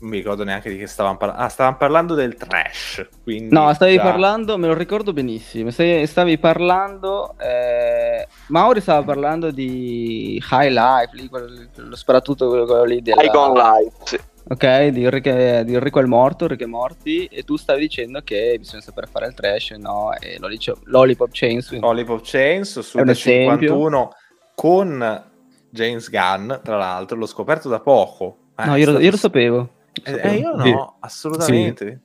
non 0.00 0.10
mi 0.10 0.16
ricordo 0.16 0.44
neanche 0.44 0.70
di 0.70 0.78
che 0.78 0.86
stavamo 0.86 1.16
parlando. 1.18 1.42
Ah, 1.44 1.48
stavamo 1.48 1.76
parlando 1.76 2.14
del 2.14 2.36
trash. 2.36 3.06
Quindi 3.22 3.54
No, 3.54 3.72
stavi 3.74 3.96
già- 3.96 4.02
parlando, 4.02 4.56
me 4.56 4.66
lo 4.66 4.74
ricordo 4.74 5.12
benissimo. 5.12 5.70
Stavi, 5.70 6.06
stavi 6.06 6.38
parlando, 6.38 7.34
eh, 7.38 8.26
Mauri 8.46 8.80
stava 8.80 9.02
parlando 9.04 9.50
di 9.50 10.42
High 10.50 10.70
Life, 10.72 11.10
lì, 11.12 11.28
quello, 11.28 11.48
lo 11.74 11.96
sparatutto, 11.96 12.48
quello, 12.48 12.64
quello 12.64 12.84
lì 12.84 13.02
della, 13.02 13.22
I 13.22 13.28
Gone 13.28 13.60
Live, 13.60 13.92
sì. 14.04 14.18
Ok, 14.48 14.86
di 14.88 15.04
Enrico, 15.04 15.30
di 15.30 15.74
Enrico 15.74 16.00
il 16.00 16.06
morto, 16.06 16.44
Enrico 16.44 16.64
è 16.64 16.66
morti, 16.66 17.24
e 17.26 17.42
tu 17.42 17.56
stavi 17.56 17.80
dicendo 17.80 18.20
che 18.22 18.56
bisogna 18.58 18.82
saper 18.82 19.08
fare 19.08 19.26
il 19.26 19.34
trash, 19.34 19.70
no? 19.72 20.12
E 20.18 20.36
lo 20.38 20.48
dice 20.48 20.74
Lollipop 20.84 21.28
Chainsaw. 21.32 21.80
Lollipop 21.80 22.20
Chainsaw 22.22 22.82
su 22.82 22.98
È 22.98 23.04
The 23.04 23.10
esempio. 23.10 23.68
51 23.68 24.10
con 24.54 25.24
James 25.70 26.10
Gunn, 26.10 26.52
tra 26.62 26.76
l'altro, 26.76 27.16
l'ho 27.16 27.26
scoperto 27.26 27.68
da 27.68 27.80
poco. 27.80 28.38
Eh, 28.58 28.66
No, 28.66 28.74
è 28.74 28.78
io, 28.78 28.84
lo, 28.84 28.90
stato- 28.90 29.04
io 29.04 29.10
lo 29.10 29.16
sapevo. 29.16 29.68
Eh, 30.04 30.20
eh, 30.22 30.34
io 30.36 30.54
no, 30.54 30.64
Sì. 30.64 30.74
assolutamente. 31.00 32.00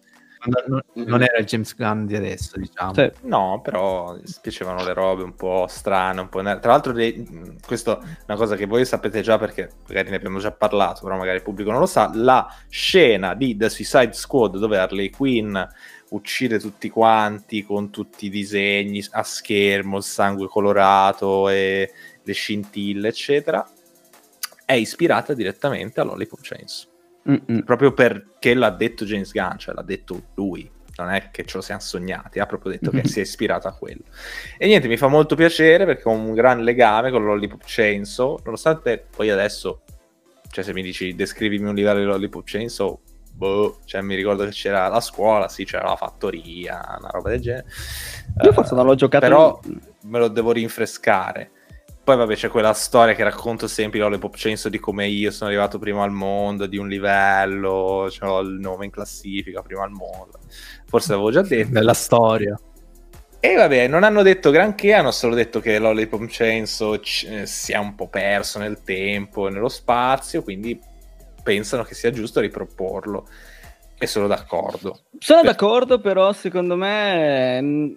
Non, 0.47 0.81
non 0.93 1.21
era 1.21 1.37
il 1.37 1.45
James 1.45 1.75
Gunn 1.75 2.05
di 2.05 2.15
adesso, 2.15 2.57
diciamo. 2.57 2.93
Sì. 2.93 3.11
No, 3.23 3.59
però 3.61 4.17
piacevano 4.41 4.83
le 4.83 4.93
robe 4.93 5.23
un 5.23 5.35
po' 5.35 5.65
strane, 5.67 6.21
un 6.21 6.29
po' 6.29 6.41
ner- 6.41 6.59
Tra 6.59 6.71
l'altro, 6.71 6.93
questo 7.65 7.99
è 7.99 8.05
una 8.27 8.37
cosa 8.37 8.55
che 8.55 8.65
voi 8.65 8.85
sapete 8.85 9.21
già 9.21 9.37
perché 9.37 9.71
magari 9.87 10.09
ne 10.09 10.15
abbiamo 10.15 10.39
già 10.39 10.51
parlato, 10.51 11.01
però 11.03 11.17
magari 11.17 11.37
il 11.37 11.43
pubblico 11.43 11.71
non 11.71 11.79
lo 11.79 11.85
sa. 11.85 12.09
La 12.13 12.47
scena 12.69 13.33
di 13.33 13.57
The 13.57 13.69
Suicide 13.69 14.13
Squad 14.13 14.57
dove 14.57 14.77
Harley 14.77 15.09
Quinn 15.09 15.57
uccide 16.09 16.59
tutti 16.59 16.89
quanti 16.89 17.63
con 17.63 17.89
tutti 17.89 18.27
i 18.27 18.29
disegni 18.29 19.05
a 19.11 19.23
schermo, 19.23 19.97
il 19.97 20.03
sangue 20.03 20.47
colorato 20.47 21.49
e 21.49 21.91
le 22.23 22.33
scintille, 22.33 23.09
eccetera, 23.09 23.67
è 24.65 24.73
ispirata 24.73 25.33
direttamente 25.33 25.99
a 25.99 26.03
Lollipop 26.03 26.39
Chainsaw 26.41 26.95
Mm-mm. 27.29 27.63
proprio 27.63 27.93
perché 27.93 28.53
l'ha 28.53 28.69
detto 28.69 29.05
James 29.05 29.31
Gunn, 29.31 29.57
cioè 29.57 29.75
l'ha 29.75 29.83
detto 29.83 30.27
lui. 30.35 30.69
Non 30.97 31.09
è 31.09 31.29
che 31.29 31.45
ce 31.45 31.57
lo 31.57 31.61
siamo 31.61 31.79
sognati, 31.79 32.39
ha 32.39 32.47
proprio 32.47 32.71
detto 32.71 32.89
che 32.89 33.07
si 33.07 33.19
è 33.19 33.21
ispirato 33.21 33.67
a 33.67 33.73
quello. 33.73 34.01
E 34.57 34.65
niente, 34.65 34.87
mi 34.87 34.97
fa 34.97 35.07
molto 35.07 35.35
piacere 35.35 35.85
perché 35.85 36.09
ho 36.09 36.11
un 36.11 36.33
gran 36.33 36.63
legame 36.63 37.11
con 37.11 37.23
Lollipop 37.23 37.61
Chainsaw, 37.63 38.39
nonostante 38.43 39.05
poi 39.15 39.29
adesso, 39.29 39.83
cioè 40.49 40.63
se 40.63 40.73
mi 40.73 40.81
dici 40.81 41.13
descrivimi 41.13 41.69
un 41.69 41.75
livello 41.75 41.99
di 41.99 42.05
Lollipop 42.05 42.41
Chainsaw, 42.43 42.99
boh, 43.31 43.81
cioè 43.85 44.01
mi 44.01 44.15
ricordo 44.15 44.43
che 44.45 44.49
c'era 44.49 44.87
la 44.87 44.99
scuola, 44.99 45.47
sì, 45.49 45.65
c'era 45.65 45.89
la 45.89 45.95
fattoria, 45.95 46.97
una 46.97 47.09
roba 47.11 47.29
del 47.29 47.41
genere. 47.41 47.67
Io 48.41 48.49
Eh, 48.49 48.53
forse 48.53 48.73
non 48.73 48.87
l'ho 48.87 48.95
giocato. 48.95 49.23
Però 49.23 49.59
me 50.01 50.17
lo 50.17 50.29
devo 50.29 50.51
rinfrescare. 50.51 51.51
Poi 52.07 52.15
vabbè 52.15 52.35
c'è 52.35 52.47
quella 52.47 52.71
storia 52.71 53.13
che 53.13 53.23
racconto 53.25 53.67
sempre 53.67 53.99
Lollipop 53.99 54.33
Chainsaw 54.33 54.71
di 54.71 54.79
come 54.79 55.07
io 55.07 55.29
sono 55.29 55.49
arrivato 55.49 55.77
primo 55.77 56.03
al 56.03 56.11
mondo 56.11 56.65
di 56.65 56.77
un 56.77 56.87
livello, 56.87 58.07
ho 58.21 58.39
il 58.39 58.59
nome 58.61 58.85
in 58.85 58.91
classifica 58.91 59.61
prima 59.61 59.83
al 59.83 59.89
mondo. 59.89 60.39
Forse 60.85 61.11
l'avevo 61.11 61.31
già 61.31 61.41
detto. 61.41 61.71
Bella 61.71 61.93
storia. 61.93 62.57
E 63.41 63.55
vabbè, 63.55 63.87
non 63.89 64.03
hanno 64.03 64.21
detto 64.21 64.51
granché, 64.51 64.93
hanno 64.93 65.11
solo 65.11 65.35
detto 65.35 65.59
che 65.59 65.79
Lollipop 65.79 66.27
Chainsaw 66.29 66.97
c- 67.01 67.27
eh, 67.29 67.45
si 67.45 67.73
è 67.73 67.77
un 67.77 67.93
po' 67.93 68.07
perso 68.07 68.57
nel 68.57 68.83
tempo 68.83 69.49
e 69.49 69.51
nello 69.51 69.67
spazio, 69.67 70.43
quindi 70.43 70.79
pensano 71.43 71.83
che 71.83 71.93
sia 71.93 72.11
giusto 72.11 72.39
riproporlo. 72.39 73.27
E 73.97 74.07
sono 74.07 74.27
d'accordo. 74.27 75.01
Sono 75.19 75.41
Per- 75.41 75.49
d'accordo, 75.51 75.99
però 75.99 76.31
secondo 76.31 76.77
me 76.77 77.61
mm, 77.61 77.93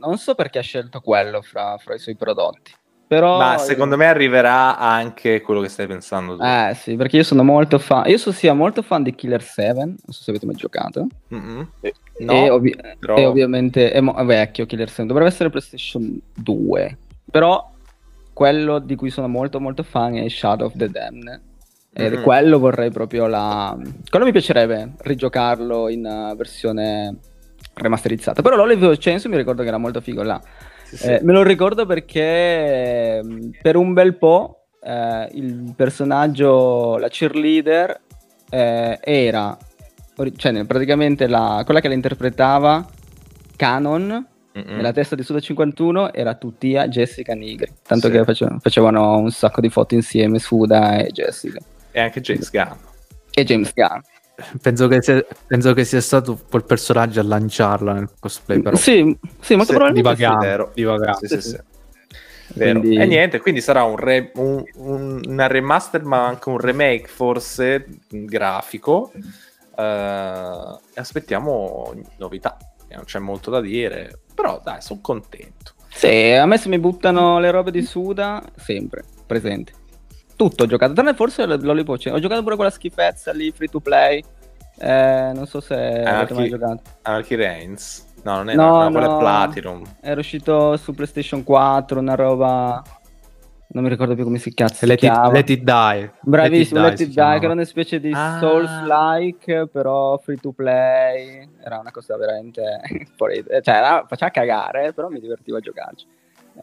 non 0.00 0.18
so 0.18 0.34
perché 0.34 0.58
ha 0.58 0.62
scelto 0.62 1.00
quello 1.00 1.40
fra, 1.40 1.78
fra 1.78 1.94
i 1.94 1.98
suoi 1.98 2.14
prodotti. 2.14 2.82
Però 3.14 3.38
Ma 3.38 3.58
secondo 3.58 3.96
me 3.96 4.06
arriverà 4.06 4.76
anche 4.76 5.40
quello 5.40 5.60
che 5.60 5.68
stai 5.68 5.86
pensando 5.86 6.36
tu. 6.36 6.42
Eh 6.42 6.74
sì, 6.74 6.96
perché 6.96 7.18
io 7.18 7.22
sono 7.22 7.44
molto 7.44 7.78
fan. 7.78 8.08
Io 8.08 8.18
sono 8.18 8.34
sia 8.34 8.52
molto 8.54 8.82
fan 8.82 9.02
di 9.02 9.14
Killer 9.14 9.42
7, 9.42 9.74
non 9.84 9.96
so 10.08 10.22
se 10.22 10.30
avete 10.30 10.46
mai 10.46 10.56
giocato. 10.56 11.06
Mm-mm. 11.34 11.68
Sì. 11.80 11.92
No, 12.24 12.32
e, 12.32 12.50
ovvi- 12.50 12.76
però- 12.98 13.16
e 13.16 13.24
ovviamente 13.26 13.90
è, 13.92 14.00
mo- 14.00 14.14
è 14.14 14.24
vecchio 14.24 14.66
Killer 14.66 14.88
7, 14.88 15.06
dovrebbe 15.06 15.28
essere 15.30 15.50
PlayStation 15.50 16.20
2. 16.34 16.98
Però 17.30 17.70
quello 18.32 18.78
di 18.80 18.96
cui 18.96 19.10
sono 19.10 19.28
molto 19.28 19.60
molto 19.60 19.82
fan 19.82 20.16
è 20.16 20.28
Shadow 20.28 20.66
of 20.66 20.74
the 20.76 20.90
Damned. 20.90 21.40
Ed 21.92 22.12
Mhm. 22.14 22.22
quello 22.22 22.58
vorrei 22.58 22.90
proprio 22.90 23.26
la... 23.28 23.76
Quello 24.10 24.24
mi 24.24 24.32
piacerebbe 24.32 24.94
rigiocarlo 24.98 25.88
in 25.88 26.04
uh, 26.04 26.34
versione 26.36 27.16
remasterizzata. 27.74 28.42
Però 28.42 28.56
l'Olive 28.56 28.96
Chainsaw 28.98 29.30
mi 29.30 29.36
ricordo 29.36 29.62
che 29.62 29.68
era 29.68 29.78
molto 29.78 30.00
figo 30.00 30.22
là. 30.24 30.40
Sì, 30.94 31.02
sì. 31.02 31.06
Eh, 31.10 31.20
me 31.22 31.32
lo 31.32 31.42
ricordo 31.42 31.86
perché 31.86 33.22
mh, 33.22 33.50
per 33.60 33.76
un 33.76 33.92
bel 33.92 34.16
po' 34.16 34.66
eh, 34.82 35.28
il 35.32 35.72
personaggio, 35.76 36.96
la 36.98 37.08
cheerleader, 37.08 38.00
eh, 38.50 38.98
era 39.02 39.56
cioè, 40.36 40.64
praticamente 40.64 41.26
la, 41.26 41.62
quella 41.64 41.80
che 41.80 41.88
la 41.88 41.94
interpretava 41.94 42.86
canon 43.56 44.26
Mm-mm. 44.56 44.76
nella 44.76 44.92
testa 44.92 45.16
di 45.16 45.24
Suda 45.24 45.40
51 45.40 46.12
era 46.12 46.34
Tutia 46.34 46.86
Jessica 46.86 47.34
Nigri. 47.34 47.72
Tanto 47.82 48.06
Sì. 48.06 48.12
che 48.12 48.24
face- 48.24 48.56
facevano 48.60 49.16
un 49.18 49.30
sacco 49.32 49.60
di 49.60 49.68
foto 49.68 49.94
insieme, 49.94 50.38
Suda 50.38 50.98
e 50.98 51.08
Jessica. 51.10 51.58
E 51.90 52.00
anche 52.00 52.20
James 52.20 52.50
Gunn. 52.50 52.76
E 53.32 53.44
James 53.44 53.72
Gunn. 53.74 53.98
Penso 54.60 54.88
che, 54.88 55.00
sia, 55.02 55.24
penso 55.46 55.72
che 55.74 55.84
sia 55.84 56.00
stato 56.00 56.38
quel 56.50 56.64
personaggio 56.64 57.20
a 57.20 57.22
lanciarla 57.22 57.92
nel 57.92 58.10
cosplay, 58.18 58.60
però. 58.60 58.76
Sì, 58.76 59.16
sì, 59.40 59.54
molto 59.54 59.72
Sì, 59.72 59.78
probabilmente 59.78 60.14
divagando. 60.16 60.40
sì. 60.42 60.46
Vero. 60.48 60.70
divagando. 60.74 61.26
Sì, 61.26 61.40
Sì. 61.40 61.58
Quindi- 62.52 62.96
E 62.96 63.06
niente, 63.06 63.40
quindi 63.40 63.60
sarà 63.60 63.84
un, 63.84 63.96
re- 63.96 64.30
un- 64.36 64.62
un- 64.74 65.20
una 65.26 65.46
remaster, 65.46 66.02
ma 66.04 66.26
anche 66.26 66.48
un 66.50 66.58
remake 66.58 67.06
forse 67.08 67.86
grafico. 68.08 69.12
E 69.76 70.78
aspettiamo 70.94 71.94
novità. 72.18 72.56
Non 72.90 73.04
c'è 73.04 73.18
molto 73.18 73.50
da 73.50 73.60
dire, 73.60 74.20
però 74.34 74.60
dai, 74.62 74.80
sono 74.80 75.00
contento. 75.02 75.72
Sì, 75.92 76.30
a 76.32 76.46
me 76.46 76.58
se 76.58 76.68
mi 76.68 76.78
buttano 76.78 77.40
le 77.40 77.50
robe 77.50 77.72
di 77.72 77.82
Suda, 77.82 78.40
sempre 78.56 79.02
presente. 79.26 79.72
Tutto 80.36 80.64
ho 80.64 80.66
giocato, 80.66 80.92
tranne 80.92 81.14
forse 81.14 81.46
l- 81.46 81.60
Lollipop 81.62 81.96
Chainsaw. 81.96 82.16
Ho 82.16 82.20
giocato 82.20 82.42
pure 82.42 82.56
quella 82.56 82.70
schifezza 82.70 83.32
lì, 83.32 83.50
free 83.52 83.68
to 83.68 83.80
play. 83.80 84.22
Eh, 84.78 85.30
non 85.34 85.46
so 85.46 85.60
se 85.60 85.74
avete 86.02 86.34
mai 86.34 86.48
giocato. 86.48 86.82
Anarchy 87.02 87.36
Reigns. 87.36 88.06
No, 88.24 88.36
non 88.36 88.48
è 88.50 88.54
No, 88.54 88.82
no, 88.82 88.90
quello 88.90 89.06
no. 89.06 89.16
è 89.16 89.20
Platinum. 89.20 89.82
Era 90.00 90.18
uscito 90.20 90.76
su 90.76 90.92
PlayStation 90.94 91.44
4, 91.44 92.00
una 92.00 92.14
roba... 92.14 92.82
Non 93.66 93.82
mi 93.82 93.88
ricordo 93.88 94.14
più 94.14 94.22
come 94.24 94.38
si 94.38 94.54
cazzo 94.54 94.74
si 94.74 94.86
Let 94.86 95.02
it, 95.02 95.10
chiama. 95.10 95.30
let 95.32 95.50
it 95.50 95.62
die. 95.62 96.12
Bravissimo, 96.20 96.80
Let 96.82 97.00
It 97.00 97.08
Die, 97.08 97.38
che 97.38 97.44
era 97.44 97.52
una 97.54 97.64
specie 97.64 97.98
di 97.98 98.12
Ah. 98.14 98.36
Souls-like, 98.38 99.66
però 99.66 100.16
free 100.18 100.36
to 100.36 100.52
play. 100.52 101.48
Era 101.62 101.78
una 101.78 101.90
cosa 101.90 102.16
veramente. 102.16 102.62
Cioè, 103.18 103.60
era- 103.74 104.04
faceva 104.06 104.30
cagare, 104.30 104.92
però 104.92 105.08
mi 105.08 105.18
divertivo 105.18 105.56
a 105.56 105.60
giocarci. 105.60 106.06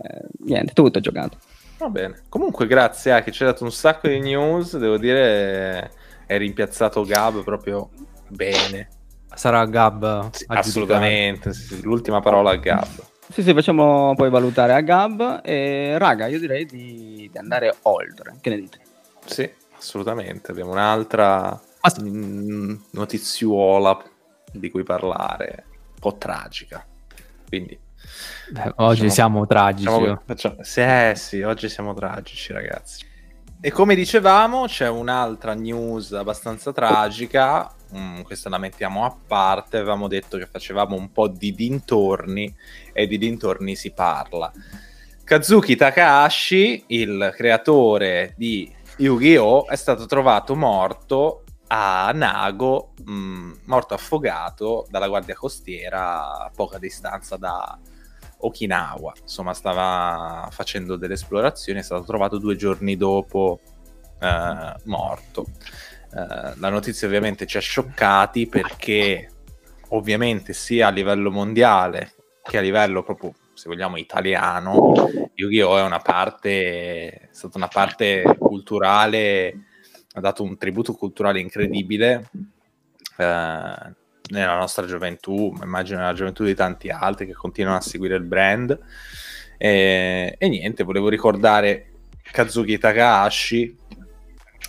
Eh, 0.02 0.22
niente, 0.46 0.72
tutto 0.74 1.00
ho 1.00 1.02
giocato. 1.02 1.38
Va 1.82 1.90
bene. 1.90 2.22
Comunque, 2.30 2.68
grazie 2.68 3.12
a 3.12 3.24
che 3.24 3.32
ci 3.32 3.42
ha 3.42 3.48
dato 3.48 3.64
un 3.64 3.72
sacco 3.72 4.08
di 4.08 4.20
news. 4.20 4.78
Devo 4.78 4.98
dire, 5.00 5.92
è 6.28 6.38
rimpiazzato 6.38 7.04
Gab 7.04 7.44
proprio 7.44 7.90
bene. 8.28 8.88
Sarà 9.34 9.66
Gab 9.66 10.30
Sì, 10.30 10.46
assolutamente. 10.48 11.52
sì, 11.54 11.78
sì. 11.78 11.82
L'ultima 11.82 12.20
parola 12.20 12.52
a 12.52 12.58
Gab. 12.58 12.88
Sì, 13.32 13.42
sì, 13.42 13.52
facciamo 13.56 14.14
poi 14.16 14.30
valutare 14.30 14.74
a 14.74 14.82
Gab. 14.82 15.42
E 15.44 15.98
raga, 15.98 16.28
io 16.28 16.38
direi 16.38 16.68
di, 16.68 17.28
di 17.32 17.38
andare 17.40 17.76
oltre. 17.82 18.36
Che 18.40 18.50
ne 18.52 18.58
dite? 18.58 18.80
Sì, 19.26 19.52
assolutamente. 19.76 20.52
Abbiamo 20.52 20.74
un'altra 20.74 21.60
notiziuola 22.92 24.00
di 24.52 24.70
cui 24.70 24.84
parlare, 24.84 25.64
un 25.94 26.00
po' 26.00 26.16
tragica. 26.18 26.86
Quindi, 27.48 27.76
Eh, 28.56 28.72
oggi 28.78 29.08
Facciamo- 29.08 29.10
siamo 29.10 29.46
tragici. 29.48 29.86
facciamo, 29.86 30.22
facciamo- 30.26 30.56
sì, 30.64 30.80
eh, 30.82 31.14
sì, 31.16 31.42
oggi 31.42 31.70
siamo 31.70 31.94
tragici, 31.94 32.54
ragazzi. 32.54 33.06
E 33.64 33.72
come 33.72 33.94
dicevamo, 33.94 34.66
c'è 34.66 34.88
un'altra 34.90 35.54
news 35.54 36.12
abbastanza 36.14 36.72
tragica. 36.74 37.72
mm, 37.94 38.22
questa 38.22 38.48
la 38.50 38.58
mettiamo 38.58 39.04
a 39.04 39.14
parte. 39.28 39.76
Avevamo 39.78 40.08
detto 40.08 40.38
che 40.38 40.46
facevamo 40.48 40.96
un 40.96 41.12
po' 41.12 41.28
di 41.28 41.54
dintorni, 41.54 42.56
e 42.94 43.06
di 43.06 43.18
dintorni 43.18 43.76
si 43.76 43.92
parla. 43.92 44.50
Kazuki 45.26 45.76
Takahashi, 45.76 46.86
il 46.88 47.34
creatore 47.36 48.34
di 48.38 48.74
Yu-Gi-Oh!, 48.98 49.68
è 49.68 49.76
stato 49.76 50.06
trovato 50.06 50.56
morto 50.56 51.44
a 51.68 52.12
Nago, 52.14 52.94
mh, 53.06 53.52
morto 53.66 53.94
affogato 53.94 54.86
dalla 54.90 55.08
guardia 55.10 55.36
costiera 55.36 56.46
a 56.46 56.52
poca 56.56 56.78
distanza 56.78 57.36
da 57.38 57.78
Okinawa. 58.42 59.14
Insomma, 59.22 59.54
stava 59.54 60.48
facendo 60.52 60.96
delle 60.96 61.14
esplorazioni, 61.14 61.80
è 61.80 61.84
stato 61.84 62.04
trovato 62.04 62.38
due 62.38 62.56
giorni 62.56 62.98
dopo 62.98 63.60
eh, 64.20 64.76
morto. 64.86 65.46
Eh, 66.14 66.54
la 66.58 66.70
notizia 66.70 67.08
ovviamente 67.08 67.46
ci 67.46 67.58
ha 67.58 67.62
scioccati 67.62 68.48
perché 68.48 69.30
ovviamente 69.90 70.54
sia 70.54 70.88
a 70.88 70.92
livello 70.92 71.32
mondiale 71.32 72.16
che 72.44 72.58
a 72.58 72.62
livello 72.62 73.04
proprio, 73.04 73.34
se 73.54 73.70
vogliamo, 73.70 73.98
italiano, 73.98 74.94
Yu-Gi-Oh! 75.36 75.78
è 75.78 75.84
una 75.84 76.00
parte, 76.00 77.10
è 77.10 77.30
stata 77.32 77.58
una 77.58 77.68
parte 77.68 78.24
culturale, 78.38 79.66
ha 80.14 80.20
dato 80.20 80.44
un 80.44 80.58
tributo 80.58 80.94
culturale 80.94 81.40
incredibile 81.40 82.30
eh, 83.18 83.96
nella 84.32 84.58
nostra 84.58 84.86
gioventù, 84.86 85.52
ma 85.58 85.66
immagino 85.66 86.00
nella 86.00 86.14
gioventù 86.14 86.44
di 86.44 86.56
tanti 86.56 86.90
altri 86.90 87.26
che 87.26 87.34
continuano 87.34 87.78
a 87.78 87.82
seguire 87.82 88.16
il 88.16 88.24
brand. 88.24 88.78
E, 89.58 90.36
e 90.38 90.50
niente, 90.50 90.84
volevo 90.84 91.10
ricordare 91.10 91.92
Kazuki 92.32 92.78
Takahashi 92.78 93.78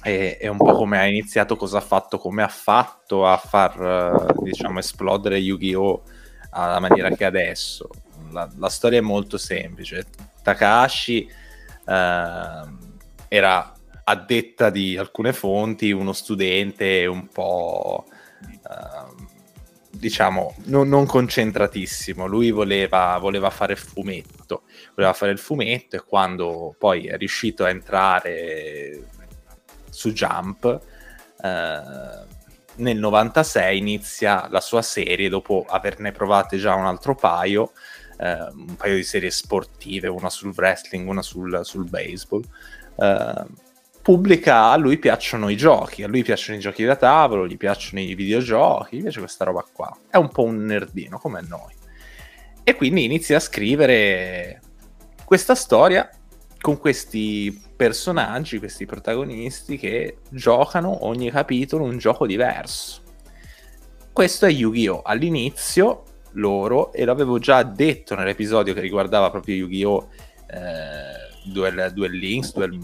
e, 0.02 0.36
e 0.40 0.48
un 0.48 0.56
po' 0.56 0.72
come 0.72 0.98
ha 0.98 1.06
iniziato, 1.06 1.56
cosa 1.56 1.78
ha 1.78 1.82
fatto, 1.82 2.18
come 2.18 2.42
ha 2.42 2.48
fatto 2.48 3.26
a 3.26 3.36
far 3.36 3.80
eh, 3.80 4.42
diciamo 4.42 4.80
esplodere 4.80 5.38
Yu-Gi-Oh! 5.38 6.02
alla 6.50 6.80
maniera 6.80 7.08
che 7.10 7.24
adesso. 7.24 7.88
La, 8.30 8.50
la 8.56 8.68
storia 8.68 8.98
è 8.98 9.02
molto 9.02 9.38
semplice. 9.38 10.04
Takahashi 10.42 11.30
ehm, 11.86 12.78
era 13.28 13.72
a 14.04 14.16
detta 14.16 14.68
di 14.68 14.98
alcune 14.98 15.32
fonti, 15.32 15.92
uno 15.92 16.12
studente 16.12 17.06
un 17.06 17.28
po'... 17.28 18.04
Uh, 18.68 19.31
diciamo, 20.02 20.56
non, 20.64 20.88
non, 20.88 21.06
concentratissimo. 21.06 22.26
Lui 22.26 22.50
voleva, 22.50 23.16
voleva, 23.18 23.50
fare 23.50 23.74
il 23.74 23.78
fumetto, 23.78 24.62
voleva 24.96 25.12
fare 25.12 25.30
il 25.30 25.38
fumetto 25.38 25.94
e 25.94 26.02
quando 26.04 26.74
poi 26.76 27.06
è 27.06 27.16
riuscito 27.16 27.62
a 27.62 27.68
entrare 27.68 29.00
su 29.88 30.12
Jump, 30.12 30.80
eh, 31.40 32.30
nel 32.74 32.98
96 32.98 33.78
inizia 33.78 34.48
la 34.50 34.60
sua 34.60 34.82
serie 34.82 35.28
dopo 35.28 35.64
averne 35.68 36.10
provate 36.10 36.56
già 36.56 36.74
un 36.74 36.86
altro 36.86 37.14
paio, 37.14 37.70
eh, 38.18 38.48
un 38.54 38.74
paio 38.74 38.96
di 38.96 39.04
serie 39.04 39.30
sportive, 39.30 40.08
una 40.08 40.30
sul 40.30 40.52
wrestling, 40.56 41.08
una 41.08 41.22
sul, 41.22 41.60
sul 41.62 41.88
baseball. 41.88 42.42
Eh, 42.96 43.70
pubblica, 44.02 44.70
a 44.70 44.76
lui 44.76 44.98
piacciono 44.98 45.48
i 45.48 45.56
giochi, 45.56 46.02
a 46.02 46.08
lui 46.08 46.24
piacciono 46.24 46.58
i 46.58 46.60
giochi 46.60 46.84
da 46.84 46.96
tavolo, 46.96 47.46
gli 47.46 47.56
piacciono 47.56 48.00
i 48.00 48.14
videogiochi, 48.14 48.98
gli 48.98 49.02
piace 49.02 49.20
questa 49.20 49.44
roba 49.44 49.64
qua. 49.72 49.96
È 50.10 50.16
un 50.16 50.28
po' 50.28 50.42
un 50.42 50.64
nerdino 50.64 51.18
come 51.18 51.40
noi. 51.48 51.72
E 52.64 52.74
quindi 52.74 53.04
inizia 53.04 53.36
a 53.36 53.40
scrivere 53.40 54.60
questa 55.24 55.54
storia 55.54 56.10
con 56.60 56.78
questi 56.78 57.60
personaggi, 57.74 58.58
questi 58.58 58.86
protagonisti 58.86 59.76
che 59.76 60.18
giocano 60.30 61.06
ogni 61.06 61.30
capitolo 61.30 61.84
un 61.84 61.98
gioco 61.98 62.26
diverso. 62.26 63.00
Questo 64.12 64.46
è 64.46 64.50
Yu-Gi-Oh! 64.50 65.02
All'inizio 65.02 66.04
loro, 66.32 66.92
e 66.92 67.04
l'avevo 67.04 67.38
già 67.38 67.62
detto 67.62 68.14
nell'episodio 68.14 68.74
che 68.74 68.80
riguardava 68.80 69.30
proprio 69.30 69.54
Yu-Gi-Oh! 69.56 70.08
Eh, 70.48 71.50
Duel, 71.50 71.90
Duel 71.92 72.12
Links, 72.12 72.52
Duel 72.52 72.78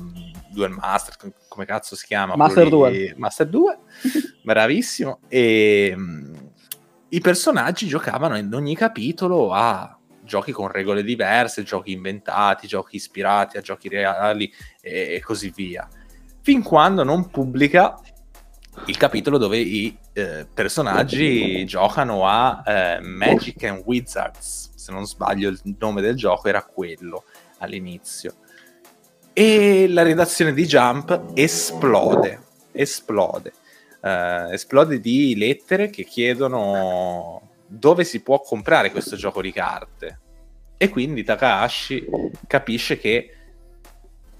Duel 0.59 0.73
Master, 0.73 1.15
come 1.49 1.65
cazzo 1.65 1.95
si 1.95 2.05
chiama? 2.05 2.35
Master 2.35 2.69
2. 2.69 3.15
Master 3.17 3.47
2, 3.47 3.79
bravissimo. 4.43 5.21
E 5.29 5.93
um, 5.97 6.51
i 7.11 7.21
personaggi 7.21 7.87
giocavano 7.87 8.37
in 8.37 8.53
ogni 8.53 8.75
capitolo 8.75 9.53
a 9.53 9.97
giochi 10.21 10.51
con 10.51 10.67
regole 10.67 11.05
diverse, 11.05 11.63
giochi 11.63 11.93
inventati, 11.93 12.67
giochi 12.67 12.97
ispirati 12.97 13.57
a 13.57 13.61
giochi 13.61 13.89
reali 13.89 14.53
e, 14.81 15.15
e 15.15 15.21
così 15.21 15.53
via. 15.55 15.89
Fin 16.43 16.65
quando 16.65 17.05
non 17.05 17.31
pubblica 17.31 18.01
il 18.87 18.97
capitolo 18.97 19.39
dove 19.39 19.59
i 19.59 19.97
eh, 20.13 20.47
personaggi 20.53 21.65
giocano 21.67 22.27
a 22.27 22.65
eh, 22.67 23.01
Magic 23.01 23.63
and 23.63 23.83
Wizards. 23.85 24.73
Se 24.75 24.91
non 24.91 25.07
sbaglio, 25.07 25.51
il 25.51 25.77
nome 25.79 26.01
del 26.01 26.17
gioco 26.17 26.49
era 26.49 26.65
quello 26.65 27.25
all'inizio 27.59 28.39
e 29.39 29.87
la 29.87 30.03
redazione 30.03 30.53
di 30.53 30.67
Jump 30.67 31.31
esplode, 31.33 32.41
esplode, 32.73 33.53
uh, 34.01 34.51
esplode 34.51 34.99
di 34.99 35.37
lettere 35.37 35.91
che 35.91 36.03
chiedono 36.03 37.43
dove 37.65 38.03
si 38.03 38.21
può 38.21 38.41
comprare 38.41 38.91
questo 38.91 39.15
gioco 39.15 39.41
di 39.41 39.53
carte. 39.53 40.19
E 40.77 40.89
quindi 40.89 41.23
Takahashi 41.23 42.05
capisce 42.49 42.99
che 42.99 43.33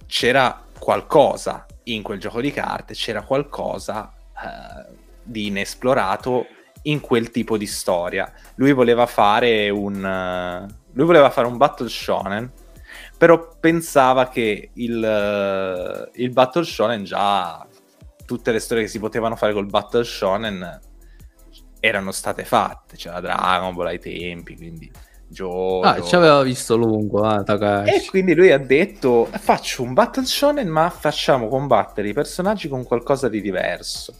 c'era 0.07 0.65
qualcosa 0.77 1.65
in 1.85 2.03
quel 2.03 2.19
gioco 2.19 2.41
di 2.41 2.51
carte, 2.51 2.95
c'era 2.95 3.23
qualcosa 3.23 4.13
uh, 4.35 4.93
di 5.23 5.47
inesplorato 5.47 6.45
in 6.83 6.99
quel 6.99 7.31
tipo 7.31 7.57
di 7.57 7.67
storia. 7.67 8.33
Lui 8.57 8.73
voleva 8.73 9.07
fare 9.07 9.71
un, 9.71 9.95
uh, 9.95 10.75
lui 10.91 11.07
voleva 11.07 11.31
fare 11.31 11.47
un 11.47 11.57
battle 11.57 11.89
shonen 11.89 12.51
però 13.19 13.57
pensava 13.59 14.29
che 14.29 14.71
il, 14.75 14.97
uh, 14.97 16.09
il 16.15 16.31
Battle 16.31 16.65
Shonen 16.65 17.03
già 17.03 17.67
tutte 18.25 18.53
le 18.53 18.61
storie 18.61 18.85
che 18.85 18.89
si 18.89 19.01
potevano 19.01 19.35
fare 19.35 19.53
col 19.53 19.67
Battle 19.67 20.05
Shonen 20.05 20.81
erano 21.81 22.13
state 22.13 22.45
fatte, 22.45 22.97
c'era 22.97 23.21
Dragon 23.21 23.75
Ball 23.75 23.87
ai 23.87 23.99
tempi, 23.99 24.57
quindi 24.57 24.91
Jojo. 25.27 25.81
Ah, 25.81 26.01
ci 26.01 26.15
aveva 26.15 26.43
visto 26.43 26.77
lungo, 26.77 27.29
eh, 27.29 27.43
Takashi. 27.43 27.91
E 27.91 28.05
quindi 28.09 28.35
lui 28.35 28.53
ha 28.53 28.59
detto, 28.59 29.29
faccio 29.33 29.83
un 29.83 29.95
Battle 29.95 30.25
Shonen 30.25 30.69
ma 30.69 30.89
facciamo 30.89 31.49
combattere 31.49 32.09
i 32.09 32.13
personaggi 32.13 32.69
con 32.69 32.85
qualcosa 32.85 33.29
di 33.29 33.41
diverso. 33.41 34.15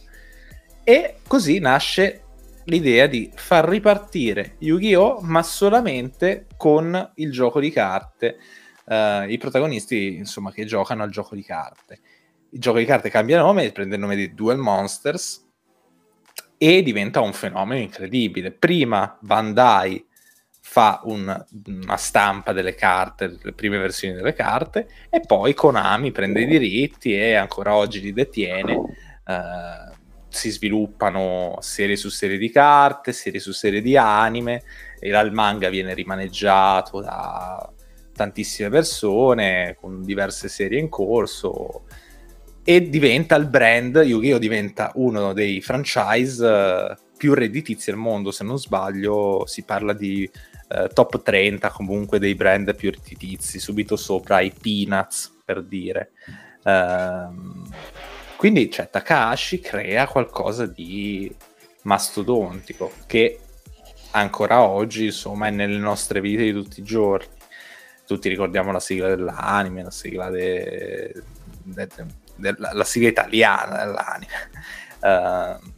E 0.83 1.17
così 1.25 1.59
nasce 1.59 2.23
l'idea 2.65 3.07
di 3.07 3.31
far 3.33 3.67
ripartire 3.67 4.55
Yu-Gi-Oh! 4.59 5.19
ma 5.21 5.41
solamente 5.41 6.45
con 6.55 7.11
il 7.15 7.31
gioco 7.31 7.59
di 7.59 7.71
carte 7.71 8.37
uh, 8.89 9.29
i 9.29 9.37
protagonisti 9.37 10.15
insomma, 10.15 10.51
che 10.51 10.65
giocano 10.65 11.03
al 11.03 11.11
gioco 11.11 11.35
di 11.35 11.43
carte. 11.43 11.99
Il 12.51 12.59
gioco 12.59 12.79
di 12.79 12.85
carte 12.85 13.09
cambia 13.09 13.39
nome, 13.39 13.71
prende 13.71 13.95
il 13.95 14.01
nome 14.01 14.15
di 14.15 14.33
Duel 14.33 14.57
Monsters 14.57 15.47
e 16.57 16.81
diventa 16.81 17.21
un 17.21 17.33
fenomeno 17.33 17.81
incredibile. 17.81 18.51
Prima 18.51 19.17
Bandai 19.21 20.05
fa 20.61 21.01
un, 21.03 21.45
una 21.65 21.97
stampa 21.97 22.51
delle 22.51 22.75
carte, 22.75 23.37
le 23.41 23.53
prime 23.53 23.77
versioni 23.77 24.15
delle 24.15 24.33
carte, 24.33 24.87
e 25.09 25.19
poi 25.21 25.53
Konami 25.53 26.11
prende 26.11 26.41
i 26.41 26.45
diritti 26.45 27.13
e 27.13 27.35
ancora 27.35 27.75
oggi 27.75 28.01
li 28.01 28.13
detiene. 28.13 28.73
Uh, 29.25 29.97
si 30.27 30.51
sviluppano 30.51 31.57
serie 31.59 31.95
su 31.95 32.09
serie 32.09 32.37
di 32.37 32.51
carte, 32.51 33.13
serie 33.13 33.39
su 33.39 33.51
serie 33.51 33.81
di 33.81 33.97
anime, 33.97 34.63
e 34.99 35.09
il 35.09 35.31
manga 35.31 35.69
viene 35.69 35.95
rimaneggiato 35.95 37.01
da 37.01 37.71
tantissime 38.19 38.67
persone, 38.67 39.77
con 39.79 40.03
diverse 40.03 40.49
serie 40.49 40.77
in 40.77 40.89
corso, 40.89 41.83
e 42.65 42.89
diventa 42.89 43.35
il 43.35 43.47
brand, 43.47 43.95
Yu-Gi-Oh! 43.95 44.37
diventa 44.37 44.91
uno 44.95 45.31
dei 45.31 45.61
franchise 45.61 46.45
uh, 46.45 46.93
più 47.15 47.33
redditizi 47.33 47.91
al 47.91 47.95
mondo, 47.95 48.31
se 48.31 48.43
non 48.43 48.59
sbaglio, 48.59 49.45
si 49.45 49.63
parla 49.63 49.93
di 49.93 50.29
uh, 50.69 50.87
top 50.93 51.21
30 51.21 51.69
comunque 51.69 52.19
dei 52.19 52.35
brand 52.35 52.75
più 52.75 52.91
redditizi, 52.91 53.57
subito 53.57 53.95
sopra 53.95 54.41
i 54.41 54.51
Peanuts, 54.51 55.37
per 55.45 55.63
dire. 55.63 56.11
Uh, 56.61 57.63
quindi 58.35 58.69
cioè, 58.69 58.89
Takahashi 58.89 59.61
crea 59.61 60.07
qualcosa 60.07 60.65
di 60.65 61.33
mastodontico 61.83 62.91
che 63.07 63.39
ancora 64.11 64.61
oggi 64.63 65.05
insomma 65.05 65.47
è 65.47 65.51
nelle 65.51 65.77
nostre 65.77 66.19
vite 66.19 66.43
di 66.43 66.51
tutti 66.51 66.81
i 66.81 66.83
giorni 66.83 67.37
tutti 68.09 68.27
ricordiamo 68.27 68.71
la 68.71 68.79
sigla 68.79 69.09
dell'anime, 69.09 69.83
la 69.83 69.91
sigla, 69.91 70.31
de... 70.31 71.13
De... 71.61 71.87
De... 72.35 72.55
la 72.57 72.83
sigla 72.83 73.07
italiana 73.07 73.85
dell'anime. 73.85 74.49
Uh, 74.99 75.71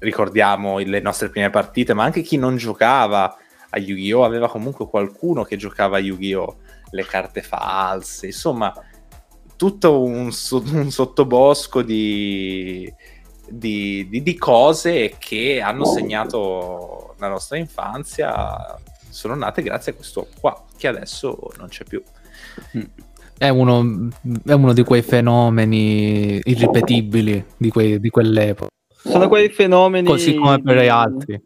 ricordiamo 0.00 0.78
le 0.78 1.00
nostre 1.00 1.30
prime 1.30 1.48
partite, 1.48 1.94
ma 1.94 2.04
anche 2.04 2.20
chi 2.20 2.36
non 2.36 2.58
giocava 2.58 3.34
a 3.70 3.78
Yu-Gi-Oh! 3.78 4.24
aveva 4.24 4.50
comunque 4.50 4.88
qualcuno 4.88 5.42
che 5.42 5.56
giocava 5.56 5.96
a 5.96 6.00
Yu-Gi-Oh! 6.00 6.58
Le 6.90 7.06
carte 7.06 7.40
false, 7.40 8.26
insomma, 8.26 8.74
tutto 9.56 10.02
un, 10.02 10.30
un 10.50 10.90
sottobosco 10.90 11.80
di, 11.80 12.92
di, 13.48 14.06
di, 14.06 14.22
di, 14.22 14.36
cose 14.36 15.14
che 15.18 15.62
hanno 15.62 15.86
segnato 15.86 17.14
la 17.16 17.28
nostra 17.28 17.56
infanzia 17.56 18.78
sono 19.10 19.34
nate 19.34 19.62
grazie 19.62 19.92
a 19.92 19.94
questo 19.94 20.26
qua, 20.40 20.64
che 20.76 20.88
adesso 20.88 21.38
non 21.58 21.68
c'è 21.68 21.84
più. 21.84 22.02
È 23.36 23.48
uno, 23.48 24.08
è 24.44 24.52
uno 24.52 24.72
di 24.72 24.82
quei 24.84 25.02
fenomeni 25.02 26.40
irripetibili 26.44 27.44
di, 27.56 27.70
quei, 27.70 28.00
di 28.00 28.10
quell'epoca. 28.10 28.68
Sono 29.02 29.28
quei 29.28 29.48
fenomeni... 29.48 30.06
Così 30.06 30.34
come 30.34 30.60
per 30.60 30.82
gli 30.82 30.88
altri. 30.88 31.42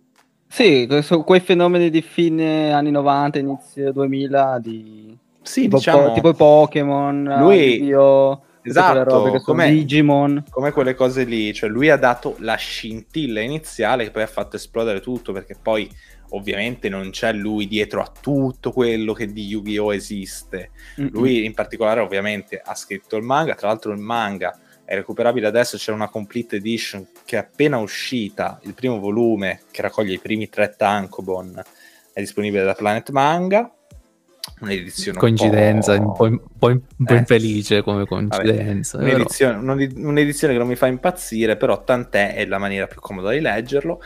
Sì, 0.48 0.88
sono 1.02 1.22
quei 1.22 1.40
fenomeni 1.40 1.90
di 1.90 2.02
fine 2.02 2.72
anni 2.72 2.90
90, 2.90 3.38
inizio 3.38 3.92
2000, 3.92 4.58
di... 4.58 5.16
Sì, 5.42 5.62
tipo, 5.62 5.76
diciamo... 5.76 6.06
po- 6.06 6.12
tipo 6.14 6.28
i 6.30 6.34
Pokémon, 6.34 7.36
lui... 7.38 7.76
Yu-Gi-Oh! 7.76 8.42
Esatto, 8.66 9.42
come 9.44 9.70
Digimon. 9.70 10.44
Come 10.48 10.70
quelle 10.70 10.94
cose 10.94 11.24
lì, 11.24 11.52
cioè 11.52 11.68
lui 11.68 11.90
ha 11.90 11.98
dato 11.98 12.36
la 12.38 12.54
scintilla 12.54 13.40
iniziale 13.40 14.04
che 14.04 14.10
poi 14.10 14.22
ha 14.22 14.26
fatto 14.26 14.56
esplodere 14.56 15.00
tutto 15.00 15.32
perché 15.32 15.54
poi 15.60 15.88
ovviamente 16.30 16.88
non 16.88 17.10
c'è 17.10 17.32
lui 17.32 17.66
dietro 17.66 18.00
a 18.00 18.10
tutto 18.20 18.72
quello 18.72 19.12
che 19.12 19.32
di 19.32 19.46
Yu-Gi-Oh! 19.46 19.92
esiste. 19.92 20.70
Mm-hmm. 21.00 21.10
Lui 21.12 21.44
in 21.44 21.54
particolare 21.54 22.00
ovviamente 22.00 22.60
ha 22.64 22.74
scritto 22.74 23.16
il 23.16 23.22
manga, 23.22 23.54
tra 23.54 23.68
l'altro 23.68 23.92
il 23.92 23.98
manga 23.98 24.58
è 24.84 24.94
recuperabile 24.94 25.46
adesso, 25.46 25.78
c'è 25.78 25.92
una 25.92 26.08
complete 26.08 26.56
edition 26.56 27.06
che 27.24 27.36
è 27.36 27.40
appena 27.40 27.78
uscita, 27.78 28.60
il 28.64 28.74
primo 28.74 28.98
volume 28.98 29.62
che 29.70 29.80
raccoglie 29.80 30.14
i 30.14 30.18
primi 30.18 30.48
tre 30.50 30.74
tankobon 30.76 31.62
è 32.12 32.20
disponibile 32.20 32.64
da 32.64 32.74
Planet 32.74 33.10
Manga. 33.10 33.70
Un'edizione 34.60 35.18
coincidenza, 35.18 35.94
un 35.94 36.12
po', 36.12 36.24
un 36.24 36.38
po', 36.58 36.66
un 36.66 36.80
po 37.04 37.14
eh. 37.14 37.16
infelice 37.16 37.82
come 37.82 38.04
coincidenza. 38.04 38.98
Vabbè, 38.98 39.14
un'edizione, 39.14 39.92
un'edizione 39.96 40.52
che 40.52 40.58
non 40.58 40.68
mi 40.68 40.76
fa 40.76 40.86
impazzire, 40.86 41.56
però 41.56 41.82
tant'è, 41.82 42.34
è 42.34 42.44
la 42.44 42.58
maniera 42.58 42.86
più 42.86 43.00
comoda 43.00 43.30
di 43.30 43.40
leggerlo. 43.40 44.02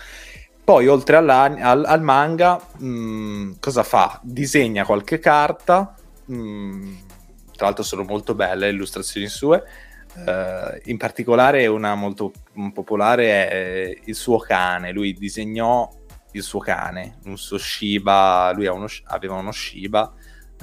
Poi, 0.68 0.86
oltre 0.86 1.16
al, 1.16 1.30
al, 1.30 2.02
manga, 2.02 2.60
mh, 2.76 2.86
mm, 2.86 3.52
cosa 3.58 3.82
fa? 3.82 4.20
Disegna 4.22 4.84
qualche 4.84 5.18
carta, 5.18 5.94
mh, 6.26 6.34
mm, 6.34 6.94
tra 7.56 7.64
l'altro 7.64 7.82
sono 7.82 8.04
molto 8.04 8.34
belle 8.34 8.66
le 8.66 8.72
illustrazioni 8.72 9.28
sue, 9.28 9.64
Eh, 10.26 10.82
in 10.90 10.98
particolare 10.98 11.66
una 11.68 11.94
molto 11.94 12.32
popolare 12.74 13.48
è 13.48 13.96
il 14.04 14.14
suo 14.14 14.36
cane, 14.38 14.92
lui 14.92 15.14
disegnò 15.14 15.90
il 16.32 16.42
suo 16.42 16.58
cane, 16.58 17.16
un 17.24 17.38
suo 17.38 17.56
Shiba, 17.56 18.52
lui 18.54 18.66
uno, 18.66 18.88
aveva 19.04 19.36
uno 19.36 19.52
Shiba, 19.52 20.12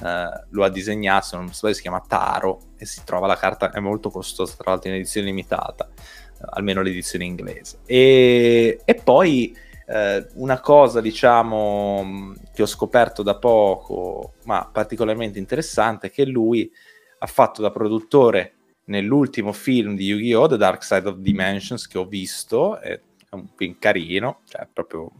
eh, 0.04 0.44
lo 0.50 0.62
ha 0.64 0.68
disegnato, 0.68 1.26
se 1.26 1.36
non 1.36 1.52
sbaglio 1.52 1.74
si 1.74 1.82
chiama 1.82 2.04
Taro 2.06 2.60
e 2.78 2.86
si 2.86 3.02
trova 3.04 3.26
la 3.26 3.36
carta, 3.36 3.72
è 3.72 3.80
molto 3.80 4.10
costosa 4.10 4.54
tra 4.56 4.70
l'altro 4.70 4.88
in 4.88 4.96
edizione 4.96 5.26
limitata, 5.26 5.88
eh, 5.88 6.44
almeno 6.50 6.80
l'edizione 6.80 7.24
inglese. 7.24 7.78
E, 7.86 8.80
e 8.84 8.94
poi 8.94 9.64
eh, 9.86 10.26
una 10.34 10.60
cosa 10.60 11.00
diciamo 11.00 12.34
che 12.52 12.62
ho 12.62 12.66
scoperto 12.66 13.22
da 13.22 13.36
poco, 13.36 14.34
ma 14.44 14.68
particolarmente 14.70 15.38
interessante, 15.38 16.08
è 16.08 16.10
che 16.10 16.24
lui 16.24 16.70
ha 17.18 17.26
fatto 17.26 17.62
da 17.62 17.70
produttore 17.70 18.54
nell'ultimo 18.86 19.52
film 19.52 19.94
di 19.94 20.06
Yu-Gi-Oh! 20.06 20.48
The 20.48 20.56
Dark 20.56 20.84
Side 20.84 21.08
of 21.08 21.16
Dimensions 21.16 21.86
che 21.86 21.98
ho 21.98 22.06
visto, 22.06 22.78
è 22.80 23.00
un 23.30 23.48
film 23.54 23.76
carino, 23.78 24.40
cioè 24.48 24.68
proprio 24.72 25.10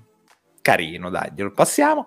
carino, 0.61 1.11
dai, 1.11 1.31
glielo 1.35 1.53
passiamo, 1.53 2.07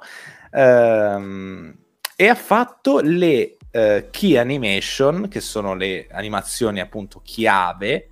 ehm, 0.51 1.77
e 2.15 2.27
ha 2.27 2.35
fatto 2.35 2.99
le 2.99 3.55
eh, 3.71 4.07
key 4.11 4.35
animation, 4.35 5.27
che 5.29 5.39
sono 5.39 5.75
le 5.75 6.07
animazioni 6.11 6.81
appunto 6.81 7.21
chiave, 7.23 8.09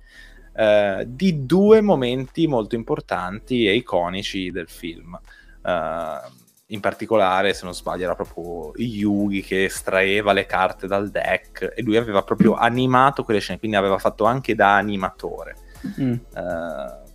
eh, 0.58 1.04
di 1.06 1.46
due 1.46 1.80
momenti 1.80 2.48
molto 2.48 2.74
importanti 2.74 3.68
e 3.68 3.76
iconici 3.76 4.50
del 4.50 4.68
film. 4.68 5.16
Uh, 5.62 6.46
in 6.70 6.80
particolare, 6.80 7.54
se 7.54 7.64
non 7.64 7.74
sbaglio, 7.74 8.02
era 8.02 8.16
proprio 8.16 8.72
Yugi 8.74 9.40
che 9.40 9.64
estraeva 9.66 10.32
le 10.32 10.46
carte 10.46 10.88
dal 10.88 11.10
deck 11.10 11.74
e 11.76 11.82
lui 11.82 11.96
aveva 11.96 12.24
proprio 12.24 12.54
animato 12.54 13.22
quelle 13.22 13.38
scene, 13.38 13.60
quindi 13.60 13.76
aveva 13.76 13.98
fatto 13.98 14.24
anche 14.24 14.56
da 14.56 14.74
animatore 14.74 15.56
mm. 16.00 16.12
uh, 16.12 16.18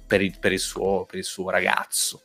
per, 0.08 0.22
il, 0.22 0.38
per, 0.40 0.54
il 0.54 0.60
suo, 0.60 1.04
per, 1.04 1.18
il, 1.18 1.26
suo, 1.26 1.50
ragazzo. 1.50 2.22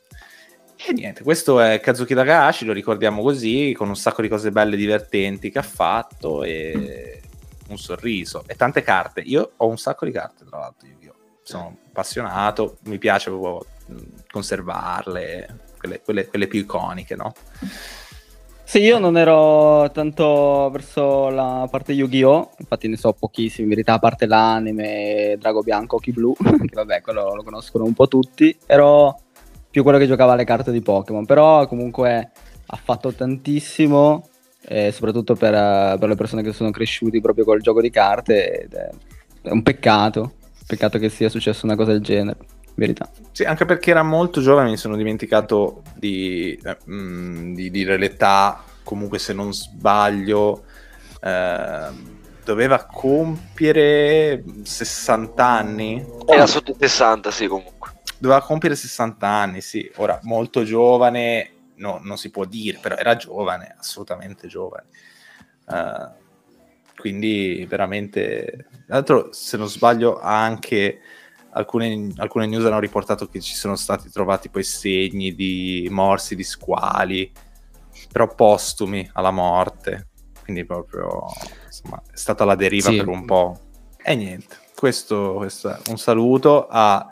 E 0.77 0.93
niente, 0.93 1.21
questo 1.21 1.59
è 1.59 1.81
Kazuki 1.81 2.13
Dagashi, 2.13 2.63
lo 2.63 2.71
ricordiamo 2.71 3.21
così, 3.21 3.73
con 3.77 3.89
un 3.89 3.97
sacco 3.97 4.21
di 4.21 4.29
cose 4.29 4.51
belle 4.51 4.75
e 4.75 4.77
divertenti 4.77 5.51
che 5.51 5.59
ha 5.59 5.63
fatto 5.63 6.43
e 6.45 7.19
un 7.67 7.77
sorriso 7.77 8.43
e 8.47 8.55
tante 8.55 8.81
carte. 8.81 9.19
Io 9.21 9.51
ho 9.57 9.67
un 9.67 9.77
sacco 9.77 10.05
di 10.05 10.11
carte, 10.11 10.45
tra 10.45 10.59
l'altro, 10.59 10.87
yu 10.87 11.08
Sono 11.49 11.77
appassionato, 11.87 12.77
mi 12.83 12.99
piace 12.99 13.31
proprio 13.31 13.65
conservarle, 14.29 15.61
quelle, 15.79 15.99
quelle, 16.01 16.27
quelle 16.27 16.45
più 16.45 16.59
iconiche, 16.59 17.15
no? 17.15 17.33
Sì, 18.63 18.81
io 18.81 18.99
non 18.99 19.17
ero 19.17 19.89
tanto 19.91 20.69
verso 20.71 21.29
la 21.29 21.67
parte 21.67 21.93
Yu-Gi-Oh! 21.93 22.51
Infatti 22.59 22.87
ne 22.87 22.97
so 22.97 23.13
pochissimi, 23.13 23.63
in 23.63 23.69
verità, 23.69 23.93
a 23.93 23.99
parte 23.99 24.27
l'anime 24.27 25.37
Drago 25.39 25.63
Bianco, 25.63 25.95
Occhi 25.95 26.11
Blu, 26.11 26.35
che 26.37 26.75
vabbè, 26.75 27.01
quello 27.01 27.33
lo 27.33 27.41
conoscono 27.41 27.83
un 27.83 27.93
po' 27.93 28.07
tutti. 28.07 28.55
Ero 28.67 29.21
più 29.71 29.81
quello 29.81 29.97
che 29.97 30.05
giocava 30.05 30.33
alle 30.33 30.43
carte 30.43 30.71
di 30.71 30.81
Pokémon, 30.81 31.25
però 31.25 31.65
comunque 31.65 32.29
ha 32.63 32.75
fatto 32.75 33.11
tantissimo, 33.11 34.29
eh, 34.67 34.91
soprattutto 34.91 35.33
per, 35.33 35.97
per, 35.97 36.07
le 36.07 36.15
persone 36.15 36.43
che 36.43 36.53
sono 36.53 36.69
cresciuti 36.69 37.19
proprio 37.21 37.45
col 37.45 37.61
gioco 37.61 37.81
di 37.81 37.89
carte, 37.89 38.65
ed 38.65 38.73
è, 38.73 38.89
è 39.41 39.49
un 39.49 39.63
peccato, 39.63 40.33
peccato 40.69 40.99
che 40.99 41.09
sia 41.09 41.29
successo 41.29 41.65
una 41.65 41.75
cosa 41.75 41.93
del 41.93 42.01
genere 42.01 42.37
verità. 42.75 43.09
Sì, 43.31 43.43
anche 43.43 43.65
perché 43.65 43.89
era 43.89 44.03
molto 44.03 44.39
giovane, 44.39 44.69
mi 44.69 44.77
sono 44.77 44.95
dimenticato 44.95 45.81
di, 45.95 46.57
eh, 46.63 46.77
mh, 46.85 46.93
mm, 46.93 47.53
di 47.55 47.71
dire 47.71 47.97
l'età, 47.97 48.63
comunque 48.83 49.17
se 49.17 49.33
non 49.33 49.51
sbaglio, 49.51 50.65
eh, 51.21 51.87
doveva 52.43 52.85
compiere 52.85 54.43
60 54.61 55.43
anni. 55.43 56.05
Era 56.27 56.45
sotto 56.45 56.71
i 56.71 56.75
60, 56.77 57.31
sì, 57.31 57.47
comunque. 57.47 58.01
Doveva 58.19 58.41
compiere 58.41 58.75
60 58.75 59.27
anni, 59.27 59.61
sì. 59.61 59.89
Ora, 59.95 60.19
molto 60.23 60.63
giovane, 60.63 61.51
no, 61.77 61.99
non 62.03 62.17
si 62.17 62.29
può 62.29 62.45
dire, 62.45 62.77
però 62.79 62.95
era 62.95 63.15
giovane, 63.15 63.75
assolutamente 63.75 64.47
giovane. 64.47 64.85
Uh, 65.65 66.18
quindi 66.99 67.65
veramente... 67.67 68.67
Tra 68.85 68.95
l'altro, 68.95 69.29
se 69.31 69.55
non 69.55 69.69
sbaglio, 69.69 70.19
ha 70.19 70.43
anche 70.43 70.99
alcune, 71.51 72.11
alcune, 72.17 72.45
news 72.45 72.65
hanno 72.65 72.79
riportato 72.79 73.27
che 73.27 73.39
ci 73.39 73.55
sono 73.55 73.75
stati 73.75 74.09
trovati 74.09 74.49
poi 74.49 74.63
segni 74.63 75.33
di 75.33 75.87
morsi 75.89 76.35
di 76.35 76.43
squali, 76.43 77.31
però 78.11 78.27
postumi 78.35 79.09
alla 79.13 79.31
morte. 79.31 80.07
Quindi 80.43 80.65
proprio 80.65 81.25
insomma, 81.65 82.01
è 82.11 82.17
stata 82.17 82.43
la 82.43 82.55
deriva 82.55 82.89
sì. 82.89 82.97
per 82.97 83.07
un 83.07 83.25
po'. 83.25 83.59
E 84.03 84.15
niente, 84.15 84.57
questo, 84.75 85.35
questo 85.35 85.69
è 85.69 85.79
un 85.89 85.97
saluto 85.97 86.67
a 86.67 87.07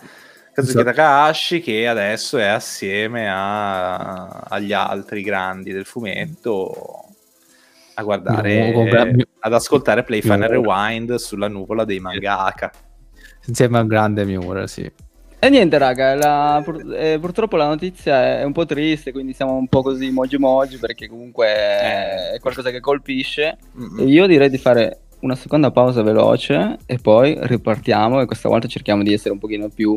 Kazuki 0.54 0.80
esatto. 0.80 0.84
Takahashi 0.84 1.62
che 1.62 1.88
adesso 1.88 2.38
è 2.40 2.46
assieme 2.46 3.30
a, 3.30 4.28
agli 4.50 4.74
altri 4.74 5.22
grandi 5.22 5.72
del 5.72 5.86
fumetto 5.86 7.06
a 7.94 8.04
guardare, 8.04 8.72
no, 8.72 8.84
ad 9.48 9.54
ascoltare 9.54 10.04
Play 10.04 10.22
Fun 10.22 10.40
no. 10.40 10.48
Rewind 10.48 11.16
sulla 11.16 11.48
nuvola 11.48 11.84
dei 11.84 12.00
mangaka. 12.00 12.72
Insieme 13.48 13.80
al 13.80 13.88
grande 13.88 14.26
Miura, 14.26 14.68
sì. 14.68 14.90
E 15.40 15.50
niente, 15.50 15.78
raga, 15.78 16.16
la, 16.16 16.62
pur, 16.64 16.84
eh, 16.94 17.18
purtroppo 17.20 17.58
la 17.58 17.68
notizia 17.68 18.40
è 18.40 18.44
un 18.44 18.54
po' 18.54 18.66
triste, 18.66 19.12
quindi 19.12 19.34
siamo 19.34 19.54
un 19.54 19.68
po' 19.68 19.82
così 19.82 20.10
moji 20.10 20.38
moji 20.38 20.78
perché 20.78 21.08
comunque 21.08 21.48
è, 21.48 22.32
è 22.34 22.40
qualcosa 22.40 22.72
che 22.72 22.80
colpisce. 22.80 23.58
Mm-hmm. 23.78 24.00
E 24.00 24.04
io 24.04 24.26
direi 24.26 24.50
di 24.50 24.58
fare 24.58 25.02
una 25.20 25.36
seconda 25.36 25.72
pausa 25.72 26.02
veloce 26.02 26.78
e 26.86 26.98
poi 26.98 27.38
ripartiamo 27.40 28.20
e 28.20 28.26
questa 28.26 28.50
volta 28.50 28.68
cerchiamo 28.68 29.04
di 29.04 29.14
essere 29.14 29.32
un 29.32 29.40
pochino 29.40 29.70
più 29.70 29.96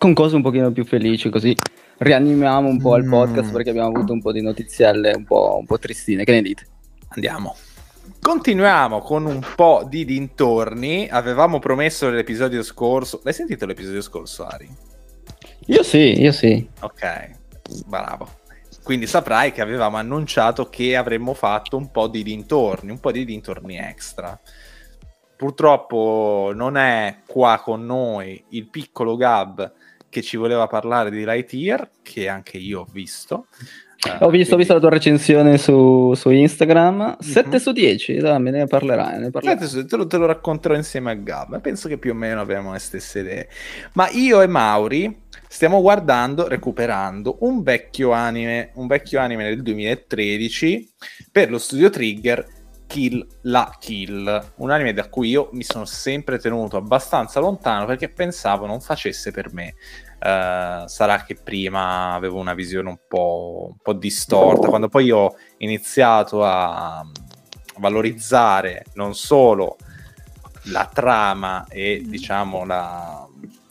con 0.00 0.14
cose 0.14 0.34
un 0.34 0.42
pochino 0.42 0.72
più 0.72 0.84
felici, 0.86 1.28
così 1.28 1.54
rianimiamo 1.98 2.66
un 2.66 2.78
po' 2.78 2.96
il 2.96 3.04
mm. 3.04 3.10
podcast 3.10 3.52
perché 3.52 3.68
abbiamo 3.68 3.88
avuto 3.88 4.14
un 4.14 4.22
po' 4.22 4.32
di 4.32 4.40
notizielle 4.40 5.12
un 5.14 5.24
po', 5.24 5.58
un 5.60 5.66
po 5.66 5.78
tristine. 5.78 6.24
Che 6.24 6.32
ne 6.32 6.40
dite? 6.40 6.66
Andiamo. 7.08 7.54
Continuiamo 8.20 9.00
con 9.00 9.24
un 9.24 9.40
po' 9.56 9.84
di 9.88 10.04
dintorni. 10.04 11.08
Avevamo 11.10 11.58
promesso 11.58 12.08
nell'episodio 12.08 12.62
scorso. 12.62 13.20
L'hai 13.24 13.32
sentito 13.32 13.64
l'episodio 13.64 14.02
scorso, 14.02 14.44
Ari? 14.44 14.68
Io 15.66 15.82
sì, 15.82 16.20
io 16.20 16.30
sì. 16.30 16.68
Ok, 16.80 17.30
bravo. 17.86 18.28
Quindi 18.82 19.06
saprai 19.06 19.52
che 19.52 19.62
avevamo 19.62 19.96
annunciato 19.96 20.68
che 20.68 20.96
avremmo 20.96 21.32
fatto 21.32 21.76
un 21.76 21.90
po' 21.90 22.08
di 22.08 22.22
dintorni, 22.22 22.90
un 22.90 23.00
po' 23.00 23.10
di 23.10 23.24
dintorni 23.24 23.78
extra. 23.78 24.38
Purtroppo 25.36 26.52
non 26.54 26.76
è 26.76 27.20
qua 27.26 27.60
con 27.64 27.86
noi 27.86 28.44
il 28.50 28.68
piccolo 28.68 29.16
Gab 29.16 29.72
che 30.10 30.20
ci 30.20 30.36
voleva 30.36 30.66
parlare 30.66 31.10
di 31.10 31.24
Lightyear, 31.24 31.88
che 32.02 32.28
anche 32.28 32.58
io 32.58 32.80
ho 32.80 32.86
visto. 32.90 33.46
Uh, 34.02 34.24
ho, 34.24 34.30
visto, 34.30 34.30
quindi... 34.30 34.52
ho, 34.52 34.56
visto, 34.56 34.72
la 34.74 34.80
tua 34.80 34.88
recensione 34.88 35.58
su, 35.58 36.14
su 36.14 36.30
Instagram, 36.30 36.96
mm-hmm. 36.96 37.14
7 37.18 37.58
su 37.58 37.72
10, 37.72 38.16
dai, 38.16 38.40
me 38.40 38.50
ne 38.50 38.66
parlerai. 38.66 39.18
Ne 39.18 39.30
parlerai. 39.30 39.66
Su, 39.66 39.84
te, 39.84 39.96
lo, 39.96 40.06
te, 40.06 40.16
lo, 40.16 40.26
racconterò 40.26 40.74
insieme 40.74 41.10
a 41.10 41.14
Gab, 41.14 41.60
penso 41.60 41.86
che 41.86 41.98
più 41.98 42.12
o 42.12 42.14
meno 42.14 42.40
abbiamo 42.40 42.72
le 42.72 42.78
stesse 42.78 43.20
idee. 43.20 43.48
Ma 43.92 44.08
io 44.10 44.40
e 44.40 44.46
Mauri 44.46 45.22
stiamo 45.46 45.82
guardando, 45.82 46.48
recuperando 46.48 47.38
un 47.40 47.62
vecchio 47.62 48.12
anime, 48.12 48.70
un 48.74 48.86
vecchio 48.86 49.20
anime 49.20 49.44
del 49.44 49.62
2013 49.62 50.92
per 51.30 51.50
lo 51.50 51.58
studio 51.58 51.90
Trigger 51.90 52.46
Kill 52.90 53.24
la 53.42 53.76
Kill, 53.78 54.52
un 54.56 54.70
anime 54.72 54.92
da 54.92 55.08
cui 55.08 55.28
io 55.28 55.48
mi 55.52 55.62
sono 55.62 55.84
sempre 55.84 56.40
tenuto 56.40 56.76
abbastanza 56.76 57.38
lontano 57.38 57.86
perché 57.86 58.08
pensavo 58.08 58.66
non 58.66 58.80
facesse 58.80 59.30
per 59.30 59.52
me. 59.52 59.74
Uh, 60.20 60.86
sarà 60.86 61.22
che 61.26 61.34
prima 61.34 62.12
avevo 62.12 62.38
una 62.38 62.52
visione 62.52 62.90
un 62.90 62.98
po', 63.08 63.68
un 63.70 63.78
po', 63.82 63.94
distorta. 63.94 64.68
Quando 64.68 64.88
poi 64.88 65.10
ho 65.10 65.34
iniziato 65.58 66.44
a 66.44 67.02
valorizzare 67.78 68.84
non 68.94 69.14
solo 69.14 69.78
la 70.64 70.88
trama 70.92 71.66
e 71.68 72.02
diciamo 72.04 72.66
la, 72.66 73.26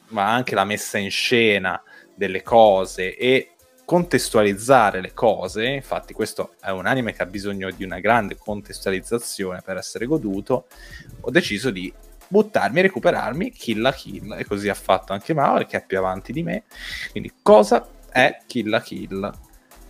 ma 0.07 0.33
anche 0.33 0.55
la 0.55 0.65
messa 0.65 0.97
in 0.97 1.12
scena 1.12 1.81
delle 2.15 2.41
cose 2.41 3.15
e 3.15 3.51
contestualizzare 3.85 5.01
le 5.01 5.13
cose, 5.13 5.65
infatti 5.65 6.13
questo 6.13 6.53
è 6.62 6.69
un 6.69 6.85
anime 6.85 7.13
che 7.13 7.23
ha 7.23 7.25
bisogno 7.25 7.71
di 7.71 7.83
una 7.83 8.00
grande 8.00 8.37
contestualizzazione 8.37 9.62
per 9.63 9.77
essere 9.77 10.06
goduto, 10.06 10.67
ho 11.21 11.31
deciso 11.31 11.71
di 11.71 11.91
buttarmi 12.30 12.80
e 12.80 12.82
recuperarmi 12.84 13.52
Kill 13.52 13.82
la 13.82 13.92
Kill 13.92 14.36
e 14.38 14.46
così 14.46 14.69
ha 14.69 14.73
fatto 14.73 15.13
anche 15.13 15.34
Mauro 15.34 15.65
che 15.65 15.77
è 15.77 15.86
più 15.86 15.98
avanti 15.98 16.32
di 16.32 16.44
me 16.44 16.63
quindi 17.12 17.32
cosa 17.42 17.86
è 18.12 18.40
Kill 18.46 18.69
la 18.69 18.82
Kill? 18.82 19.32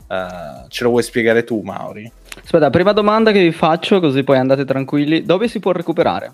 Uh, 0.08 0.68
ce 0.68 0.84
lo 0.84 0.90
vuoi 0.90 1.04
spiegare 1.04 1.44
tu 1.44 1.62
Mauri? 1.62 2.12
Aspetta, 2.44 2.72
prima 2.72 2.94
domanda 2.94 3.32
che 3.32 3.44
vi 3.44 3.52
faccio 3.52 4.00
così 4.00 4.24
poi 4.24 4.38
andate 4.38 4.66
tranquilli 4.66 5.24
dove 5.24 5.48
si 5.48 5.60
può 5.60 5.72
recuperare? 5.72 6.32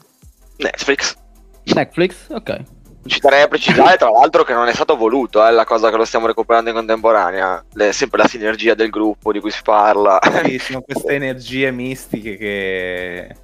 Netflix 0.58 1.18
Netflix? 1.64 2.28
Ok 2.30 2.62
ci 3.08 3.20
darei 3.20 3.43
a 3.43 3.47
precisare 3.47 3.97
tra 3.97 4.10
l'altro 4.10 4.43
che 4.43 4.53
non 4.53 4.68
è 4.68 4.74
stato 4.74 4.95
voluto 4.95 5.45
eh, 5.45 5.51
la 5.51 5.64
cosa 5.64 5.89
che 5.89 5.97
lo 5.97 6.06
stiamo 6.06 6.26
recuperando 6.26 6.70
in 6.70 6.76
contemporanea 6.76 7.64
è 7.76 7.91
sempre 7.91 8.20
la 8.20 8.28
sinergia 8.28 8.74
del 8.74 8.89
gruppo 8.89 9.32
di 9.32 9.39
cui 9.39 9.51
si 9.51 9.62
parla 9.64 10.20
sì, 10.43 10.58
sono 10.58 10.82
queste 10.82 11.14
energie 11.14 11.72
mistiche 11.72 12.36
che 12.36 13.36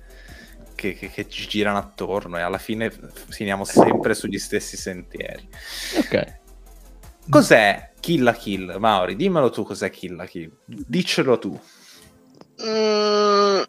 che, 0.82 0.93
che- 0.95 1.09
che 1.11 1.29
ci 1.29 1.47
girano 1.47 1.77
attorno 1.77 2.38
e 2.38 2.41
alla 2.41 2.57
fine 2.57 2.91
finiamo 3.29 3.63
sempre 3.63 4.15
sugli 4.15 4.39
stessi 4.39 4.75
sentieri. 4.77 5.47
Ok. 5.97 6.39
Cos'è 7.29 7.91
Kill 7.99 8.23
la 8.23 8.34
Kill? 8.34 8.75
Mauri, 8.79 9.15
dimmelo 9.15 9.51
tu 9.51 9.63
cos'è 9.63 9.91
Kill 9.91 10.15
la 10.15 10.25
Kill. 10.25 10.51
Diccelo 10.65 11.38
tu. 11.38 11.57
Mm, 12.63 13.61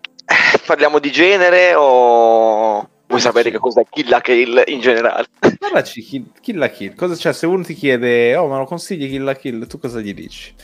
parliamo 0.67 0.99
di 0.99 1.13
genere 1.13 1.75
o 1.77 2.89
vuoi 3.07 3.21
sapere 3.21 3.51
che 3.51 3.59
cos'è 3.59 3.85
Kill 3.91 4.09
la 4.09 4.21
Kill 4.23 4.63
in 4.67 4.81
generale? 4.81 5.27
Parlaci 5.59 6.01
Kill, 6.03 6.33
Kill 6.41 6.57
la 6.59 6.71
Kill. 6.71 6.95
Cosa 6.95 7.15
c'è? 7.15 7.33
Se 7.35 7.45
uno 7.47 7.63
ti 7.63 7.75
chiede, 7.75 8.35
oh, 8.37 8.47
ma 8.49 8.57
lo 8.59 8.65
consigli 8.65 9.09
Kill 9.09 9.25
la 9.25 9.37
Kill, 9.37 9.67
tu 9.67 9.79
cosa 9.79 10.01
gli 10.01 10.15
dici? 10.15 10.55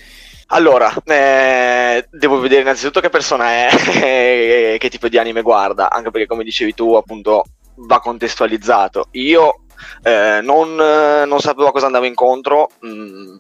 Allora, 0.51 0.91
eh, 1.05 2.07
devo 2.11 2.41
vedere 2.41 2.63
innanzitutto 2.63 3.01
che 3.01 3.11
persona 3.11 3.51
è 3.51 3.69
e 4.03 4.77
che 4.81 4.89
tipo 4.89 5.09
di 5.09 5.19
anime 5.19 5.43
guarda, 5.43 5.91
anche 5.91 6.11
perché 6.11 6.27
come 6.27 6.43
dicevi 6.45 6.73
tu, 6.75 6.95
appunto, 6.95 7.45
va 7.77 8.01
contestualizzato. 8.01 9.09
Io 9.13 9.65
eh, 10.03 10.41
non, 10.43 10.75
non 10.75 11.41
sapevo 11.41 11.69
a 11.69 11.73
cosa 11.73 11.87
andavo 11.87 12.07
incontro, 12.07 12.71
mm, 12.85 13.37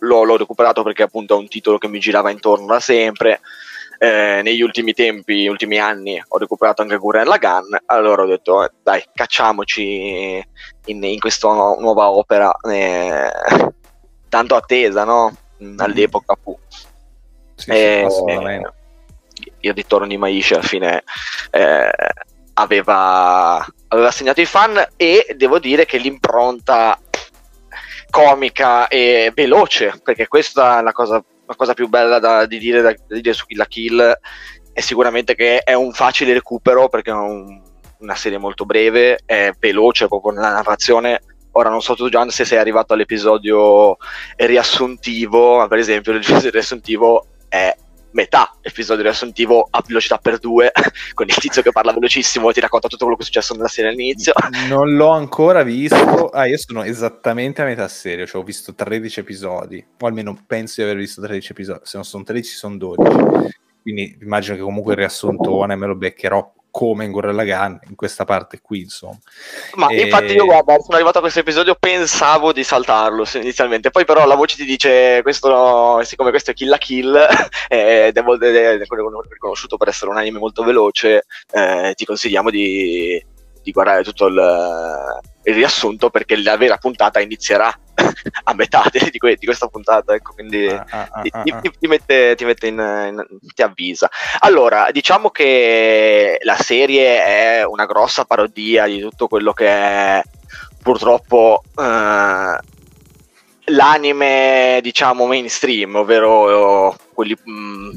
l'ho, 0.00 0.22
l'ho 0.22 0.36
recuperato 0.36 0.82
perché 0.84 1.02
appunto 1.02 1.34
è 1.34 1.38
un 1.38 1.48
titolo 1.48 1.78
che 1.78 1.88
mi 1.88 1.98
girava 1.98 2.30
intorno 2.30 2.66
da 2.66 2.80
sempre. 2.80 3.40
Eh, 3.98 4.40
negli 4.42 4.62
ultimi 4.62 4.92
tempi, 4.94 5.46
ultimi 5.46 5.78
anni, 5.78 6.20
ho 6.26 6.38
recuperato 6.38 6.82
anche 6.82 6.96
Gurren 6.96 7.26
Lagann, 7.26 7.72
allora 7.86 8.22
ho 8.22 8.26
detto, 8.26 8.64
eh, 8.64 8.70
dai, 8.82 9.02
cacciamoci 9.14 10.44
in, 10.86 11.04
in 11.04 11.20
questa 11.20 11.48
nu- 11.52 11.78
nuova 11.80 12.10
opera, 12.10 12.52
eh, 12.68 13.30
tanto 14.28 14.56
attesa, 14.56 15.04
no? 15.04 15.32
Mm, 15.62 15.78
All'epoca 15.80 16.36
fu. 16.42 16.58
Sì, 17.54 17.70
sì, 17.70 17.72
Eh, 17.72 18.62
il 19.60 19.72
ritorno 19.74 20.06
di 20.06 20.16
Maisha 20.16 20.54
alla 20.56 20.64
fine 20.64 21.04
eh, 21.50 21.90
aveva, 22.54 23.64
aveva 23.88 24.10
segnato 24.10 24.40
i 24.40 24.44
fan 24.44 24.84
e 24.96 25.34
devo 25.36 25.58
dire 25.58 25.84
che 25.84 25.98
l'impronta 25.98 26.98
comica 28.10 28.88
e 28.88 29.32
veloce, 29.34 30.00
perché 30.02 30.26
questa 30.28 30.80
è 30.80 30.82
la 30.82 30.92
cosa, 30.92 31.22
la 31.46 31.54
cosa 31.54 31.74
più 31.74 31.88
bella 31.88 32.18
da, 32.18 32.46
di, 32.46 32.58
dire, 32.58 32.82
da, 32.82 32.92
di 32.92 33.20
dire 33.20 33.32
su 33.32 33.46
Kill 33.46 33.58
la 33.58 33.66
Kill, 33.66 34.18
è 34.72 34.80
sicuramente 34.80 35.34
che 35.34 35.58
è 35.60 35.74
un 35.74 35.92
facile 35.92 36.32
recupero 36.32 36.88
perché 36.88 37.10
è 37.10 37.14
un- 37.14 37.62
una 37.98 38.14
serie 38.16 38.38
molto 38.38 38.64
breve, 38.66 39.20
è 39.24 39.52
veloce 39.58 40.08
proprio 40.08 40.32
nella 40.32 40.50
narrazione. 40.52 41.20
Ora 41.52 41.68
non 41.68 41.82
so 41.82 41.94
tu 41.94 42.08
Gian 42.08 42.30
se 42.30 42.44
sei 42.44 42.58
arrivato 42.58 42.92
all'episodio 42.92 43.96
riassuntivo, 44.36 45.58
ma 45.58 45.68
per 45.68 45.78
esempio 45.78 46.12
l'episodio 46.12 46.50
riassuntivo 46.50 47.26
è 47.48 47.74
metà 48.12 48.56
episodio 48.60 49.02
riassuntivo 49.02 49.66
a 49.70 49.82
velocità 49.86 50.18
per 50.18 50.38
due, 50.38 50.70
con 51.14 51.26
il 51.26 51.34
tizio 51.34 51.62
che 51.62 51.72
parla 51.72 51.92
velocissimo 51.92 52.48
e 52.50 52.52
ti 52.52 52.60
racconta 52.60 52.88
tutto 52.88 53.04
quello 53.04 53.16
che 53.16 53.22
è 53.22 53.26
successo 53.26 53.54
nella 53.54 53.68
serie 53.68 53.90
all'inizio. 53.90 54.32
Non 54.68 54.94
l'ho 54.94 55.10
ancora 55.10 55.62
visto. 55.62 56.28
Ah, 56.28 56.46
io 56.46 56.56
sono 56.58 56.82
esattamente 56.82 57.62
a 57.62 57.64
metà 57.64 57.86
serie, 57.88 58.26
cioè 58.26 58.40
ho 58.40 58.44
visto 58.44 58.74
13 58.74 59.20
episodi, 59.20 59.84
o 60.00 60.06
almeno 60.06 60.36
penso 60.46 60.74
di 60.76 60.82
aver 60.82 60.96
visto 60.96 61.20
13 61.20 61.52
episodi. 61.52 61.80
Se 61.82 61.96
non 61.96 62.04
sono 62.04 62.22
13, 62.22 62.54
sono 62.54 62.76
12. 62.76 63.50
Quindi 63.82 64.16
immagino 64.22 64.56
che 64.56 64.62
comunque 64.62 64.92
il 64.92 64.98
riassunto 64.98 65.64
me 65.66 65.86
lo 65.86 65.96
beccherò 65.96 66.52
come 66.72 67.04
in 67.04 67.12
Gurren 67.12 67.36
Lagann, 67.36 67.76
in 67.88 67.94
questa 67.94 68.24
parte 68.24 68.60
qui, 68.60 68.80
insomma. 68.80 69.18
Ma 69.74 69.88
E- 69.88 70.00
infatti 70.00 70.32
io 70.32 70.46
guarda, 70.46 70.78
sono 70.80 70.94
arrivato 70.94 71.18
a 71.18 71.20
questo 71.20 71.40
episodio, 71.40 71.76
pensavo 71.78 72.52
di 72.52 72.64
saltarlo 72.64 73.24
inizialmente, 73.34 73.90
poi 73.90 74.06
però 74.06 74.26
la 74.26 74.34
voce 74.34 74.56
ti 74.56 74.64
dice, 74.64 75.20
questo, 75.22 76.02
siccome 76.02 76.30
questo 76.30 76.50
è 76.50 76.54
Kill 76.54 76.70
la 76.70 76.78
Kill, 76.78 77.14
ed 77.68 78.16
è 78.16 78.22
riconosciuto 79.28 79.76
per 79.76 79.88
essere 79.88 80.10
un 80.10 80.16
anime 80.16 80.38
molto 80.38 80.64
veloce, 80.64 81.26
eh, 81.52 81.92
ti 81.94 82.06
consigliamo 82.06 82.48
di, 82.48 83.22
di 83.62 83.70
guardare 83.70 84.02
tutto 84.02 84.26
il, 84.26 85.20
il 85.44 85.54
riassunto 85.54 86.08
perché 86.08 86.36
la 86.42 86.56
vera 86.56 86.78
puntata 86.78 87.20
inizierà 87.20 87.72
a 88.44 88.54
metà 88.54 88.84
di, 88.90 89.18
que- 89.18 89.36
di 89.38 89.46
questa 89.46 89.66
puntata, 89.66 90.14
ecco, 90.14 90.32
quindi 90.34 90.66
Ah, 90.68 90.84
ah, 90.90 91.08
ah, 91.12 91.22
ti, 91.22 91.30
ah, 91.32 91.42
ti- 91.42 91.50
ah. 91.50 91.60
ti- 91.78 91.86
mette, 91.86 92.34
ti 92.36 92.44
mette 92.44 92.66
in, 92.66 92.78
in- 92.78 93.38
ti 93.54 93.62
avvisa. 93.62 94.08
Allora, 94.40 94.88
diciamo 94.90 95.30
che 95.30 96.38
la 96.42 96.56
serie 96.56 97.24
è 97.24 97.64
una 97.64 97.86
grossa 97.86 98.24
parodia 98.24 98.86
di 98.86 99.00
tutto 99.00 99.28
quello 99.28 99.52
che 99.52 99.68
è 99.68 100.22
purtroppo 100.80 101.62
eh, 101.76 102.58
l'anime, 103.66 104.80
diciamo, 104.82 105.26
mainstream, 105.26 105.94
ovvero 105.96 106.90
eh, 106.92 106.96
quelli 107.14 107.36
mh, 107.42 107.90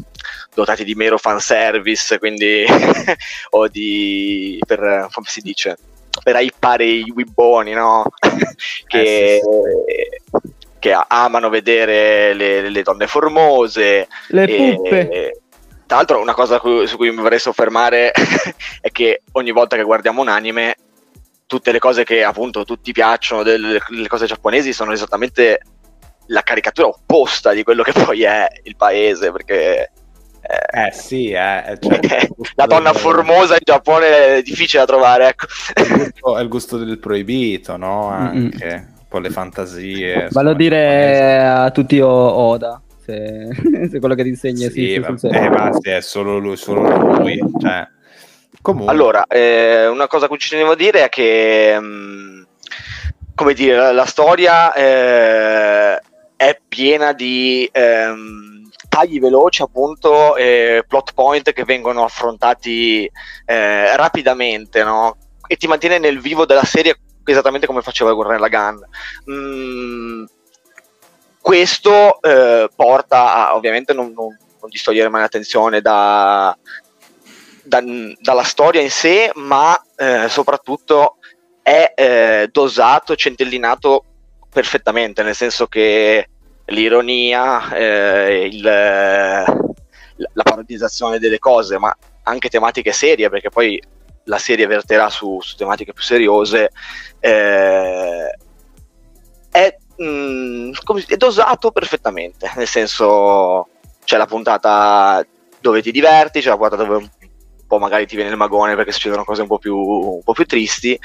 dotati 0.54 0.84
di 0.84 0.96
mero 0.96 1.18
fanservice, 1.18 2.20
quindi 2.20 2.66
o 3.52 3.68
di 3.68 4.60
per 4.66 5.08
come 5.12 5.28
si 5.28 5.42
dice 5.42 5.78
per 6.24 6.36
hypare 6.36 6.86
i 6.86 7.12
wibboni, 7.14 7.74
no? 7.74 8.06
che, 8.88 9.42
che 10.80 10.98
amano 11.08 11.50
vedere 11.50 12.34
le, 12.34 12.70
le 12.70 12.82
donne 12.82 13.08
formose, 13.08 14.08
Le 14.28 14.44
e- 14.44 14.76
puppe. 14.76 15.42
tra 15.86 15.98
l'altro, 15.98 16.20
una 16.20 16.34
cosa 16.34 16.60
su 16.60 16.96
cui 16.98 17.10
mi 17.12 17.22
vorrei 17.22 17.40
soffermare 17.40 18.12
è 18.82 18.92
che 18.92 19.22
ogni 19.34 19.52
volta 19.52 19.76
che 19.76 19.84
guardiamo 19.84 20.22
un 20.22 20.30
anime, 20.30 20.76
tutte 21.46 21.72
le 21.72 21.80
cose 21.80 22.04
che 22.04 22.24
appunto 22.24 22.64
tutti 22.66 22.92
piacciono, 22.92 23.44
delle 23.44 23.80
le 23.88 24.08
cose 24.08 24.26
giapponesi, 24.26 24.74
sono 24.74 24.92
esattamente 24.92 25.60
la 26.28 26.42
caricatura 26.42 26.88
opposta 26.88 27.52
di 27.54 27.64
quello 27.64 27.84
che 27.84 27.92
poi 27.92 28.24
è 28.24 28.48
il 28.64 28.76
paese, 28.76 29.32
perché 29.32 29.92
eh, 30.48 30.88
Eh 30.88 30.92
sì, 30.92 31.32
eh, 31.32 31.78
cioè, 31.80 32.00
la 32.56 32.66
donna 32.66 32.94
formosa 32.94 33.54
in 33.54 33.62
Giappone 33.64 34.38
è 34.38 34.42
difficile 34.42 34.82
da 34.86 34.88
trovare, 34.88 35.28
ecco. 35.30 35.46
il 35.82 35.88
gusto- 36.12 36.38
è 36.38 36.42
il 36.42 36.48
gusto 36.48 36.78
del 36.78 37.00
proibito, 37.00 37.78
no? 37.78 38.08
Anche 38.10 38.88
un 39.00 39.06
po' 39.08 39.20
le 39.20 39.30
fantasie. 39.30 40.28
Vallo 40.32 40.52
a 40.52 40.56
dire 40.56 41.44
a 41.46 41.72
tutti 41.72 42.00
o- 42.00 42.10
Oda, 42.10 42.82
se, 43.04 43.48
se 43.90 44.00
quello 44.00 44.16
che 44.16 44.24
ti 44.24 44.30
insegna 44.30 44.70
Sì, 44.70 45.02
sì, 45.06 45.18
sì, 45.18 45.28
eh, 45.28 45.50
ma 45.50 45.72
sì, 45.74 45.90
è 45.90 46.02
solo 46.02 46.38
lui, 46.38 46.58
solo 46.58 46.82
lui. 47.18 47.40
Cioè, 47.60 47.88
comunque, 48.62 48.92
Allora, 48.92 49.26
eh, 49.28 49.88
una 49.88 50.08
cosa 50.08 50.28
che 50.28 50.38
ci 50.38 50.50
tenevo 50.50 50.72
a 50.72 50.76
dire 50.76 51.04
è 51.06 51.10
che, 51.10 51.78
mh, 51.80 52.48
come 53.36 53.54
dire, 53.54 53.76
la, 53.78 53.92
la 53.92 54.06
storia 54.06 54.74
eh, 54.74 56.02
è 56.36 56.60
piena 56.68 57.14
di 57.14 57.70
ehm, 57.72 58.55
tagli 58.96 59.20
veloci, 59.20 59.62
appunto, 59.62 60.38
e 60.38 60.86
plot 60.88 61.12
point 61.14 61.52
che 61.52 61.66
vengono 61.66 62.06
affrontati 62.06 63.12
eh, 63.46 63.96
rapidamente, 63.98 64.86
no? 64.86 65.18
E 65.48 65.58
ti 65.58 65.68
mantiene 65.68 66.00
nel 66.00 66.22
vivo 66.22 66.46
della 66.46 66.64
serie 66.64 66.98
esattamente 67.26 67.68
come 67.68 67.82
faceva 67.82 68.14
Gurren 68.14 68.40
Lagann. 68.40 68.78
Mm, 69.30 70.24
questo 71.42 72.22
eh, 72.22 72.70
porta 72.74 73.50
a, 73.50 73.56
ovviamente, 73.56 73.92
non, 73.92 74.14
non, 74.16 74.28
non 74.62 74.70
distogliere 74.70 75.10
mai 75.10 75.22
l'attenzione 75.22 75.82
da, 75.82 76.58
da- 77.64 77.84
dalla 78.22 78.44
storia 78.44 78.80
in 78.80 78.92
sé, 78.92 79.30
ma 79.36 79.78
eh, 79.98 80.28
soprattutto 80.30 81.18
è 81.62 81.92
eh, 81.94 82.50
dosato, 82.50 83.14
centellinato 83.18 84.06
perfettamente, 84.50 85.22
nel 85.22 85.36
senso 85.36 85.68
che 85.68 86.30
l'ironia, 86.66 87.74
eh, 87.74 88.46
il- 88.52 88.62
la 88.62 90.44
parodizzazione 90.44 91.20
delle 91.20 91.40
cose, 91.40 91.78
ma 91.78 91.96
anche 92.24 92.50
tematiche 92.50 92.92
serie, 92.92 93.30
perché 93.30 93.50
poi 93.50 93.82
la 94.26 94.38
serie 94.38 94.66
verterà 94.66 95.10
su, 95.10 95.40
su 95.42 95.56
tematiche 95.56 95.94
più 95.94 96.04
seriose, 96.04 96.70
eh, 97.20 98.36
è, 99.52 99.76
mm, 100.02 100.72
come 100.84 101.02
si- 101.02 101.14
è 101.14 101.18
dosato 101.18 101.72
perfettamente, 101.72 102.52
nel 102.56 102.68
senso 102.68 103.68
c'è 104.04 104.18
la 104.18 104.26
puntata 104.26 105.26
dove 105.60 105.82
ti 105.82 105.92
diverti, 105.92 106.42
c'è 106.42 106.50
la 106.50 106.58
puntata 106.58 106.84
dove 106.84 106.96
un 106.96 107.10
po' 107.68 107.78
magari 107.80 108.06
ti 108.06 108.16
viene 108.16 108.32
il 108.32 108.38
magone 108.38 108.76
perché 108.76 108.92
succedono 108.92 109.24
cose 109.24 109.42
un 109.42 109.48
po' 109.48 109.58
più, 109.58 109.76
un 109.76 110.24
po' 110.24 110.34
più 110.34 110.46
tristi, 110.46 111.00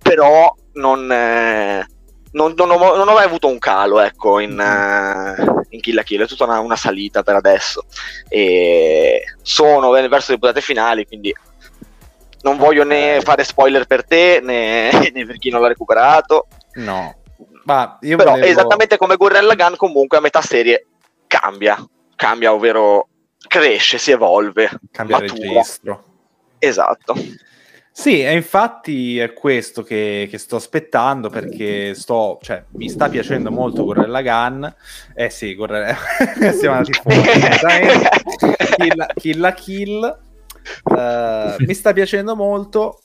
però 0.00 0.54
non, 0.74 1.10
eh, 1.10 1.86
non, 2.34 2.52
non 2.56 2.70
ho, 2.70 2.96
non 2.96 3.08
ho 3.08 3.14
mai 3.14 3.24
avuto 3.24 3.48
un 3.48 3.58
calo 3.58 4.00
ecco, 4.00 4.38
in, 4.38 4.58
eh, 4.58 5.64
in 5.70 5.80
Kill 5.80 5.94
la 5.94 6.02
Kill, 6.02 6.22
è 6.22 6.26
tutta 6.26 6.44
una, 6.44 6.60
una 6.60 6.76
salita 6.76 7.22
per 7.22 7.34
adesso. 7.36 7.84
E 8.28 9.22
sono 9.42 9.90
verso 9.90 10.32
le 10.32 10.38
puntate 10.38 10.60
finali, 10.60 11.06
quindi 11.06 11.34
non 12.42 12.56
voglio 12.56 12.84
né 12.84 13.16
Eh. 13.16 13.20
fare 13.22 13.42
spoiler 13.44 13.86
per 13.86 14.04
te 14.04 14.40
né, 14.42 14.90
né 15.14 15.26
per 15.26 15.38
chi 15.38 15.50
non 15.50 15.60
l'ha 15.60 15.68
recuperato. 15.68 16.46
no. 16.74 17.16
Ma 17.64 17.96
io 18.02 18.18
Però 18.18 18.32
volevo... 18.32 18.46
esattamente 18.46 18.98
come 18.98 19.16
Gurren 19.16 19.46
Lagann 19.46 19.76
comunque 19.76 20.18
a 20.18 20.20
metà 20.20 20.42
serie 20.42 20.84
cambia, 21.26 21.82
cambia 22.14 22.52
ovvero 22.52 23.08
cresce, 23.48 23.96
si 23.96 24.10
evolve, 24.10 24.68
cambia 24.92 25.18
matura. 25.18 25.40
registro. 25.40 26.04
Esatto. 26.58 27.14
Sì, 27.96 28.24
e 28.24 28.34
infatti 28.34 29.18
è 29.18 29.32
questo 29.32 29.84
che, 29.84 30.26
che 30.28 30.36
sto 30.36 30.56
aspettando 30.56 31.30
perché 31.30 31.94
sto, 31.94 32.40
cioè, 32.42 32.64
mi 32.70 32.88
sta 32.88 33.08
piacendo 33.08 33.52
molto 33.52 33.84
Gurren 33.84 34.10
Lagann. 34.10 34.66
Eh 35.14 35.30
sì, 35.30 35.54
Gurren... 35.54 35.94
siamo 36.58 36.82
kill, 36.82 37.00
kill 39.14 39.40
la 39.40 39.54
kill. 39.54 40.18
Eh, 40.98 41.56
mi 41.60 41.72
sta 41.72 41.92
piacendo 41.92 42.34
molto, 42.34 43.00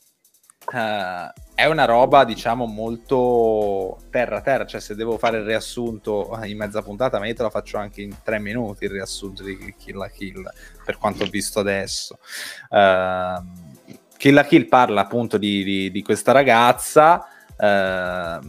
uh, 0.74 1.32
è 1.54 1.66
una 1.66 1.86
roba, 1.86 2.26
diciamo, 2.26 2.66
molto 2.66 4.00
terra-terra. 4.10 4.66
Cioè, 4.66 4.82
se 4.82 4.96
devo 4.96 5.20
fare 5.20 5.38
il 5.38 5.46
riassunto 5.46 6.36
in 6.46 6.58
mezza 6.58 6.82
puntata, 6.82 7.20
ma 7.20 7.28
io 7.28 7.36
te 7.36 7.44
lo 7.44 7.52
faccio 7.52 7.78
anche 7.78 8.02
in 8.02 8.16
tre 8.24 8.40
minuti 8.40 8.86
il 8.86 8.92
riassunto 8.92 9.44
di 9.44 9.76
Kill 9.78 9.98
la 9.98 10.10
Kill, 10.10 10.52
per 10.84 10.98
quanto 10.98 11.26
ho 11.26 11.28
visto 11.28 11.60
adesso. 11.60 12.18
Uh, 12.72 13.59
Kill 14.20 14.34
la 14.34 14.44
Kill 14.44 14.68
parla 14.68 15.00
appunto 15.00 15.38
di, 15.38 15.64
di, 15.64 15.92
di 15.92 16.02
questa 16.04 16.34
ragazza, 16.34 17.26
uh, 17.58 18.46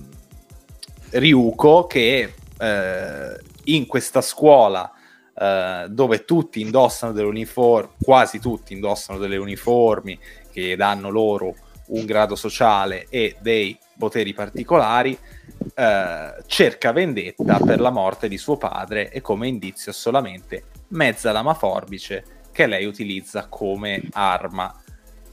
Ryuko, 1.10 1.86
che 1.86 2.34
uh, 2.58 3.40
in 3.64 3.86
questa 3.86 4.20
scuola 4.20 4.92
Uh, 5.32 5.88
dove 5.88 6.26
tutti 6.26 6.60
indossano 6.60 7.12
delle 7.12 7.28
uniformi, 7.28 7.92
quasi 8.02 8.40
tutti 8.40 8.74
indossano 8.74 9.18
delle 9.18 9.38
uniformi 9.38 10.18
che 10.52 10.76
danno 10.76 11.08
loro 11.08 11.54
un 11.86 12.04
grado 12.04 12.34
sociale 12.34 13.06
e 13.08 13.36
dei 13.40 13.78
poteri 13.96 14.34
particolari, 14.34 15.18
eh, 15.74 16.34
cerca 16.46 16.92
vendetta 16.92 17.58
per 17.58 17.80
la 17.80 17.90
morte 17.90 18.28
di 18.28 18.36
suo 18.36 18.56
padre 18.56 19.10
e 19.10 19.20
come 19.20 19.48
indizio 19.48 19.92
solamente 19.92 20.64
mezza 20.88 21.32
lama 21.32 21.54
forbice 21.54 22.24
che 22.52 22.66
lei 22.66 22.84
utilizza 22.84 23.46
come 23.48 24.02
arma. 24.12 24.79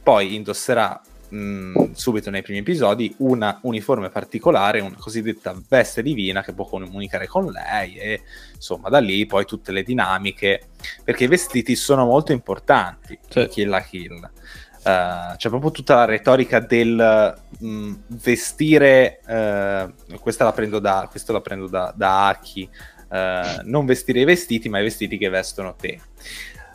Poi 0.07 0.35
indosserà 0.35 1.01
mh, 1.27 1.91
subito 1.91 2.29
nei 2.29 2.41
primi 2.41 2.59
episodi 2.59 3.13
una 3.17 3.59
uniforme 3.63 4.07
particolare, 4.07 4.79
una 4.79 4.95
cosiddetta 4.97 5.53
veste 5.67 6.01
divina 6.01 6.41
che 6.41 6.53
può 6.53 6.63
comunicare 6.63 7.27
con 7.27 7.47
lei 7.47 7.95
e 7.97 8.21
insomma 8.55 8.87
da 8.87 8.99
lì 8.99 9.25
poi 9.25 9.43
tutte 9.43 9.73
le 9.73 9.83
dinamiche, 9.83 10.69
perché 11.03 11.25
i 11.25 11.27
vestiti 11.27 11.75
sono 11.75 12.05
molto 12.05 12.31
importanti, 12.31 13.19
Sì. 13.27 13.47
kill 13.47 13.67
la 13.67 13.81
kill. 13.81 14.31
Uh, 14.77 15.35
c'è 15.35 15.49
proprio 15.49 15.71
tutta 15.71 15.95
la 15.95 16.05
retorica 16.05 16.61
del 16.61 17.37
mh, 17.59 17.93
vestire, 18.07 19.19
uh, 19.27 20.19
questa 20.21 20.45
la 20.45 20.53
prendo 20.53 20.79
da, 20.79 21.05
questo 21.11 21.33
la 21.33 21.41
prendo 21.41 21.67
da, 21.67 21.91
da 21.93 22.27
Aki, 22.27 22.69
uh, 23.09 23.15
non 23.63 23.85
vestire 23.85 24.21
i 24.21 24.23
vestiti, 24.23 24.69
ma 24.69 24.79
i 24.79 24.83
vestiti 24.83 25.17
che 25.17 25.27
vestono 25.27 25.75
te. 25.75 25.99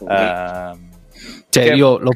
Uh, 0.01 0.92
Cioè, 1.49 1.65
che- 1.65 1.75
io 1.75 1.99
l'ho, 1.99 2.11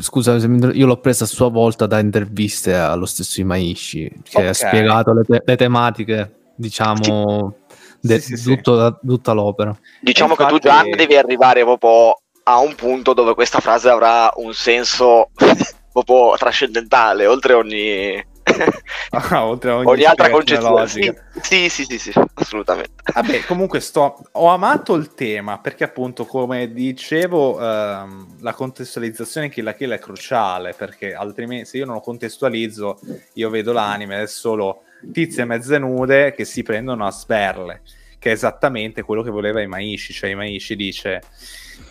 scusa, 0.00 0.34
io 0.36 0.86
l'ho 0.86 1.00
presa 1.00 1.24
a 1.24 1.26
sua 1.26 1.48
volta 1.50 1.86
da 1.86 1.98
interviste 1.98 2.74
allo 2.74 3.06
stesso 3.06 3.40
Imaishi, 3.40 4.10
che 4.22 4.38
Ok. 4.42 4.48
ha 4.48 4.52
spiegato 4.52 5.12
le, 5.12 5.22
te- 5.24 5.42
le 5.44 5.56
tematiche, 5.56 6.34
diciamo, 6.54 7.56
de- 8.00 8.20
Sì, 8.20 8.36
sì, 8.36 8.42
sì. 8.42 8.54
tutto- 8.54 8.98
tutta 9.04 9.32
l'opera. 9.32 9.76
Diciamo 10.00 10.34
che 10.34 10.44
tu 10.46 10.54
Infatti- 10.54 10.90
Gian 10.90 10.96
devi 10.96 11.16
arrivare 11.16 11.62
proprio 11.62 12.20
a 12.44 12.58
un 12.58 12.74
punto 12.74 13.12
dove 13.12 13.34
questa 13.34 13.60
frase 13.60 13.88
avrà 13.90 14.30
un 14.36 14.52
senso 14.54 15.30
proprio 15.92 16.34
trascendentale, 16.36 17.26
oltre 17.26 17.54
ogni, 17.54 18.24
ah, 19.10 19.46
oltre 19.46 19.70
a 19.70 19.76
ogni, 19.76 19.86
ogni 19.86 20.04
altra 20.04 20.30
concezione. 20.30 20.86
Sì, 20.86 21.12
sì, 21.40 21.68
sì, 21.68 21.84
sì, 21.84 21.98
sì, 21.98 22.12
assolutamente. 22.34 23.02
Vabbè, 23.12 23.44
comunque 23.44 23.80
sto, 23.80 24.22
ho 24.32 24.48
amato 24.48 24.94
il 24.94 25.14
tema 25.14 25.58
perché 25.58 25.84
appunto 25.84 26.24
come 26.24 26.72
dicevo 26.72 27.60
ehm, 27.60 28.36
la 28.40 28.54
contestualizzazione 28.54 29.46
in 29.46 29.52
Kill 29.52 29.64
la 29.64 29.74
Kill 29.74 29.92
è 29.92 29.98
cruciale 29.98 30.74
perché 30.74 31.14
altrimenti 31.14 31.66
se 31.66 31.78
io 31.78 31.86
non 31.86 31.94
lo 31.94 32.00
contestualizzo 32.00 32.98
io 33.34 33.50
vedo 33.50 33.72
l'anime 33.72 34.22
è 34.22 34.26
solo 34.26 34.82
tizie 35.12 35.44
mezze 35.44 35.78
nude 35.78 36.32
che 36.32 36.44
si 36.44 36.62
prendono 36.62 37.06
a 37.06 37.10
sberle 37.10 37.82
che 38.18 38.30
è 38.30 38.32
esattamente 38.32 39.02
quello 39.02 39.22
che 39.22 39.30
voleva 39.30 39.60
Imaishi 39.60 40.12
cioè 40.12 40.30
Imaishi 40.30 40.76
dice 40.76 41.22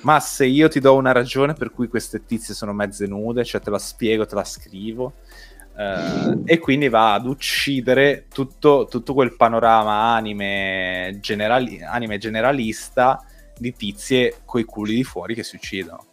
ma 0.01 0.19
se 0.19 0.45
io 0.45 0.67
ti 0.67 0.79
do 0.79 0.95
una 0.95 1.11
ragione 1.11 1.53
per 1.53 1.71
cui 1.71 1.87
queste 1.87 2.23
tizie 2.25 2.53
sono 2.53 2.73
mezze 2.73 3.07
nude 3.07 3.43
cioè 3.43 3.61
te 3.61 3.69
la 3.69 3.79
spiego, 3.79 4.25
te 4.25 4.35
la 4.35 4.43
scrivo 4.43 5.13
eh, 5.79 6.37
e 6.43 6.57
quindi 6.59 6.89
va 6.89 7.13
ad 7.13 7.25
uccidere 7.25 8.25
tutto, 8.33 8.87
tutto 8.89 9.13
quel 9.13 9.37
panorama 9.37 10.13
anime, 10.13 11.19
generali- 11.21 11.81
anime 11.81 12.17
generalista 12.17 13.23
di 13.57 13.73
tizie 13.73 14.41
coi 14.43 14.65
culi 14.65 14.95
di 14.95 15.03
fuori 15.05 15.33
che 15.35 15.43
si 15.43 15.55
uccidono. 15.55 16.05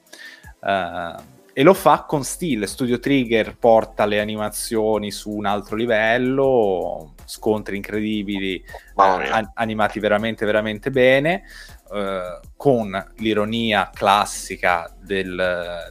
Eh, 0.62 1.34
e 1.52 1.62
lo 1.62 1.74
fa 1.74 2.02
con 2.02 2.22
stile. 2.22 2.66
Studio 2.66 3.00
Trigger 3.00 3.56
porta 3.56 4.04
le 4.04 4.20
animazioni 4.20 5.10
su 5.10 5.30
un 5.30 5.46
altro 5.46 5.74
livello, 5.74 7.14
scontri 7.24 7.76
incredibili, 7.76 8.62
mia. 8.94 9.32
an- 9.32 9.50
animati 9.54 9.98
veramente, 9.98 10.44
veramente 10.44 10.90
bene, 10.90 11.42
eh, 11.92 12.40
con 12.56 13.12
l'ironia 13.16 13.90
classica 13.92 14.94
del, 15.00 15.90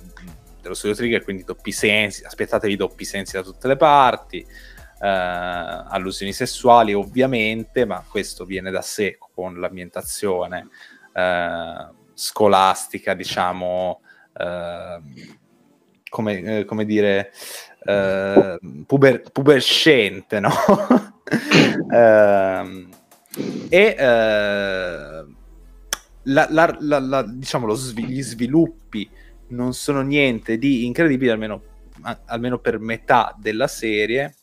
dello 0.65 0.75
studio 0.75 0.95
Trigger, 0.95 1.23
quindi 1.23 1.43
doppi 1.43 1.71
sensi, 1.71 2.23
aspettatevi 2.23 2.75
doppi 2.75 3.05
sensi 3.05 3.35
da 3.35 3.43
tutte 3.43 3.67
le 3.67 3.77
parti, 3.77 4.39
eh, 4.39 5.07
allusioni 5.07 6.33
sessuali 6.33 6.93
ovviamente, 6.93 7.85
ma 7.85 8.03
questo 8.07 8.45
viene 8.45 8.71
da 8.71 8.81
sé 8.81 9.17
con 9.33 9.59
l'ambientazione 9.59 10.67
eh, 11.13 11.87
scolastica, 12.13 13.13
diciamo, 13.13 14.01
eh, 14.37 14.99
come, 16.09 16.59
eh, 16.59 16.65
come 16.65 16.85
dire, 16.85 17.31
eh, 17.85 18.59
puber- 18.85 19.31
puberscente, 19.31 20.39
no? 20.39 20.51
Ehm, 21.91 22.87
e 23.69 23.95
eh, 23.97 25.25
la- 26.23 26.47
la- 26.49 26.77
la- 26.99 27.23
diciamo 27.23 27.65
lo 27.65 27.73
svi- 27.75 28.05
gli 28.05 28.21
sviluppi 28.21 29.09
non 29.49 29.73
sono 29.73 30.01
niente 30.01 30.57
di 30.57 30.85
incredibile, 30.85 31.31
almeno, 31.31 31.61
a- 32.01 32.19
almeno 32.25 32.59
per 32.59 32.79
metà 32.79 33.35
della 33.37 33.67
serie. 33.67 34.35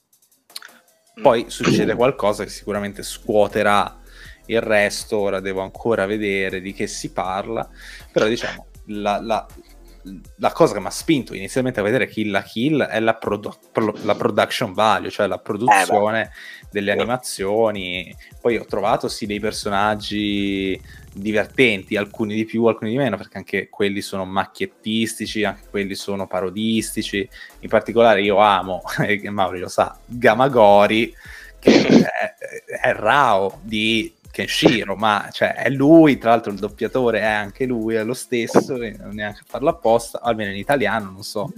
Poi 1.21 1.47
succede 1.49 1.95
qualcosa 1.95 2.43
che 2.45 2.51
sicuramente 2.51 3.03
scuoterà 3.03 4.01
il 4.47 4.61
resto. 4.61 5.19
Ora 5.19 5.41
devo 5.41 5.61
ancora 5.61 6.07
vedere 6.07 6.61
di 6.61 6.73
che 6.73 6.87
si 6.87 7.13
parla. 7.13 7.69
Però, 8.11 8.27
diciamo, 8.27 8.67
la, 8.87 9.21
la- 9.21 9.47
la 10.39 10.51
cosa 10.51 10.75
che 10.75 10.81
mi 10.81 10.87
ha 10.87 10.91
spinto 10.91 11.33
inizialmente 11.33 11.79
a 11.79 11.85
vedere 11.85 12.09
Kill 12.09 12.31
la 12.33 12.43
Kill 12.43 12.83
è 12.83 12.99
la, 12.99 13.15
produ- 13.15 13.71
pro- 13.71 13.95
la 14.03 14.17
production 14.17 14.73
value, 14.73 15.11
cioè 15.11 15.29
la 15.29 15.39
produzione 15.39 16.33
delle 16.73 16.91
animazioni. 16.91 18.14
Poi 18.41 18.57
ho 18.57 18.64
trovato 18.64 19.09
sì 19.09 19.27
dei 19.27 19.39
personaggi 19.39 20.81
divertenti, 21.12 21.97
alcuni 21.97 22.35
di 22.35 22.45
più, 22.45 22.64
alcuni 22.64 22.91
di 22.91 22.97
meno, 22.97 23.16
perché 23.16 23.37
anche 23.37 23.68
quelli 23.68 24.01
sono 24.01 24.25
macchiettistici, 24.25 25.45
anche 25.45 25.68
quelli 25.70 25.95
sono 25.95 26.27
parodistici. 26.27 27.29
In 27.61 27.68
particolare 27.68 28.23
io 28.23 28.39
amo, 28.39 28.83
e 28.99 29.31
Mauri 29.31 29.61
lo 29.61 29.68
sa, 29.68 29.97
Gamagori, 30.07 31.14
che 31.59 31.87
è, 32.11 32.35
è 32.81 32.93
Rao 32.95 33.61
di 33.62 34.12
Kenshiro, 34.33 34.97
ma 34.97 35.29
cioè, 35.31 35.55
è 35.55 35.68
lui, 35.68 36.16
tra 36.16 36.31
l'altro 36.31 36.53
il 36.53 36.59
doppiatore 36.59 37.20
è 37.20 37.25
anche 37.25 37.66
lui, 37.66 37.95
è 37.95 38.03
lo 38.03 38.14
stesso, 38.14 38.77
neanche 38.77 39.41
a 39.41 39.45
farlo 39.47 39.68
apposta, 39.68 40.20
almeno 40.23 40.51
in 40.51 40.57
italiano, 40.57 41.11
non 41.11 41.23
so, 41.23 41.53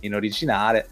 in 0.00 0.14
originale. 0.14 0.88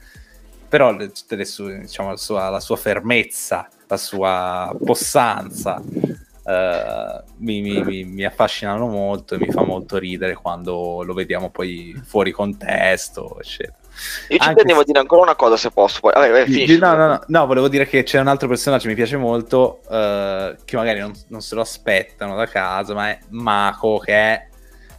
Però 0.72 0.90
le- 0.96 1.12
tutte 1.12 1.36
le 1.36 1.44
sue, 1.44 1.80
diciamo, 1.80 2.08
la 2.08 2.16
sua, 2.16 2.48
la 2.48 2.58
sua 2.60 2.76
fermezza, 2.76 3.68
la 3.86 3.96
sua 3.98 4.74
possanza, 4.82 5.82
eh, 6.46 7.22
mi, 7.36 7.60
mi- 7.60 8.04
mi- 8.04 8.24
affascinano 8.24 8.86
molto 8.88 9.34
e 9.34 9.38
mi 9.38 9.50
fa 9.50 9.62
molto 9.62 9.98
ridere 9.98 10.32
quando 10.32 11.02
lo 11.02 11.12
vediamo 11.12 11.50
poi 11.50 12.00
fuori 12.06 12.30
contesto, 12.30 13.38
eccetera. 13.38 13.76
Io 14.28 14.38
ci 14.38 14.48
Anche 14.48 14.62
tenevo 14.62 14.78
a 14.78 14.80
se- 14.80 14.86
dire 14.86 14.98
ancora 15.00 15.20
una 15.20 15.34
cosa 15.34 15.58
se 15.58 15.70
posso. 15.70 16.00
Poi, 16.00 16.12
vabbè, 16.14 16.30
vai, 16.30 16.44
finisci. 16.46 16.78
No, 16.78 16.94
no, 16.94 17.06
no, 17.06 17.20
no, 17.26 17.46
volevo 17.46 17.68
dire 17.68 17.86
che 17.86 18.02
c'è 18.02 18.18
un 18.18 18.28
altro 18.28 18.48
personaggio 18.48 18.84
che 18.84 18.88
mi 18.88 18.94
piace 18.94 19.18
molto, 19.18 19.82
eh, 19.90 20.56
che 20.64 20.76
magari 20.76 21.00
non, 21.00 21.12
non 21.28 21.42
se 21.42 21.54
lo 21.54 21.60
aspettano 21.60 22.34
da 22.34 22.46
casa, 22.46 22.94
ma 22.94 23.10
è 23.10 23.18
Mako, 23.28 23.98
che 23.98 24.14
è 24.14 24.48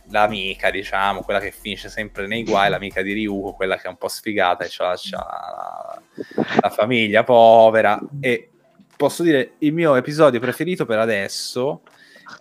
l'amica, 0.09 0.69
diciamo, 0.69 1.21
quella 1.21 1.39
che 1.39 1.51
finisce 1.51 1.89
sempre 1.89 2.27
nei 2.27 2.43
guai, 2.43 2.69
l'amica 2.69 3.01
di 3.01 3.13
Ryuko, 3.13 3.53
quella 3.53 3.77
che 3.77 3.83
è 3.83 3.89
un 3.89 3.97
po' 3.97 4.07
sfigata 4.07 4.63
e 4.63 4.67
c'ha, 4.69 4.93
c'ha 4.97 5.17
la, 5.17 6.01
la 6.61 6.69
famiglia 6.69 7.23
povera. 7.23 7.99
E 8.19 8.49
posso 8.95 9.23
dire, 9.23 9.53
il 9.59 9.73
mio 9.73 9.95
episodio 9.95 10.39
preferito 10.39 10.85
per 10.85 10.99
adesso 10.99 11.81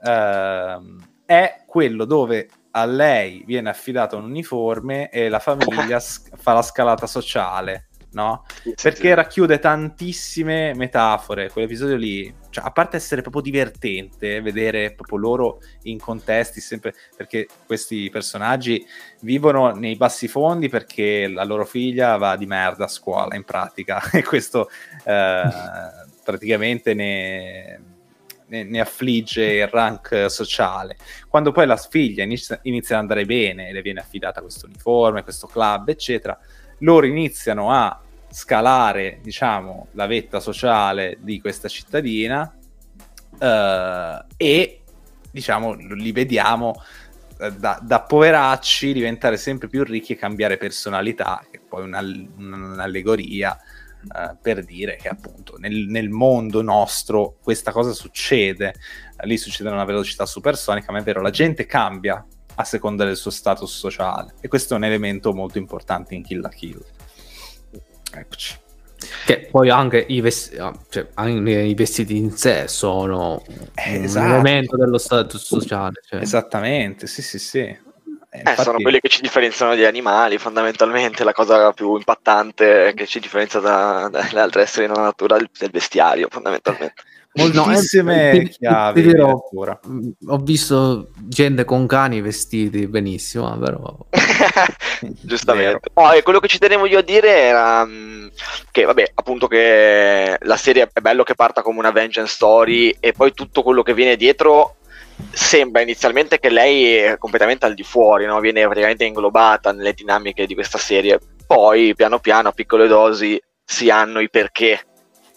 ehm, 0.04 1.08
è 1.24 1.62
quello 1.66 2.04
dove 2.04 2.48
a 2.72 2.84
lei 2.84 3.42
viene 3.46 3.68
affidato 3.68 4.16
un 4.16 4.24
uniforme 4.24 5.10
e 5.10 5.28
la 5.28 5.38
famiglia 5.38 5.98
s- 6.00 6.30
fa 6.36 6.52
la 6.52 6.62
scalata 6.62 7.06
sociale, 7.06 7.88
no? 8.12 8.44
Sì, 8.62 8.74
Perché 8.80 9.08
sì. 9.08 9.14
racchiude 9.14 9.58
tantissime 9.58 10.74
metafore, 10.74 11.50
quell'episodio 11.50 11.96
lì, 11.96 12.32
cioè, 12.50 12.64
a 12.64 12.70
parte 12.70 12.96
essere 12.96 13.22
proprio 13.22 13.42
divertente, 13.42 14.40
vedere 14.40 14.92
proprio 14.92 15.18
loro 15.18 15.60
in 15.82 15.98
contesti 15.98 16.60
sempre, 16.60 16.94
perché 17.16 17.46
questi 17.66 18.08
personaggi 18.10 18.84
vivono 19.20 19.70
nei 19.72 19.96
bassi 19.96 20.28
fondi 20.28 20.68
perché 20.68 21.28
la 21.28 21.44
loro 21.44 21.64
figlia 21.64 22.16
va 22.16 22.36
di 22.36 22.46
merda 22.46 22.84
a 22.84 22.88
scuola 22.88 23.34
in 23.36 23.44
pratica 23.44 24.00
e 24.12 24.22
questo 24.22 24.68
eh, 25.04 25.48
praticamente 26.22 26.94
ne, 26.94 27.80
ne- 28.52 28.64
ne 28.64 28.80
affligge 28.80 29.44
il 29.44 29.66
rank 29.68 30.26
sociale. 30.30 30.96
Quando 31.28 31.52
poi 31.52 31.66
la 31.66 31.76
figlia 31.76 32.22
inizia, 32.22 32.58
inizia 32.62 32.96
ad 32.96 33.02
andare 33.02 33.24
bene 33.24 33.72
le 33.72 33.80
viene 33.82 34.00
affidata 34.00 34.42
questo 34.42 34.66
uniforme, 34.66 35.22
questo 35.22 35.46
club, 35.46 35.88
eccetera, 35.88 36.38
loro 36.78 37.06
iniziano 37.06 37.70
a 37.70 38.01
scalare, 38.32 39.18
diciamo, 39.22 39.88
la 39.92 40.06
vetta 40.06 40.40
sociale 40.40 41.18
di 41.20 41.40
questa 41.40 41.68
cittadina 41.68 42.50
eh, 43.38 44.24
e, 44.36 44.80
diciamo, 45.30 45.74
li 45.74 46.12
vediamo 46.12 46.82
eh, 47.38 47.52
da, 47.52 47.78
da, 47.82 48.00
poveracci 48.00 48.92
diventare 48.92 49.36
sempre 49.36 49.68
più 49.68 49.84
ricchi 49.84 50.12
e 50.14 50.16
cambiare 50.16 50.56
personalità, 50.56 51.44
che 51.50 51.58
è 51.58 51.60
poi 51.60 51.84
una, 51.84 52.00
un'allegoria 52.00 53.58
uh, 54.02 54.36
per 54.40 54.64
dire 54.64 54.96
che 54.96 55.08
appunto 55.08 55.56
nel, 55.58 55.86
nel, 55.88 56.08
mondo 56.08 56.62
nostro 56.62 57.36
questa 57.42 57.70
cosa 57.70 57.92
succede, 57.92 58.74
lì 59.24 59.36
succede 59.36 59.68
a 59.68 59.72
una 59.72 59.84
velocità 59.84 60.24
supersonica, 60.24 60.90
ma 60.90 61.00
è 61.00 61.02
vero, 61.02 61.20
la 61.20 61.30
gente 61.30 61.66
cambia 61.66 62.24
a 62.54 62.64
seconda 62.64 63.04
del 63.04 63.16
suo 63.16 63.30
status 63.30 63.76
sociale 63.76 64.34
e 64.40 64.48
questo 64.48 64.74
è 64.74 64.76
un 64.76 64.84
elemento 64.84 65.32
molto 65.32 65.58
importante 65.58 66.14
in 66.14 66.22
Kill 66.22 66.40
la 66.40 66.48
Kill. 66.48 66.82
Eccoci. 68.14 68.60
Che 69.24 69.48
poi 69.50 69.68
anche 69.68 70.04
i, 70.08 70.20
vesti- 70.20 70.56
ah, 70.58 70.72
cioè, 70.88 71.08
anche 71.14 71.50
i 71.50 71.74
vestiti 71.74 72.16
in 72.16 72.30
sé 72.36 72.68
sono 72.68 73.42
eh, 73.74 74.04
esatto. 74.04 74.26
un 74.26 74.32
elemento 74.32 74.76
dello 74.76 74.98
status 74.98 75.42
sociale. 75.42 76.00
Cioè. 76.06 76.20
Esattamente, 76.20 77.06
sì, 77.06 77.22
sì, 77.22 77.38
sì. 77.38 77.58
Eh, 77.58 78.38
infatti... 78.38 78.62
sono 78.62 78.78
quelli 78.78 79.00
che 79.00 79.08
ci 79.08 79.20
differenziano 79.20 79.74
dagli 79.74 79.84
animali, 79.84 80.38
fondamentalmente 80.38 81.24
la 81.24 81.32
cosa 81.32 81.72
più 81.72 81.96
impattante 81.96 82.92
che 82.94 83.06
ci 83.06 83.20
differenzia 83.20 83.60
da, 83.60 84.08
dalle 84.10 84.40
altre 84.40 84.62
esseri 84.62 84.86
nella 84.86 85.02
natura 85.02 85.36
è 85.36 85.40
il 85.40 85.70
vestiario, 85.70 86.28
fondamentalmente. 86.30 87.02
Moltissime 87.34 88.32
no, 88.34 88.48
chiavi. 88.48 89.02
Ti 89.02 89.08
dirò, 89.08 89.30
ho 89.30 90.38
visto 90.38 91.08
gente 91.14 91.64
con 91.64 91.86
cani 91.86 92.20
vestiti 92.20 92.86
benissimo, 92.86 93.56
però... 93.58 93.96
Giustamente. 95.20 95.90
No, 95.94 96.10
quello 96.22 96.40
che 96.40 96.48
ci 96.48 96.58
tenevo 96.58 96.86
io 96.86 96.98
a 96.98 97.02
dire 97.02 97.30
era 97.30 97.88
che, 98.70 98.84
vabbè, 98.84 99.12
appunto 99.14 99.46
che 99.46 100.36
la 100.40 100.56
serie 100.56 100.90
è 100.92 101.00
bello 101.00 101.22
che 101.22 101.34
parta 101.34 101.62
come 101.62 101.78
una 101.78 101.90
vengeance 101.90 102.32
story 102.32 102.96
e 103.00 103.12
poi 103.12 103.32
tutto 103.32 103.62
quello 103.62 103.82
che 103.82 103.94
viene 103.94 104.16
dietro 104.16 104.76
sembra 105.30 105.82
inizialmente 105.82 106.38
che 106.38 106.50
lei 106.50 106.96
è 106.96 107.18
completamente 107.18 107.64
al 107.64 107.74
di 107.74 107.82
fuori, 107.82 108.26
no? 108.26 108.40
viene 108.40 108.62
praticamente 108.62 109.04
inglobata 109.04 109.72
nelle 109.72 109.92
dinamiche 109.94 110.46
di 110.46 110.54
questa 110.54 110.78
serie. 110.78 111.18
Poi, 111.46 111.94
piano 111.94 112.18
piano, 112.18 112.48
a 112.48 112.52
piccole 112.52 112.86
dosi, 112.86 113.40
si 113.64 113.90
hanno 113.90 114.20
i 114.20 114.28
perché 114.28 114.80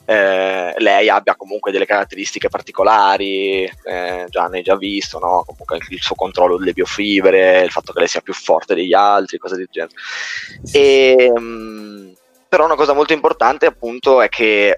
eh, 0.05 0.73
lei 0.77 1.09
abbia 1.09 1.35
comunque 1.35 1.71
delle 1.71 1.85
caratteristiche 1.85 2.49
particolari, 2.49 3.63
eh, 3.63 4.25
già 4.29 4.47
ne 4.47 4.57
hai 4.57 4.63
già 4.63 4.77
visto, 4.77 5.19
no? 5.19 5.43
comunque 5.45 5.79
il 5.89 6.01
suo 6.01 6.15
controllo 6.15 6.57
delle 6.57 6.73
biofibre, 6.73 7.61
il 7.61 7.71
fatto 7.71 7.91
che 7.91 7.99
lei 7.99 8.07
sia 8.07 8.21
più 8.21 8.33
forte 8.33 8.75
degli 8.75 8.93
altri, 8.93 9.37
cose 9.37 9.55
del 9.55 9.67
genere. 9.69 9.93
E, 10.71 11.31
mh, 11.35 11.39
mm, 11.39 12.11
però 12.47 12.65
una 12.65 12.75
cosa 12.75 12.93
molto 12.93 13.13
importante 13.13 13.65
appunto 13.65 14.21
è 14.21 14.29
che 14.29 14.77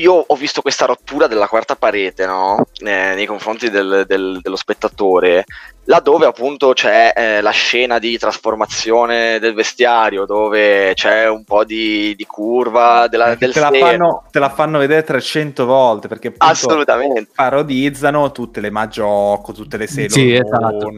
io 0.00 0.24
ho 0.26 0.34
visto 0.34 0.62
questa 0.62 0.86
rottura 0.86 1.26
della 1.26 1.46
quarta 1.46 1.76
parete 1.76 2.26
no? 2.26 2.64
eh, 2.78 3.14
nei 3.14 3.26
confronti 3.26 3.68
del, 3.68 4.04
del, 4.06 4.40
dello 4.40 4.56
spettatore, 4.56 5.44
laddove 5.84 6.26
appunto 6.26 6.72
c'è 6.72 7.12
eh, 7.14 7.40
la 7.40 7.50
scena 7.50 7.98
di 7.98 8.16
trasformazione 8.16 9.38
del 9.38 9.54
vestiario, 9.54 10.24
dove 10.24 10.92
c'è 10.94 11.28
un 11.28 11.44
po' 11.44 11.64
di, 11.64 12.14
di 12.16 12.24
curva 12.24 13.08
della, 13.08 13.34
del 13.34 13.52
te 13.52 13.60
la, 13.60 13.70
fanno, 13.70 14.24
te 14.30 14.38
la, 14.38 14.48
fanno, 14.48 14.78
vedere 14.78 15.02
300 15.02 15.64
volte 15.66 16.08
perché 16.08 16.34
assolutamente 16.38 17.28
parodizzano 17.34 18.32
tutte 18.32 18.60
le 18.60 18.70
Magiocco, 18.70 19.52
tutte 19.52 19.76
le 19.76 19.86
Sailor 19.86 20.10
sì, 20.10 20.32
esatto. 20.32 20.92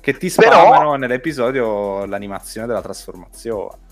che 0.00 0.16
ti 0.16 0.30
spammano 0.30 0.70
Però... 0.70 0.94
nell'episodio 0.96 2.04
l'animazione 2.06 2.66
della 2.66 2.82
trasformazione. 2.82 3.82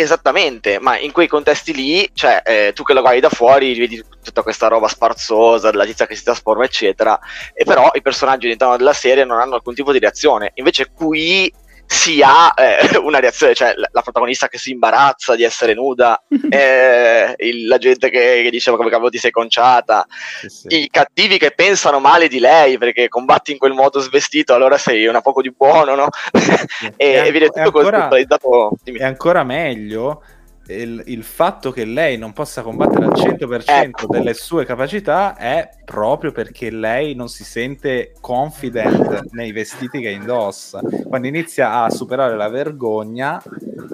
Esattamente, 0.00 0.78
ma 0.78 0.96
in 0.96 1.10
quei 1.10 1.26
contesti 1.26 1.74
lì, 1.74 2.08
cioè, 2.14 2.40
eh, 2.44 2.72
tu 2.72 2.84
che 2.84 2.94
lo 2.94 3.00
guardi 3.00 3.18
da 3.18 3.30
fuori, 3.30 3.76
vedi 3.76 4.00
tutta 4.22 4.42
questa 4.42 4.68
roba 4.68 4.86
sparzosa, 4.86 5.72
della 5.72 5.84
tizia 5.84 6.06
che 6.06 6.14
si 6.14 6.22
trasforma, 6.22 6.64
eccetera, 6.64 7.18
e 7.52 7.64
però 7.64 7.90
i 7.92 8.00
personaggi 8.00 8.46
all'interno 8.46 8.76
della 8.76 8.92
serie 8.92 9.24
non 9.24 9.40
hanno 9.40 9.56
alcun 9.56 9.74
tipo 9.74 9.90
di 9.90 9.98
reazione. 9.98 10.52
Invece 10.54 10.90
qui 10.94 11.52
si 11.88 12.20
ha 12.22 12.52
eh, 12.54 12.98
una 12.98 13.18
reazione, 13.18 13.54
cioè 13.54 13.72
la 13.74 14.02
protagonista 14.02 14.46
che 14.48 14.58
si 14.58 14.72
imbarazza 14.72 15.34
di 15.34 15.42
essere 15.42 15.72
nuda, 15.72 16.22
eh, 16.28 17.34
il, 17.38 17.66
la 17.66 17.78
gente 17.78 18.10
che, 18.10 18.42
che 18.42 18.50
dice 18.50 18.70
come 18.76 18.90
cavolo 18.90 19.08
ti 19.08 19.16
sei 19.18 19.30
conciata, 19.30 20.06
sì, 20.40 20.48
sì. 20.48 20.82
i 20.82 20.90
cattivi 20.90 21.38
che 21.38 21.52
pensano 21.52 21.98
male 21.98 22.28
di 22.28 22.38
lei 22.38 22.76
perché 22.76 23.08
combatti 23.08 23.52
in 23.52 23.58
quel 23.58 23.72
modo 23.72 24.00
svestito, 24.00 24.52
allora 24.52 24.76
sei 24.76 25.06
una 25.06 25.22
poco 25.22 25.40
di 25.40 25.50
buono, 25.50 25.94
no? 25.94 26.08
E, 26.96 27.26
e 27.26 27.30
viene 27.30 27.46
tutto 27.46 27.60
ancora, 27.60 28.08
È 28.08 29.04
ancora 29.04 29.42
meglio 29.44 30.22
il, 30.68 31.02
il, 31.06 31.22
fatto 31.22 31.70
che 31.72 31.84
lei 31.84 32.18
non 32.18 32.32
possa 32.32 32.62
combattere 32.62 33.06
al 33.06 33.12
100% 33.12 33.62
ecco. 33.66 34.06
delle 34.06 34.34
sue 34.34 34.64
capacità 34.64 35.36
è 35.36 35.68
proprio 35.84 36.32
perché 36.32 36.70
lei 36.70 37.14
non 37.14 37.28
si 37.28 37.44
sente 37.44 38.12
confident 38.20 39.28
nei 39.32 39.52
vestiti 39.52 40.00
che 40.00 40.10
indossa. 40.10 40.80
Quando 41.06 41.26
inizia 41.26 41.82
a 41.82 41.90
superare 41.90 42.36
la 42.36 42.48
vergogna, 42.48 43.42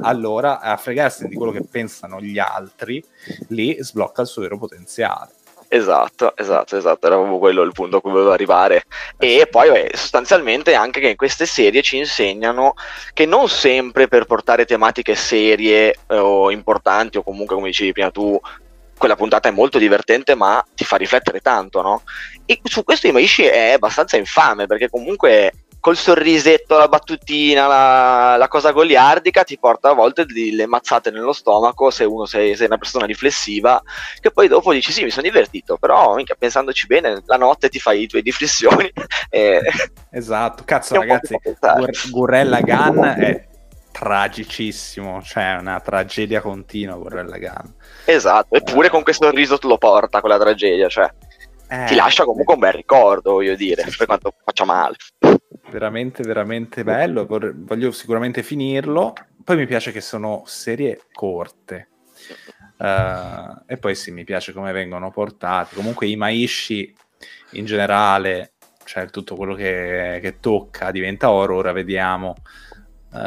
allora 0.00 0.60
a 0.60 0.76
fregarsi 0.76 1.28
di 1.28 1.36
quello 1.36 1.52
che 1.52 1.62
pensano 1.62 2.20
gli 2.20 2.38
altri, 2.38 3.02
lì 3.48 3.76
sblocca 3.78 4.22
il 4.22 4.28
suo 4.28 4.42
vero 4.42 4.58
potenziale. 4.58 5.30
Esatto, 5.74 6.36
esatto, 6.36 6.76
esatto, 6.76 7.04
era 7.04 7.16
proprio 7.16 7.38
quello 7.38 7.62
il 7.62 7.72
punto 7.72 7.96
a 7.96 8.00
cui 8.00 8.12
volevo 8.12 8.30
arrivare. 8.30 8.84
E 9.18 9.48
poi 9.50 9.72
beh, 9.72 9.90
sostanzialmente 9.94 10.72
anche 10.74 11.00
che 11.00 11.08
in 11.08 11.16
queste 11.16 11.46
serie 11.46 11.82
ci 11.82 11.96
insegnano 11.96 12.74
che 13.12 13.26
non 13.26 13.48
sempre 13.48 14.06
per 14.06 14.24
portare 14.24 14.66
tematiche 14.66 15.16
serie 15.16 15.96
eh, 16.06 16.16
o 16.16 16.52
importanti 16.52 17.18
o 17.18 17.24
comunque 17.24 17.56
come 17.56 17.70
dicevi 17.70 17.90
prima 17.90 18.12
tu 18.12 18.40
quella 18.96 19.16
puntata 19.16 19.48
è 19.48 19.52
molto 19.52 19.78
divertente 19.78 20.36
ma 20.36 20.64
ti 20.76 20.84
fa 20.84 20.94
riflettere 20.94 21.40
tanto, 21.40 21.82
no? 21.82 22.02
E 22.46 22.60
su 22.62 22.84
questo 22.84 23.08
Imaishi 23.08 23.42
è 23.42 23.72
abbastanza 23.72 24.16
infame 24.16 24.66
perché 24.66 24.88
comunque 24.88 25.63
col 25.84 25.98
sorrisetto, 25.98 26.78
la 26.78 26.88
battutina, 26.88 27.66
la, 27.66 28.36
la, 28.38 28.48
cosa 28.48 28.70
goliardica 28.70 29.44
ti 29.44 29.58
porta 29.58 29.90
a 29.90 29.92
volte 29.92 30.24
delle 30.24 30.64
mazzate 30.64 31.10
nello 31.10 31.34
stomaco 31.34 31.90
se 31.90 32.04
uno 32.04 32.24
sei, 32.24 32.56
sei, 32.56 32.68
una 32.68 32.78
persona 32.78 33.04
riflessiva 33.04 33.82
che 34.18 34.30
poi 34.30 34.48
dopo 34.48 34.72
dici 34.72 34.92
sì 34.92 35.02
mi 35.02 35.10
sono 35.10 35.28
divertito 35.28 35.76
però 35.76 36.14
minchia, 36.14 36.36
pensandoci 36.38 36.86
bene 36.86 37.22
la 37.26 37.36
notte 37.36 37.68
ti 37.68 37.78
fai 37.78 38.00
i 38.00 38.06
tuoi 38.06 38.22
riflessioni 38.22 38.90
e... 39.28 39.60
esatto 40.10 40.62
cazzo 40.64 40.94
ragazzi 40.94 41.36
Gur- 41.42 42.10
Gurrella 42.10 42.62
Gun 42.62 43.04
è 43.04 43.46
tragicissimo 43.92 45.20
cioè 45.20 45.58
una 45.60 45.80
tragedia 45.80 46.40
continua 46.40 46.96
Gurrella 46.96 47.36
Gun 47.36 47.74
esatto 48.06 48.54
eppure 48.54 48.86
eh. 48.86 48.90
con 48.90 49.02
questo 49.02 49.28
riso 49.28 49.58
lo 49.60 49.76
porta 49.76 50.20
quella 50.20 50.38
tragedia 50.38 50.88
cioè 50.88 51.12
eh. 51.68 51.84
ti 51.84 51.94
lascia 51.94 52.24
comunque 52.24 52.54
un 52.54 52.60
bel 52.60 52.72
ricordo 52.72 53.32
voglio 53.32 53.54
dire 53.54 53.84
per 53.94 54.06
quanto 54.06 54.32
faccia 54.42 54.64
male 54.64 54.96
veramente, 55.74 56.22
veramente 56.22 56.84
bello. 56.84 57.26
Voglio 57.26 57.90
sicuramente 57.90 58.44
finirlo. 58.44 59.12
Poi 59.42 59.56
mi 59.56 59.66
piace 59.66 59.90
che 59.90 60.00
sono 60.00 60.44
serie 60.46 61.00
corte. 61.12 61.88
Uh, 62.76 63.62
e 63.66 63.76
poi 63.76 63.94
sì, 63.96 64.12
mi 64.12 64.22
piace 64.22 64.52
come 64.52 64.70
vengono 64.70 65.10
portati. 65.10 65.74
Comunque 65.74 66.06
i 66.06 66.14
Maishi 66.14 66.94
in 67.52 67.64
generale, 67.64 68.52
cioè 68.84 69.06
tutto 69.10 69.34
quello 69.34 69.54
che, 69.54 70.20
che 70.22 70.38
tocca 70.38 70.92
diventa 70.92 71.30
oro. 71.30 71.56
Ora 71.56 71.72
vediamo 71.72 72.36
uh, 73.10 73.18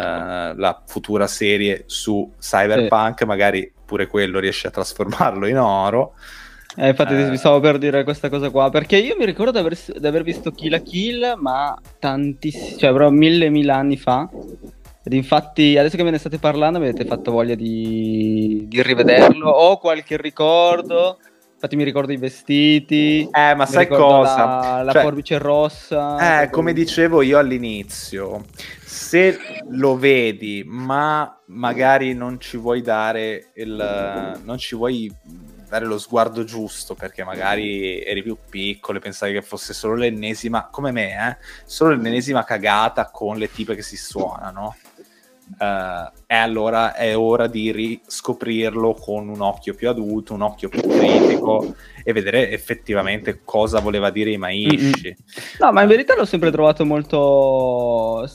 la 0.56 0.84
futura 0.88 1.28
serie 1.28 1.84
su 1.86 2.34
Cyberpunk, 2.40 3.20
sì. 3.20 3.26
magari 3.26 3.74
pure 3.86 4.08
quello 4.08 4.40
riesce 4.40 4.68
a 4.68 4.72
trasformarlo 4.72 5.48
in 5.48 5.58
oro. 5.58 6.16
Eh, 6.80 6.90
infatti 6.90 7.14
eh. 7.16 7.30
vi 7.30 7.38
stavo 7.38 7.60
per 7.60 7.80
dire 7.80 8.04
questa 8.04 8.30
cosa 8.30 8.52
qua, 8.52 8.70
perché 8.70 8.98
io 8.98 9.16
mi 9.18 9.26
ricordo 9.26 9.52
di 9.52 9.58
aver, 9.58 9.76
di 9.98 10.06
aver 10.06 10.22
visto 10.22 10.52
Kill 10.52 10.70
la 10.70 10.78
Kill, 10.78 11.34
ma 11.40 11.76
tantissimi, 11.98 12.78
cioè 12.78 12.92
però 12.92 13.10
mille 13.10 13.50
mille 13.50 13.72
anni 13.72 13.98
fa. 13.98 14.30
Ed 15.04 15.14
infatti 15.14 15.76
adesso 15.76 15.98
che 15.98 16.04
me 16.04 16.12
ne 16.12 16.20
state 16.20 16.38
parlando 16.38 16.78
mi 16.78 16.88
avete 16.88 17.06
fatto 17.06 17.32
voglia 17.32 17.56
di, 17.56 18.66
di 18.68 18.84
rivederlo. 18.84 19.50
Ho 19.50 19.78
qualche 19.80 20.18
ricordo, 20.18 21.18
infatti 21.54 21.76
mi 21.76 21.84
ricordo 21.84 22.12
i 22.12 22.18
vestiti. 22.18 23.28
Eh, 23.32 23.56
ma 23.56 23.66
sai 23.66 23.88
cosa? 23.88 24.46
La, 24.46 24.82
la 24.84 24.92
cioè, 24.92 25.02
forbice 25.02 25.38
rossa. 25.40 26.42
Eh, 26.42 26.50
come 26.52 26.74
dicevo 26.74 27.24
io 27.24 27.40
all'inizio, 27.40 28.44
se 28.86 29.40
lo 29.70 29.98
vedi, 29.98 30.64
ma 30.64 31.42
magari 31.48 32.14
non 32.14 32.40
ci 32.40 32.58
vuoi 32.58 32.82
dare 32.82 33.52
il... 33.56 34.42
non 34.44 34.58
ci 34.60 34.76
vuoi 34.76 35.12
dare 35.68 35.86
lo 35.86 35.98
sguardo 35.98 36.44
giusto 36.44 36.96
perché 36.96 37.24
magari 37.24 38.02
eri 38.04 38.24
più 38.24 38.38
piccolo 38.50 38.98
e 38.98 39.02
pensavi 39.02 39.34
che 39.34 39.42
fosse 39.42 39.74
solo 39.74 39.96
l'ennesima, 39.96 40.68
come 40.72 40.92
me, 40.92 41.12
eh, 41.12 41.38
solo 41.66 41.96
l'ennesima 41.96 42.44
cagata 42.44 43.10
con 43.12 43.38
le 43.38 43.52
tipe 43.52 43.76
che 43.76 43.82
si 43.84 43.98
suonano. 43.98 44.76
eh, 45.60 46.12
e 46.30 46.36
allora 46.36 46.94
è 46.94 47.18
ora 47.18 47.48
di 47.48 47.72
riscoprirlo 47.72 48.94
con 48.94 49.30
un 49.30 49.42
occhio 49.42 49.74
più 49.74 49.90
adulto, 49.90 50.34
un 50.34 50.42
occhio 50.42 50.68
più 50.68 50.82
critico 50.82 51.76
e 52.04 52.12
vedere 52.12 52.52
effettivamente 52.52 53.42
cosa 53.44 53.80
voleva 53.80 54.10
dire 54.10 54.32
Imaishi. 54.32 55.16
No, 55.60 55.72
ma 55.72 55.82
in 55.82 55.88
verità 55.88 56.16
l'ho 56.16 56.26
sempre 56.26 56.52
trovato 56.52 56.86
molto... 56.86 58.30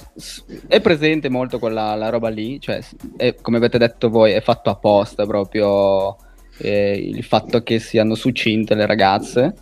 È 0.67 0.81
presente 0.81 1.29
molto 1.29 1.59
quella 1.59 1.95
la 1.95 2.09
roba 2.09 2.29
lì, 2.29 2.61
cioè 2.61 2.81
è, 3.17 3.35
come 3.41 3.59
avete 3.59 3.79
detto 3.79 4.09
voi, 4.09 4.33
è 4.33 4.41
fatto 4.41 4.71
apposta 4.71 5.27
proprio 5.27 6.17
eh, 6.63 6.95
il 6.97 7.25
fatto 7.25 7.63
che 7.63 7.79
siano 7.79 8.15
succinte 8.15 8.75
le 8.75 8.87
ragazze. 8.87 9.55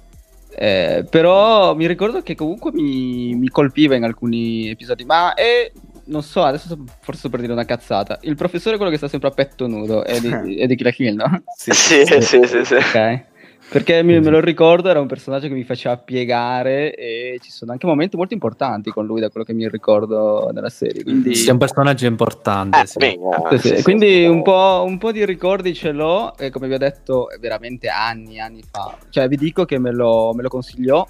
Eh, 0.54 1.06
però 1.08 1.74
mi 1.74 1.86
ricordo 1.86 2.22
che 2.22 2.34
comunque 2.34 2.72
mi, 2.72 3.34
mi 3.34 3.48
colpiva 3.48 3.94
in 3.94 4.04
alcuni 4.04 4.68
episodi, 4.68 5.04
ma 5.04 5.34
è... 5.34 5.70
Non 6.02 6.22
so, 6.22 6.42
adesso 6.42 6.76
forse 7.00 7.20
sto 7.20 7.28
per 7.28 7.40
dire 7.40 7.52
una 7.52 7.64
cazzata. 7.64 8.18
Il 8.22 8.34
professore 8.34 8.74
è 8.74 8.76
quello 8.76 8.90
che 8.90 8.98
sta 8.98 9.06
sempre 9.06 9.28
a 9.28 9.32
petto 9.32 9.68
nudo, 9.68 10.04
è 10.04 10.18
di, 10.18 10.28
è 10.58 10.66
di 10.66 10.74
Kill 10.74 10.86
la 10.86 10.90
Kill, 10.90 11.14
no? 11.14 11.42
Sì, 11.56 11.70
Sì, 11.72 12.04
sì, 12.04 12.40
sì, 12.44 12.64
sì. 12.64 12.74
Ok. 12.74 13.28
Perché 13.70 14.02
mi- 14.02 14.18
me 14.20 14.30
lo 14.30 14.40
ricordo, 14.40 14.88
era 14.88 15.00
un 15.00 15.06
personaggio 15.06 15.46
che 15.46 15.54
mi 15.54 15.62
faceva 15.62 15.96
piegare 15.96 16.92
e 16.94 17.38
ci 17.40 17.52
sono 17.52 17.70
anche 17.70 17.86
momenti 17.86 18.16
molto 18.16 18.34
importanti 18.34 18.90
con 18.90 19.06
lui, 19.06 19.20
da 19.20 19.28
quello 19.30 19.46
che 19.46 19.52
mi 19.52 19.68
ricordo 19.68 20.50
nella 20.52 20.68
serie. 20.68 21.04
Quindi, 21.04 21.34
Sì, 21.36 21.48
è 21.48 21.52
un 21.52 21.58
personaggio 21.58 22.06
importante. 22.06 22.80
Eh, 22.80 22.86
sì. 22.86 22.98
minchia, 22.98 23.58
Sì, 23.58 23.76
sì. 23.76 23.82
Quindi 23.84 24.08
sì. 24.08 24.24
un, 24.26 24.42
po', 24.42 24.82
un 24.84 24.98
po' 24.98 25.12
di 25.12 25.24
ricordi 25.24 25.72
ce 25.72 25.92
l'ho, 25.92 26.36
e 26.36 26.50
come 26.50 26.66
vi 26.66 26.74
ho 26.74 26.78
detto, 26.78 27.28
veramente 27.38 27.88
anni, 27.88 28.40
anni 28.40 28.62
fa. 28.68 28.96
Cioè, 29.08 29.28
vi 29.28 29.36
dico 29.36 29.64
che 29.64 29.78
me 29.78 29.92
lo, 29.92 30.32
me 30.34 30.42
lo 30.42 30.48
consigliò, 30.48 31.06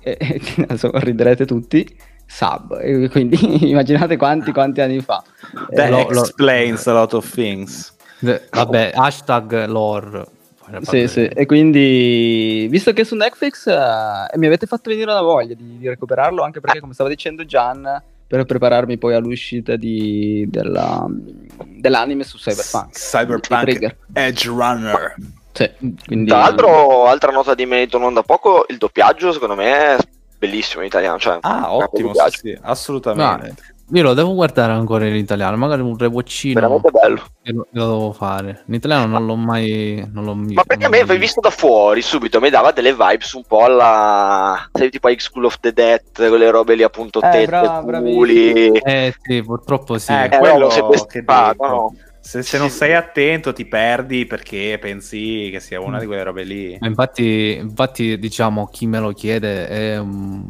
e, 0.00 0.16
e 0.20 0.40
adesso 0.68 0.90
riderete 0.94 1.44
tutti, 1.46 1.84
Sub. 2.26 2.78
E 2.80 3.08
quindi 3.10 3.36
immaginate 3.68 4.16
quanti, 4.16 4.52
quanti 4.52 4.80
anni 4.80 5.00
fa. 5.00 5.20
That 5.74 5.86
Eh, 5.86 5.90
lo- 5.90 6.08
lo- 6.10 6.20
explains 6.20 6.86
a 6.86 6.92
lot 6.92 7.12
of 7.12 7.28
things. 7.28 7.92
Vabbè, 8.20 8.92
hashtag 8.94 9.66
lore. 9.66 10.24
Sì, 10.80 11.06
sì, 11.08 11.24
e 11.26 11.46
quindi 11.46 12.66
visto 12.70 12.92
che 12.92 13.02
è 13.02 13.04
su 13.04 13.14
Netflix 13.14 13.66
eh, 13.66 14.36
mi 14.38 14.46
avete 14.46 14.66
fatto 14.66 14.88
venire 14.90 15.10
una 15.10 15.20
voglia 15.20 15.54
di, 15.54 15.78
di 15.78 15.88
recuperarlo, 15.88 16.42
anche 16.42 16.60
perché 16.60 16.80
come 16.80 16.94
stava 16.94 17.08
dicendo 17.10 17.44
Gian, 17.44 18.02
per 18.26 18.44
prepararmi 18.44 18.96
poi 18.96 19.14
all'uscita 19.14 19.76
di- 19.76 20.46
della- 20.48 21.06
dell'anime 21.66 22.24
su 22.24 22.38
Cyberpunk. 22.38 22.92
Cyberpunk. 22.92 23.96
Edge 24.14 24.48
Runner. 24.48 25.14
Sì, 25.52 25.70
quindi... 26.06 26.30
Tra 26.30 26.38
l'altro, 26.38 27.06
altra 27.06 27.30
nota 27.30 27.54
di 27.54 27.66
merito 27.66 27.98
non 27.98 28.14
da 28.14 28.22
poco, 28.22 28.64
il 28.68 28.78
doppiaggio 28.78 29.32
secondo 29.32 29.54
me 29.54 29.96
è 29.96 29.98
bellissimo 30.38 30.80
in 30.80 30.86
italiano. 30.86 31.18
Cioè, 31.18 31.38
Ah, 31.42 31.74
ottimo, 31.74 32.14
sì, 32.14 32.38
sì, 32.38 32.58
assolutamente. 32.62 33.71
Io 33.94 34.02
lo 34.02 34.14
devo 34.14 34.32
guardare 34.32 34.72
ancora 34.72 35.06
in 35.06 35.14
italiano, 35.16 35.56
magari 35.58 35.82
un 35.82 35.96
rewatchino 35.98 36.54
veramente 36.58 36.90
bello. 36.90 37.22
lo, 37.42 37.66
lo 37.70 37.86
devo 37.86 38.12
fare. 38.12 38.62
In 38.68 38.74
italiano 38.74 39.06
non 39.06 39.26
l'ho 39.26 39.36
mai... 39.36 40.02
Non 40.10 40.24
l'ho 40.24 40.34
Ma 40.34 40.62
perché 40.64 40.86
a 40.86 40.88
me, 40.88 41.04
l'ho 41.04 41.16
visto 41.16 41.40
da 41.40 41.50
fuori, 41.50 42.00
subito 42.00 42.40
mi 42.40 42.48
dava 42.48 42.70
delle 42.72 42.94
vibes 42.94 43.32
un 43.34 43.42
po' 43.46 43.64
alla. 43.64 44.66
Sai, 44.72 44.88
tipo 44.88 45.10
High 45.10 45.18
School 45.18 45.44
of 45.44 45.60
the 45.60 45.72
Dead, 45.74 46.00
quelle 46.14 46.50
robe 46.50 46.74
lì 46.74 46.82
appunto 46.82 47.20
Eh, 47.20 47.28
tette, 47.30 47.44
bra- 47.46 47.82
culi. 48.00 48.70
Eh 48.78 49.14
sì, 49.20 49.42
purtroppo 49.42 49.98
sì. 49.98 50.12
Eh, 50.12 50.24
Eh, 50.24 50.38
quello 50.38 50.58
no, 50.64 50.70
se 50.70 50.80
questo 50.82 51.06
che 51.08 51.22
fa, 51.22 51.50
dico. 51.50 51.66
no? 51.66 51.94
Se, 52.24 52.42
se 52.42 52.56
non 52.56 52.70
sei 52.70 52.94
attento 52.94 53.52
ti 53.52 53.66
perdi 53.66 54.26
perché 54.26 54.78
pensi 54.80 55.48
che 55.50 55.58
sia 55.60 55.80
una 55.80 55.98
di 55.98 56.06
quelle 56.06 56.22
robe 56.22 56.44
lì. 56.44 56.76
Ma 56.80 56.86
Infatti, 56.86 57.56
infatti, 57.60 58.16
diciamo, 58.18 58.68
chi 58.68 58.86
me 58.86 59.00
lo 59.00 59.10
chiede 59.10 59.66
è 59.68 59.98
un- 59.98 60.46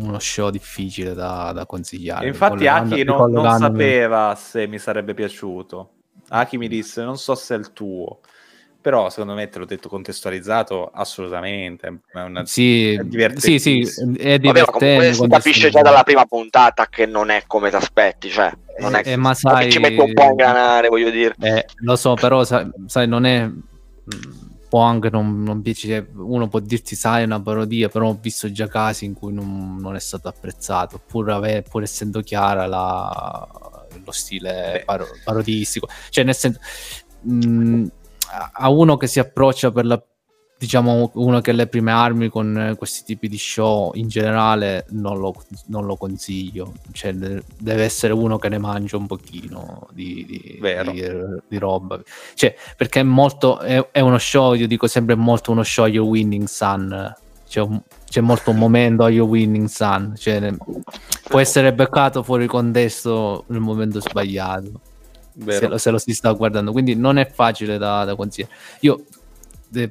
uno 0.00 0.18
show 0.18 0.50
difficile 0.50 1.14
da, 1.14 1.52
da 1.52 1.66
consigliare. 1.66 2.24
E 2.24 2.28
infatti 2.28 2.64
Ricollogando- 2.64 2.94
Aki 2.94 3.04
non, 3.04 3.30
non 3.32 3.58
sapeva 3.58 4.34
se 4.34 4.66
mi 4.66 4.78
sarebbe 4.78 5.14
piaciuto. 5.14 5.90
Aki 6.28 6.58
mi 6.58 6.68
disse 6.68 7.02
non 7.02 7.16
so 7.18 7.34
se 7.34 7.54
è 7.54 7.58
il 7.58 7.72
tuo. 7.72 8.20
Però 8.80 9.10
secondo 9.10 9.34
me 9.34 9.48
te 9.48 9.58
l'ho 9.58 9.64
detto 9.64 9.88
contestualizzato 9.88 10.88
assolutamente. 10.94 12.00
È 12.12 12.20
una... 12.20 12.46
Sì, 12.46 12.94
È 12.94 13.32
sì, 13.36 13.58
sì, 13.58 13.80
è 14.16 14.38
Vabbè, 14.38 14.60
ma 14.60 14.64
comunque 14.66 14.78
divertente. 14.78 15.14
si 15.14 15.26
capisce 15.28 15.68
già 15.70 15.82
dalla 15.82 16.04
prima 16.04 16.24
puntata 16.26 16.86
che 16.86 17.04
non 17.04 17.30
è 17.30 17.42
come 17.46 17.70
ti 17.70 17.76
aspetti, 17.76 18.30
cioè, 18.30 18.50
non 18.78 18.94
è 18.94 19.02
Eh, 19.04 19.16
ma 19.16 19.34
sai- 19.34 19.70
ci 19.72 19.80
mette 19.80 20.00
un 20.00 20.12
po' 20.14 20.22
a 20.22 20.26
ingranare, 20.26 20.88
voglio 20.88 21.10
dire. 21.10 21.34
Eh, 21.40 21.66
lo 21.80 21.96
so, 21.96 22.14
però 22.14 22.44
sai, 22.44 22.70
sai, 22.86 23.08
non 23.08 23.24
è... 23.26 23.50
Può 24.68 24.80
anche 24.82 25.08
non, 25.08 25.42
non 25.42 25.62
piacere, 25.62 26.10
uno 26.14 26.48
può 26.48 26.58
dirti 26.60 26.94
sai 26.94 27.22
è 27.22 27.24
una 27.24 27.40
parodia, 27.40 27.88
però 27.88 28.08
ho 28.08 28.18
visto 28.20 28.52
già 28.52 28.66
casi 28.68 29.06
in 29.06 29.14
cui 29.14 29.32
non, 29.32 29.76
non 29.80 29.94
è 29.94 29.98
stato 30.00 30.28
apprezzato, 30.28 31.00
pur, 31.04 31.30
ave- 31.30 31.62
pur 31.62 31.82
essendo 31.82 32.20
chiara 32.20 32.66
la- 32.66 33.48
lo 34.04 34.12
stile 34.12 34.82
paro- 34.84 35.06
parodistico. 35.24 35.88
Cioè, 36.10 36.22
nel 36.24 36.34
senso, 36.34 36.60
mh, 37.22 37.86
a- 38.30 38.50
a 38.52 38.68
uno 38.68 38.96
che 38.98 39.06
si 39.06 39.18
approccia 39.18 39.70
per 39.72 39.86
la 39.86 40.02
diciamo 40.58 41.12
uno 41.14 41.40
che 41.40 41.52
ha 41.52 41.54
le 41.54 41.68
prime 41.68 41.92
armi 41.92 42.28
con 42.28 42.58
eh, 42.58 42.74
questi 42.74 43.04
tipi 43.04 43.28
di 43.28 43.38
show 43.38 43.92
in 43.94 44.08
generale 44.08 44.86
non 44.90 45.18
lo, 45.18 45.32
non 45.66 45.86
lo 45.86 45.96
consiglio. 45.96 46.74
Cioè 46.90 47.14
de- 47.14 47.44
deve 47.58 47.84
essere 47.84 48.12
uno 48.12 48.38
che 48.38 48.48
ne 48.48 48.58
mangia 48.58 48.96
un 48.96 49.06
pochino 49.06 49.86
di, 49.92 50.26
di, 50.26 50.58
di, 50.60 51.10
di 51.46 51.58
roba. 51.58 52.00
Cioè 52.34 52.56
perché 52.76 53.00
è 53.00 53.04
molto 53.04 53.60
è, 53.60 53.88
è 53.92 54.00
uno 54.00 54.18
show 54.18 54.54
io 54.54 54.66
dico 54.66 54.88
sempre 54.88 55.14
è 55.14 55.16
molto 55.16 55.52
uno 55.52 55.62
show 55.62 55.86
Your 55.86 56.08
Winning 56.08 56.46
Sun. 56.48 57.14
C'è, 57.48 57.60
un- 57.60 57.80
c'è 58.06 58.20
molto 58.20 58.50
un 58.50 58.58
momento 58.58 59.04
a 59.04 59.10
Your 59.10 59.28
Winning 59.28 59.68
Sun. 59.68 60.14
Cioè 60.16 60.52
può 61.28 61.38
essere 61.38 61.72
beccato 61.72 62.24
fuori 62.24 62.46
contesto 62.48 63.44
nel 63.46 63.60
momento 63.60 64.00
sbagliato. 64.00 64.80
Se 65.46 65.68
lo, 65.68 65.78
se 65.78 65.90
lo 65.90 65.98
si 65.98 66.14
sta 66.14 66.32
guardando. 66.32 66.72
Quindi 66.72 66.96
non 66.96 67.16
è 67.16 67.30
facile 67.30 67.78
da, 67.78 68.04
da 68.04 68.16
consigliare. 68.16 68.52
Io 68.80 69.04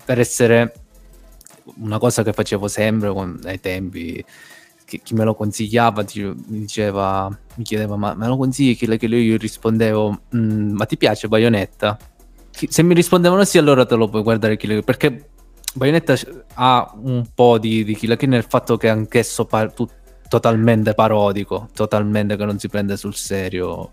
per 0.03 0.19
essere 0.19 0.73
una 1.80 1.97
cosa 1.99 2.23
che 2.23 2.34
facevo 2.34 2.67
sempre 2.67 3.09
con- 3.11 3.39
ai 3.43 3.59
tempi 3.59 4.23
chi, 4.86 5.01
chi 5.03 5.13
me 5.13 5.23
lo 5.25 5.36
consigliava 5.36 6.03
ti- 6.03 6.21
mi 6.23 6.59
diceva 6.59 7.28
mi 7.55 7.63
chiedeva 7.63 7.97
ma 7.97 8.13
me 8.13 8.28
lo 8.28 8.38
consigli 8.38 8.78
che 8.78 8.97
che 8.97 9.05
io 9.05 9.38
rispondevo 9.38 10.21
"Mm, 10.36 10.75
ma 10.75 10.86
ti 10.86 10.97
piace 10.97 11.28
Bayonetta? 11.28 11.97
Se 12.51 12.82
mi 12.84 12.93
rispondevano 12.93 13.43
sì 13.43 13.57
allora 13.57 13.86
te 13.86 13.95
lo 13.95 14.07
puoi 14.07 14.23
guardare 14.23 14.57
Kill 14.57 14.84
perché 14.84 15.30
Bayonetta 15.73 16.15
ha 16.55 16.91
un 17.01 17.28
po' 17.36 17.57
di, 17.59 17.84
di 17.84 17.95
Kill 17.95 18.17
nel 18.28 18.45
fatto 18.47 18.78
che 18.78 18.89
anch'esso 18.89 19.45
pa- 19.45 19.67
tu- 19.69 19.88
totalmente 20.28 20.93
parodico 20.93 21.69
totalmente 21.73 22.36
che 22.36 22.45
non 22.45 22.57
si 22.59 22.67
prende 22.67 22.97
sul 22.97 23.13
serio. 23.15 23.91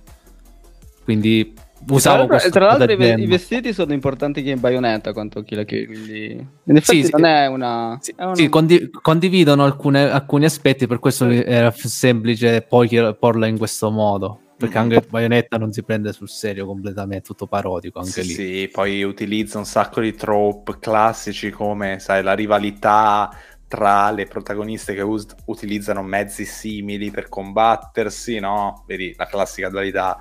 Quindi 1.05 1.53
usavo 1.89 2.17
l'altro, 2.17 2.37
questo 2.37 2.51
tra 2.51 2.67
l'altro 2.67 2.93
i, 2.93 3.23
i 3.23 3.27
vestiti 3.27 3.73
sono 3.73 3.93
importanti 3.93 4.43
che 4.43 4.51
in 4.51 4.61
Bayonetta 4.61 5.13
quanto 5.13 5.43
Kill 5.43 5.59
la 5.59 5.65
Kill, 5.65 5.87
quindi 5.87 6.47
in 6.65 6.77
effetti 6.77 6.99
Sì, 7.01 7.05
sì. 7.05 7.11
non 7.13 7.25
è 7.25 7.47
una... 7.47 7.99
Sì, 8.01 8.15
è 8.17 8.23
una- 8.25 8.35
sì, 8.35 8.49
condi- 8.49 8.91
condividono 8.91 9.65
alcune- 9.65 10.11
alcuni 10.11 10.45
aspetti, 10.45 10.87
per 10.87 10.99
questo 10.99 11.29
era 11.29 11.71
f- 11.71 11.87
semplice 11.87 12.63
poi 12.63 12.89
porla 13.19 13.47
in 13.47 13.59
questo 13.59 13.91
modo. 13.91 14.39
Perché 14.57 14.79
anche 14.79 15.05
Bayonetta 15.11 15.59
non 15.59 15.73
si 15.73 15.83
prende 15.83 16.13
sul 16.13 16.29
serio 16.29 16.65
completamente, 16.65 17.27
tutto 17.27 17.47
parodico 17.49 17.99
anche 17.99 18.23
Sì, 18.23 18.23
lì. 18.23 18.29
sì, 18.29 18.69
poi 18.73 19.03
utilizza 19.03 19.59
un 19.59 19.65
sacco 19.67 20.01
di 20.01 20.15
trope 20.15 20.79
classici 20.79 21.51
come, 21.51 21.99
sai, 21.99 22.23
la 22.23 22.35
rivalità 22.35 23.37
tra 23.67 24.13
le 24.13 24.27
protagoniste 24.27 24.95
che 24.95 25.01
us- 25.03 25.27
utilizzano 25.47 26.03
mezzi 26.05 26.45
simili 26.45 27.11
per 27.11 27.29
combattersi, 27.29 28.39
no? 28.39 28.85
Vedi 28.87 29.13
la 29.17 29.27
classica 29.27 29.69
dualità 29.69 30.19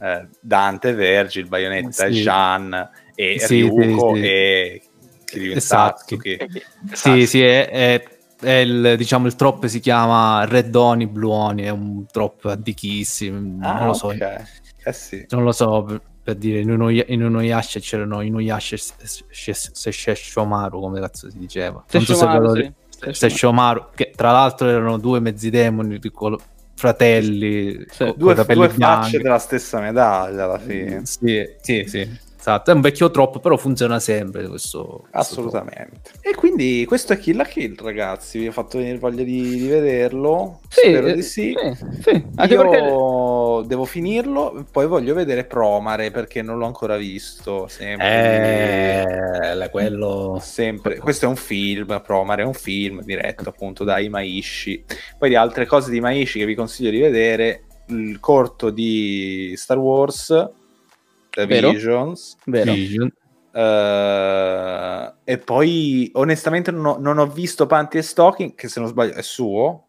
eh, 0.00 0.26
Dante, 0.40 0.92
Vergil, 0.94 1.46
Bayonetta 1.46 2.06
Sì. 2.10 2.22
Jean 2.22 2.90
e 3.14 3.38
Sì, 3.38 3.62
Ryuko 3.62 4.14
sì, 4.14 4.20
sì. 4.20 4.26
e 4.26 4.82
Kiryu 5.24 5.52
Esatto. 5.56 5.98
Satsuki. 5.98 6.38
Sì, 6.92 7.26
sì, 7.26 7.42
è, 7.42 7.68
è- 7.68 8.14
è 8.38 8.50
il, 8.50 8.94
diciamo, 8.98 9.26
il 9.26 9.34
trop 9.34 9.64
si 9.64 9.80
chiama 9.80 10.44
Red 10.44 10.74
Oni, 10.74 11.06
Blue 11.06 11.32
Oni, 11.32 11.62
è 11.62 11.70
un 11.70 12.04
trop 12.10 12.44
antichissimo, 12.44 13.64
Ah, 13.66 13.78
non 13.78 13.86
lo 13.86 13.92
so. 13.94 14.08
ok. 14.08 14.42
Eh 14.84 14.92
sì. 14.92 15.26
Non 15.30 15.42
lo 15.42 15.52
so, 15.52 15.82
per, 15.84 16.00
per 16.22 16.34
dire, 16.36 16.60
in, 16.60 16.70
uno, 16.70 16.90
in 16.90 17.04
Inuyasha 17.08 17.80
c'erano 17.80 18.20
Inuyasha 18.20 18.76
e 18.76 18.78
Sesshomaru, 19.54 20.80
come 20.80 21.00
cazzo 21.00 21.30
si 21.30 21.38
diceva. 21.38 21.82
Non 21.90 22.02
so 22.04 22.14
se 22.14 22.26
ve 22.26 22.32
Sesshomaru, 22.32 22.42
lo 22.42 22.54
sì. 23.00 23.12
Sesshomaru, 23.12 23.84
che 23.94 24.12
tra 24.14 24.32
l'altro 24.32 24.68
erano 24.68 24.98
due 24.98 25.18
mezzi 25.20 25.48
demoni, 25.50 25.98
fratelli, 26.76 27.84
co- 27.86 28.12
Due, 28.16 28.34
due 28.46 28.68
facce 28.68 29.18
della 29.18 29.38
stessa 29.38 29.80
medaglia 29.80 30.44
alla 30.44 30.58
fine. 30.58 31.02
Sì, 31.04 31.56
sì, 31.60 31.84
sì. 31.86 32.24
Esatto, 32.48 32.70
è 32.70 32.74
un 32.74 32.80
vecchio 32.80 33.10
troppo, 33.10 33.40
però 33.40 33.56
funziona 33.56 33.98
sempre 33.98 34.46
questo. 34.46 35.08
questo 35.10 35.18
Assolutamente. 35.18 36.12
E 36.20 36.32
quindi 36.36 36.84
questo 36.86 37.12
è 37.12 37.18
Kill 37.18 37.38
la 37.38 37.44
Kill, 37.44 37.74
ragazzi. 37.82 38.38
Vi 38.38 38.46
ho 38.46 38.52
fatto 38.52 38.78
venire 38.78 38.98
voglia 38.98 39.24
di, 39.24 39.56
di 39.56 39.66
vederlo. 39.66 40.60
Sì, 40.68 40.90
Spero 40.90 41.08
eh, 41.08 41.14
di 41.14 41.22
sì. 41.22 41.52
sì, 41.58 42.02
sì, 42.02 42.24
Anche 42.36 42.54
Io 42.54 42.60
perché... 42.62 43.66
devo 43.66 43.84
finirlo, 43.84 44.64
poi 44.70 44.86
voglio 44.86 45.14
vedere 45.14 45.42
Promare 45.42 46.12
perché 46.12 46.40
non 46.40 46.58
l'ho 46.58 46.66
ancora 46.66 46.96
visto. 46.96 47.66
Sempre. 47.66 49.62
Eh, 49.64 49.70
quello... 49.70 50.38
Sempre. 50.40 50.98
Questo 50.98 51.24
è 51.24 51.28
un 51.28 51.34
film, 51.34 52.00
Promare 52.00 52.42
è 52.42 52.46
un 52.46 52.54
film 52.54 53.02
diretto 53.02 53.48
appunto 53.48 53.82
da 53.82 53.98
Imaishi. 53.98 54.84
Poi 55.18 55.30
di 55.30 55.34
altre 55.34 55.66
cose 55.66 55.90
di 55.90 55.96
Imaishi 55.96 56.38
che 56.38 56.46
vi 56.46 56.54
consiglio 56.54 56.90
di 56.90 57.00
vedere, 57.00 57.64
il 57.88 58.20
corto 58.20 58.70
di 58.70 59.52
Star 59.56 59.78
Wars, 59.78 60.52
The 61.36 61.46
Vero. 61.46 61.70
Visions, 61.70 62.36
Vero. 62.46 62.72
Vision. 62.72 63.12
eh, 63.52 65.12
e 65.24 65.38
poi 65.38 66.10
onestamente 66.14 66.70
non 66.70 66.86
ho, 66.86 66.96
non 66.98 67.18
ho 67.18 67.26
visto 67.26 67.66
Panty 67.66 67.98
e 67.98 68.02
Stocking, 68.02 68.54
che 68.54 68.68
se 68.68 68.80
non 68.80 68.88
sbaglio 68.88 69.12
è 69.14 69.22
suo. 69.22 69.84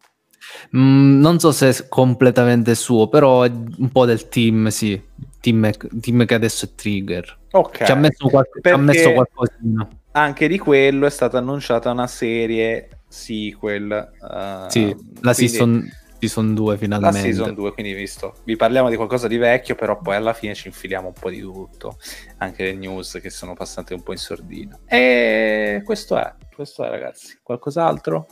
Mm, 0.76 1.20
non 1.20 1.38
so 1.38 1.52
se 1.52 1.68
è 1.68 1.88
completamente 1.88 2.74
suo, 2.74 3.08
però 3.08 3.42
è 3.42 3.50
un 3.50 3.90
po' 3.90 4.04
del 4.04 4.28
team, 4.28 4.68
sì. 4.68 5.00
Team, 5.40 5.70
team 6.00 6.24
che 6.24 6.34
adesso 6.34 6.64
è 6.66 6.74
Trigger. 6.74 7.38
Ok. 7.52 7.84
Ci 7.84 7.92
ha 7.92 7.94
messo, 7.94 8.28
qual- 8.28 8.44
ci 8.44 8.58
ha 8.58 8.60
Perché- 8.60 8.78
messo 8.80 9.12
qualcosina. 9.12 9.88
Anche 10.12 10.48
di 10.48 10.58
quello 10.58 11.06
è 11.06 11.10
stata 11.10 11.38
annunciata 11.38 11.90
una 11.90 12.06
serie 12.06 12.88
sequel. 13.08 13.90
eh, 13.92 14.64
Sì, 14.68 14.86
la 14.88 15.32
quindi- 15.32 15.34
season, 15.34 15.90
season 16.18 16.54
2 16.54 16.72
La 16.72 16.78
finalmente. 16.78 17.20
season 17.20 17.54
2, 17.54 17.72
quindi 17.72 17.92
visto, 17.94 18.34
vi 18.44 18.56
parliamo 18.56 18.88
di 18.90 18.96
qualcosa 18.96 19.28
di 19.28 19.36
vecchio, 19.36 19.74
però 19.74 19.98
poi 20.00 20.16
alla 20.16 20.32
fine 20.32 20.54
ci 20.54 20.68
infiliamo 20.68 21.08
un 21.08 21.12
po' 21.18 21.30
di 21.30 21.40
tutto, 21.40 21.96
anche 22.38 22.64
le 22.64 22.72
news 22.74 23.18
che 23.22 23.30
sono 23.30 23.54
passate 23.54 23.94
un 23.94 24.02
po' 24.02 24.12
in 24.12 24.18
sordina. 24.18 24.78
E 24.86 25.82
questo 25.84 26.16
è, 26.18 26.32
questo 26.54 26.84
è 26.84 26.88
ragazzi. 26.90 27.38
Qualcos'altro? 27.42 28.26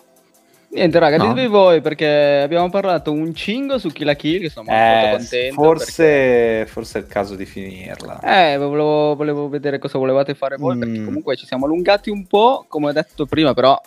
Niente, 0.68 0.99
raga, 0.99 1.16
No. 1.16 1.28
ditemi 1.28 1.47
voi 1.47 1.80
perché 1.80 2.41
abbiamo 2.43 2.68
parlato 2.68 3.12
un 3.12 3.32
cingo 3.34 3.78
su 3.78 3.89
Kill 3.91 4.05
la 4.05 4.14
Kill, 4.14 4.41
che 4.41 4.51
sono 4.51 4.66
molto, 4.68 4.82
molto 4.84 5.07
Eh, 5.07 5.16
contento. 5.16 5.62
forse, 5.62 6.66
forse 6.66 6.99
è 6.99 7.03
il 7.03 7.09
caso 7.09 7.34
di 7.37 7.47
finirla. 7.47 8.16
perché- 8.20 8.53
Eh, 8.55 8.57
volevo, 8.59 9.14
volevo 9.14 9.49
vedere 9.49 9.78
cosa 9.78 9.97
volevate 9.97 10.34
fare 10.34 10.57
voi, 10.57 10.76
perché 10.76 10.99
Mm. 10.99 11.05
comunque 11.05 11.37
ci 11.37 11.47
siamo 11.47 11.66
allungati 11.66 12.11
un 12.11 12.26
po', 12.26 12.66
come 12.68 12.89
ho 12.89 12.93
detto 12.93 13.26
prima, 13.26 13.55
però 13.55 13.80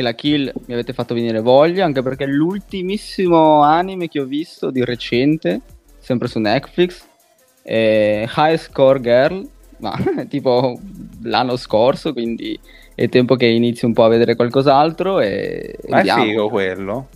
la 0.00 0.14
Kill 0.14 0.50
mi 0.66 0.72
avete 0.72 0.92
fatto 0.92 1.12
venire 1.12 1.40
voglia, 1.40 1.84
anche 1.84 2.02
perché 2.02 2.24
è 2.24 2.28
l'ultimissimo 2.28 3.62
anime 3.62 4.08
che 4.08 4.20
ho 4.20 4.24
visto 4.24 4.70
di 4.70 4.84
recente, 4.84 5.60
sempre 5.98 6.28
su 6.28 6.38
Netflix, 6.38 7.04
è 7.62 8.26
High 8.34 8.56
Score 8.56 9.00
Girl, 9.00 9.46
ma 9.78 9.94
tipo 10.28 10.80
l'anno 11.22 11.56
scorso, 11.56 12.12
quindi 12.12 12.58
è 12.94 13.08
tempo 13.08 13.36
che 13.36 13.46
inizi 13.46 13.84
un 13.84 13.92
po' 13.92 14.04
a 14.04 14.08
vedere 14.08 14.36
qualcos'altro 14.36 15.20
e 15.20 15.76
Ma 15.88 16.00
è 16.00 16.04
figo 16.04 16.48
quello. 16.48 17.08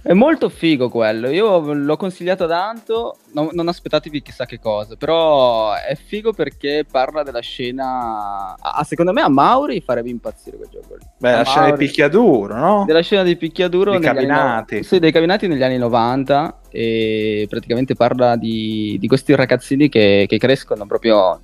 È 0.00 0.12
molto 0.14 0.48
figo 0.48 0.88
quello, 0.88 1.28
io 1.28 1.58
l'ho 1.74 1.96
consigliato 1.96 2.46
tanto, 2.46 3.16
no- 3.32 3.50
non 3.52 3.68
aspettatevi 3.68 4.22
chissà 4.22 4.46
che 4.46 4.58
cosa, 4.58 4.94
però 4.96 5.74
è 5.74 5.94
figo 5.96 6.32
perché 6.32 6.86
parla 6.90 7.22
della 7.22 7.40
scena... 7.40 8.54
Ah, 8.58 8.82
secondo 8.84 9.12
me 9.12 9.20
a 9.20 9.28
Mauri 9.28 9.80
farebbe 9.82 10.08
impazzire 10.08 10.56
quel 10.56 10.68
gioco 10.70 10.94
lì. 10.96 11.04
Beh, 11.18 11.32
A 11.32 11.36
la 11.38 11.44
scena 11.44 11.64
di 11.66 11.70
Mauri- 11.72 11.86
picchiaduro, 11.86 12.56
no? 12.56 12.84
Della 12.86 13.02
scena 13.02 13.22
di 13.22 13.36
picchiaduro 13.36 13.90
Dei 13.98 14.08
anni 14.08 14.14
cabinati. 14.16 14.76
no- 14.76 14.82
Sì, 14.82 14.98
dei 14.98 15.12
cabinati 15.12 15.46
negli 15.46 15.62
anni 15.62 15.76
90 15.78 16.60
e 16.70 17.46
praticamente 17.50 17.94
parla 17.94 18.36
di, 18.36 18.96
di 18.98 19.06
questi 19.08 19.34
ragazzini 19.34 19.88
che, 19.90 20.24
che 20.26 20.38
crescono 20.38 20.86
proprio 20.86 21.40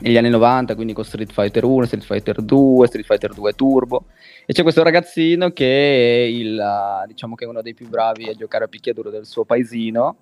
negli 0.00 0.16
anni 0.16 0.30
90, 0.30 0.74
quindi 0.74 0.92
con 0.92 1.04
Street 1.04 1.32
Fighter 1.32 1.64
1, 1.64 1.86
Street 1.86 2.04
Fighter 2.04 2.42
2, 2.42 2.86
Street 2.86 3.06
Fighter 3.06 3.32
2 3.32 3.52
Turbo. 3.52 4.04
E 4.46 4.52
c'è 4.52 4.62
questo 4.62 4.82
ragazzino 4.82 5.50
che 5.50 6.24
è 6.24 6.26
il, 6.26 6.58
eh, 6.58 7.06
diciamo 7.06 7.34
che 7.34 7.44
è 7.44 7.48
uno 7.48 7.62
dei 7.62 7.74
più 7.74 7.88
bravi 7.88 8.28
a 8.28 8.34
giocare 8.34 8.64
a 8.64 8.68
picchiaduro 8.68 9.10
del 9.10 9.26
suo 9.26 9.44
paesino 9.44 10.16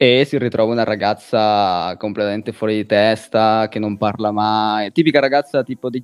e 0.00 0.24
si 0.24 0.38
ritrova 0.38 0.72
una 0.72 0.84
ragazza 0.84 1.96
completamente 1.98 2.52
fuori 2.52 2.76
di 2.76 2.86
testa, 2.86 3.66
che 3.68 3.80
non 3.80 3.96
parla 3.96 4.30
mai, 4.30 4.92
tipica 4.92 5.18
ragazza 5.18 5.64
tipo 5.64 5.90
di 5.90 6.00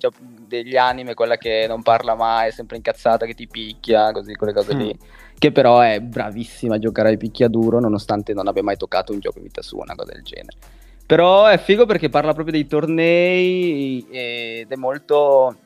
degli 0.49 0.77
anime, 0.77 1.15
quella 1.15 1.37
che 1.37 1.67
non 1.69 1.81
parla 1.83 2.17
mai, 2.17 2.49
è 2.49 2.51
sempre 2.51 2.77
incazzata, 2.77 3.25
che 3.25 3.35
ti 3.35 3.47
picchia, 3.47 4.11
così, 4.11 4.35
quelle 4.35 4.53
cose 4.53 4.75
lì, 4.75 4.99
che 5.39 5.53
però 5.53 5.79
è 5.79 6.01
bravissima 6.01 6.75
a 6.75 6.79
giocare 6.81 7.11
ai 7.11 7.17
picchiaduro, 7.17 7.79
nonostante 7.79 8.35
non 8.35 8.49
abbia 8.49 8.65
mai 8.65 8.77
toccato 8.77 9.13
un 9.13 9.21
gioco 9.21 9.39
in 9.39 9.45
vita 9.45 9.63
sua, 9.63 9.85
una 9.85 9.95
cosa 9.95 10.13
del 10.13 10.25
genere. 10.25 10.57
Però 11.07 11.45
è 11.47 11.59
figo 11.59 11.85
perché 11.87 12.09
parla 12.09 12.33
proprio 12.33 12.55
dei 12.55 12.67
tornei 12.67 14.07
ed 14.11 14.71
è 14.71 14.77
molto... 14.77 15.57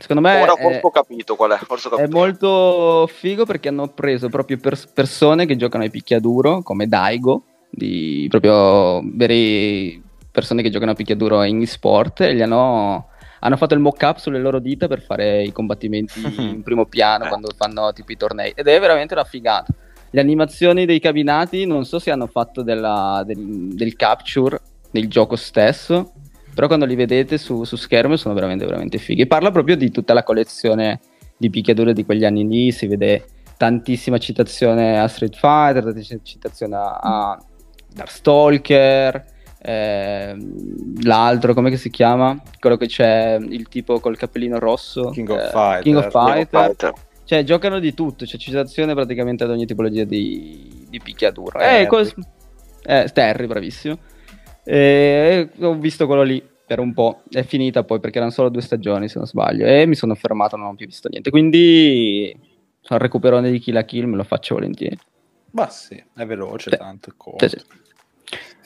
Secondo 0.00 0.22
me 0.22 0.40
Ora 0.40 0.54
è- 0.54 0.62
forse 0.62 0.80
ho 0.82 0.90
capito 0.90 1.34
qual 1.34 1.50
è. 1.52 1.56
Forse 1.58 1.88
ho 1.88 1.96
è 1.96 2.02
capito. 2.02 2.16
molto 2.16 3.06
figo 3.12 3.44
perché 3.44 3.68
hanno 3.68 3.88
preso 3.88 4.28
proprio 4.28 4.56
pers- 4.56 4.86
persone 4.86 5.44
che 5.44 5.56
giocano 5.56 5.82
ai 5.82 5.90
picchiaduro, 5.90 6.62
come 6.62 6.86
Daigo, 6.86 7.42
di 7.68 8.26
proprio 8.30 9.02
veri 9.04 10.00
persone 10.30 10.62
che 10.62 10.70
giocano 10.70 10.92
a 10.92 10.94
picchiaduro 10.94 11.42
in 11.42 11.66
sport 11.66 12.20
e 12.20 12.34
gli 12.36 12.40
hanno, 12.42 13.08
hanno 13.40 13.56
fatto 13.56 13.74
il 13.74 13.80
mock-up 13.80 14.18
sulle 14.18 14.38
loro 14.38 14.60
dita 14.60 14.86
per 14.86 15.02
fare 15.02 15.42
i 15.42 15.50
combattimenti 15.52 16.22
in 16.38 16.62
primo 16.62 16.86
piano 16.86 17.24
Eh. 17.24 17.28
quando 17.28 17.50
fanno 17.56 17.92
tipo 17.92 18.12
i 18.12 18.16
tornei 18.16 18.52
ed 18.54 18.68
è 18.68 18.78
veramente 18.78 19.14
una 19.14 19.24
figata. 19.24 19.74
Le 20.10 20.20
animazioni 20.20 20.86
dei 20.86 21.00
cabinati 21.00 21.66
non 21.66 21.84
so 21.84 21.98
se 21.98 22.12
hanno 22.12 22.28
fatto 22.28 22.62
della- 22.62 23.24
del, 23.26 23.74
del 23.74 23.96
capture 23.96 24.60
del 24.90 25.08
gioco 25.08 25.36
stesso, 25.36 26.12
però 26.54 26.66
quando 26.66 26.86
li 26.86 26.94
vedete 26.94 27.38
su, 27.38 27.64
su 27.64 27.76
schermo 27.76 28.16
sono 28.16 28.34
veramente 28.34 28.64
veramente 28.64 28.98
fighi. 28.98 29.26
Parla 29.26 29.50
proprio 29.50 29.76
di 29.76 29.90
tutta 29.90 30.12
la 30.12 30.22
collezione 30.22 31.00
di 31.36 31.50
picchiadure 31.50 31.92
di 31.92 32.04
quegli 32.04 32.24
anni 32.24 32.46
lì, 32.46 32.72
si 32.72 32.86
vede 32.86 33.24
tantissima 33.56 34.18
citazione 34.18 34.98
a 34.98 35.08
Street 35.08 35.36
Fighter, 35.36 35.84
tantissima 35.84 36.20
citazione 36.22 36.76
a, 36.76 36.98
a 37.00 37.42
Darkstalker, 37.92 39.24
ehm, 39.60 41.02
l'altro, 41.02 41.54
come 41.54 41.76
si 41.76 41.90
chiama? 41.90 42.40
Quello 42.58 42.76
che 42.76 42.86
c'è 42.86 43.38
il 43.40 43.68
tipo 43.68 44.00
col 44.00 44.16
cappellino 44.16 44.58
rosso. 44.58 45.10
King 45.10 45.30
of 45.30 45.38
eh, 45.38 45.48
Fighter. 45.50 45.82
King 45.82 45.96
of 45.96 46.10
Fighter. 46.10 46.64
Fighter. 46.66 46.92
Cioè, 47.24 47.44
giocano 47.44 47.78
di 47.78 47.92
tutto, 47.92 48.24
c'è 48.24 48.38
citazione 48.38 48.94
praticamente 48.94 49.44
ad 49.44 49.50
ogni 49.50 49.66
tipologia 49.66 50.04
di, 50.04 50.86
di 50.88 50.98
picchiaduro. 50.98 51.58
Terry. 51.58 51.82
Eh, 51.82 51.86
cos- 51.86 52.14
eh, 52.84 53.10
Terry, 53.12 53.46
bravissimo. 53.46 53.98
E 54.70 55.48
ho 55.60 55.74
visto 55.78 56.06
quello 56.06 56.22
lì 56.22 56.46
per 56.66 56.78
un 56.78 56.92
po', 56.92 57.22
è 57.30 57.42
finita 57.42 57.82
poi 57.84 57.98
perché 58.00 58.18
erano 58.18 58.30
solo 58.32 58.50
due 58.50 58.60
stagioni 58.60 59.08
se 59.08 59.16
non 59.16 59.26
sbaglio 59.26 59.64
e 59.64 59.86
mi 59.86 59.94
sono 59.94 60.14
fermato, 60.14 60.56
non 60.56 60.66
ho 60.66 60.74
più 60.74 60.84
visto 60.84 61.08
niente. 61.08 61.30
Quindi 61.30 62.28
il 62.90 62.98
recuperone 62.98 63.50
di 63.50 63.58
Kill 63.58 63.72
la 63.74 63.84
Kill 63.84 64.04
me 64.04 64.16
lo 64.16 64.24
faccio 64.24 64.54
volentieri. 64.56 64.98
Ma 65.52 65.70
sì, 65.70 66.02
è 66.14 66.26
veloce, 66.26 66.70
Sì. 66.70 66.76
tanto 66.76 67.08
è 67.08 67.12
corto. 67.16 67.48
Sì, 67.48 67.56
sì. 67.58 67.64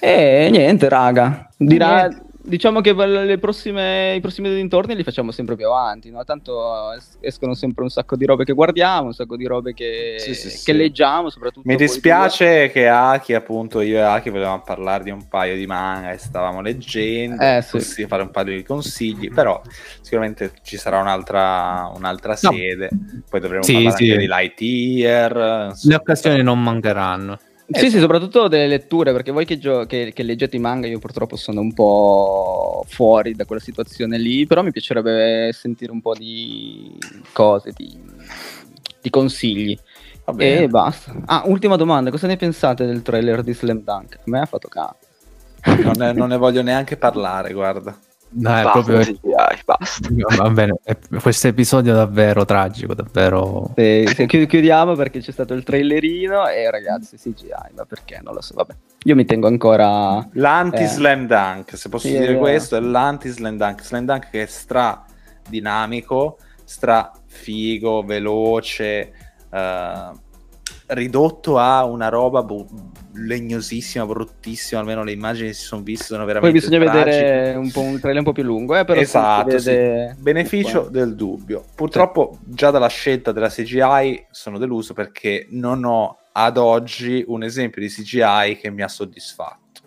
E 0.00 0.48
niente, 0.50 0.88
raga. 0.88 1.48
Dirà, 1.57 2.09
diciamo 2.45 2.80
che 2.80 2.95
prossime, 3.38 4.14
i 4.16 4.20
prossimi 4.20 4.53
dintorni 4.55 4.95
li 4.95 5.03
facciamo 5.05 5.30
sempre 5.30 5.57
più 5.57 5.66
avanti. 5.66 6.11
No? 6.11 6.22
Tanto 6.24 6.93
es- 6.93 7.16
escono 7.20 7.55
sempre 7.55 7.82
un 7.84 7.90
sacco 7.90 8.16
di 8.16 8.26
robe 8.26 8.45
che 8.45 8.53
guardiamo, 8.53 9.07
un 9.07 9.12
sacco 9.12 9.36
di 9.36 9.47
robe 9.47 9.72
che, 9.74 10.16
Sì, 10.18 10.34
sì, 10.34 10.49
che 10.49 10.57
sì. 10.57 10.72
leggiamo. 10.72 11.30
Soprattutto 11.30 11.68
Mi 11.68 11.76
dispiace 11.76 12.70
che 12.70 12.88
Aki, 12.88 13.34
appunto, 13.34 13.80
io 13.80 13.99
e 13.99 14.01
Aki 14.01 14.30
volevamo 14.30 14.62
parlare 14.62 15.05
di 15.05 15.11
un 15.11 15.28
paio 15.28 15.55
di 15.57 15.66
manga 15.66 16.11
e 16.12 16.18
stavamo 16.18 16.61
leggendo, 16.61 17.43
Eh, 17.43 17.62
sì. 17.62 17.70
così 17.72 18.07
fare 18.07 18.22
un 18.22 18.30
paio 18.30 18.57
di 18.57 18.62
consigli, 18.62 19.30
però 19.32 19.61
sicuramente 20.01 20.53
ci 20.62 20.76
sarà 20.76 21.01
un'altra, 21.01 21.90
un'altra 21.95 22.36
No. 22.43 22.53
sede, 22.53 22.90
poi 23.28 23.40
dovremo 23.40 23.62
Sì, 23.62 23.74
parlare 23.74 23.97
sì. 23.97 24.03
anche 24.11 24.18
di 24.18 24.26
Lightyear. 24.26 25.72
Le 25.82 25.95
occasioni 25.95 26.43
non 26.43 26.62
mancheranno. 26.62 27.38
Due. 27.66 27.80
Sì, 27.80 27.90
sì, 27.90 27.98
soprattutto 27.98 28.48
delle 28.48 28.66
letture, 28.66 29.12
perché 29.12 29.30
voi 29.30 29.44
che, 29.44 29.58
gio- 29.58 29.86
che- 29.86 30.12
che 30.14 30.22
leggete 30.22 30.56
i 30.56 30.60
manga, 30.60 30.86
io 30.86 30.98
purtroppo 30.98 31.36
sono 31.36 31.60
un 31.60 31.72
po' 31.72 32.84
fuori 32.88 33.34
da 33.34 33.44
quella 33.44 33.60
situazione 33.62 34.18
lì, 34.18 34.46
però 34.46 34.62
mi 34.62 34.70
piacerebbe 34.72 35.50
sentire 35.52 35.92
un 35.92 36.00
po' 36.00 36.14
di 36.14 36.96
cose, 37.32 37.72
di, 37.74 37.98
di 39.00 39.10
consigli. 39.10 39.78
E 40.36 40.68
basta. 40.68 41.14
Ah, 41.26 41.42
ultima 41.46 41.76
domanda, 41.76 42.10
cosa 42.10 42.26
ne 42.26 42.36
pensate 42.36 42.86
del 42.86 43.02
trailer 43.02 43.42
di 43.42 43.52
Slam 43.52 43.82
Dunk? 43.82 44.14
A 44.16 44.22
me 44.26 44.40
ha 44.40 44.46
fatto 44.46 44.68
capo. 44.68 44.98
Non, 45.64 46.12
non 46.16 46.28
ne 46.28 46.36
voglio 46.36 46.62
neanche 46.62 46.96
parlare, 46.96 47.52
guarda. 47.52 47.96
No, 48.35 48.49
è 48.57 48.62
Basta, 48.62 48.70
proprio... 48.70 48.99
CGI, 49.01 49.62
basta. 49.64 50.09
Va 50.43 50.51
bene, 50.51 50.78
è- 50.83 50.97
questo 51.20 51.49
episodio 51.49 51.93
è 51.93 51.97
davvero 51.97 52.45
tragico, 52.45 52.95
davvero... 52.95 53.72
Chi- 53.74 54.47
chiudiamo 54.47 54.95
perché 54.95 55.20
c'è 55.20 55.33
stato 55.33 55.53
il 55.55 55.62
trailerino 55.62 56.47
e 56.49 56.70
ragazzi 56.70 57.16
CGI, 57.16 57.74
ma 57.76 57.85
perché? 57.85 58.20
Non 58.22 58.35
lo 58.35 58.41
so, 58.41 58.55
vabbè. 58.55 58.74
Io 59.05 59.14
mi 59.14 59.24
tengo 59.24 59.47
ancora... 59.49 60.26
L'anti-slam 60.33 61.26
dunk, 61.26 61.76
se 61.76 61.89
posso 61.89 62.07
Sì, 62.07 62.14
è 62.14 62.18
dire 62.20 62.33
vero. 62.33 62.39
questo, 62.41 62.76
è 62.76 62.80
l'anti-slam 62.80 63.57
dunk. 63.57 63.83
Slam 63.85 64.05
dunk 64.07 64.30
che 64.30 64.43
è 64.43 64.47
stra 64.47 65.05
dinamico, 65.49 66.39
stra 66.64 67.11
figo, 67.26 68.03
veloce, 68.03 69.12
eh, 69.51 70.11
ridotto 70.87 71.59
a 71.59 71.85
una 71.85 72.09
roba 72.09 72.43
bu- 72.43 72.66
legnosissima, 73.14 74.06
bruttissima, 74.06 74.80
almeno 74.80 75.04
le 75.04 75.12
immagini 75.12 75.48
che 75.48 75.54
si 75.54 75.64
sono 75.64 75.82
viste 75.82 76.04
sono 76.06 76.24
Poi 76.24 76.32
veramente 76.32 76.58
bisogna 76.58 76.90
tragiche. 76.90 77.22
vedere 77.22 77.56
un 77.58 77.70
po' 77.70 77.80
un 77.80 77.98
trailer 77.98 78.18
un 78.18 78.24
po' 78.24 78.32
più 78.32 78.42
lungo, 78.42 78.76
eh, 78.76 78.84
però 78.84 79.00
Esatto, 79.00 79.58
sì. 79.58 79.70
vede- 79.70 80.16
beneficio 80.18 80.88
del 80.90 81.14
dubbio. 81.14 81.64
Purtroppo 81.74 82.38
già 82.44 82.70
dalla 82.70 82.88
scelta 82.88 83.32
della 83.32 83.48
CGI 83.48 84.26
sono 84.30 84.58
deluso 84.58 84.94
perché 84.94 85.46
non 85.50 85.84
ho 85.84 86.18
ad 86.32 86.56
oggi 86.56 87.22
un 87.26 87.42
esempio 87.42 87.82
di 87.82 87.88
CGI 87.88 88.56
che 88.60 88.70
mi 88.70 88.82
ha 88.82 88.88
soddisfatto. 88.88 89.80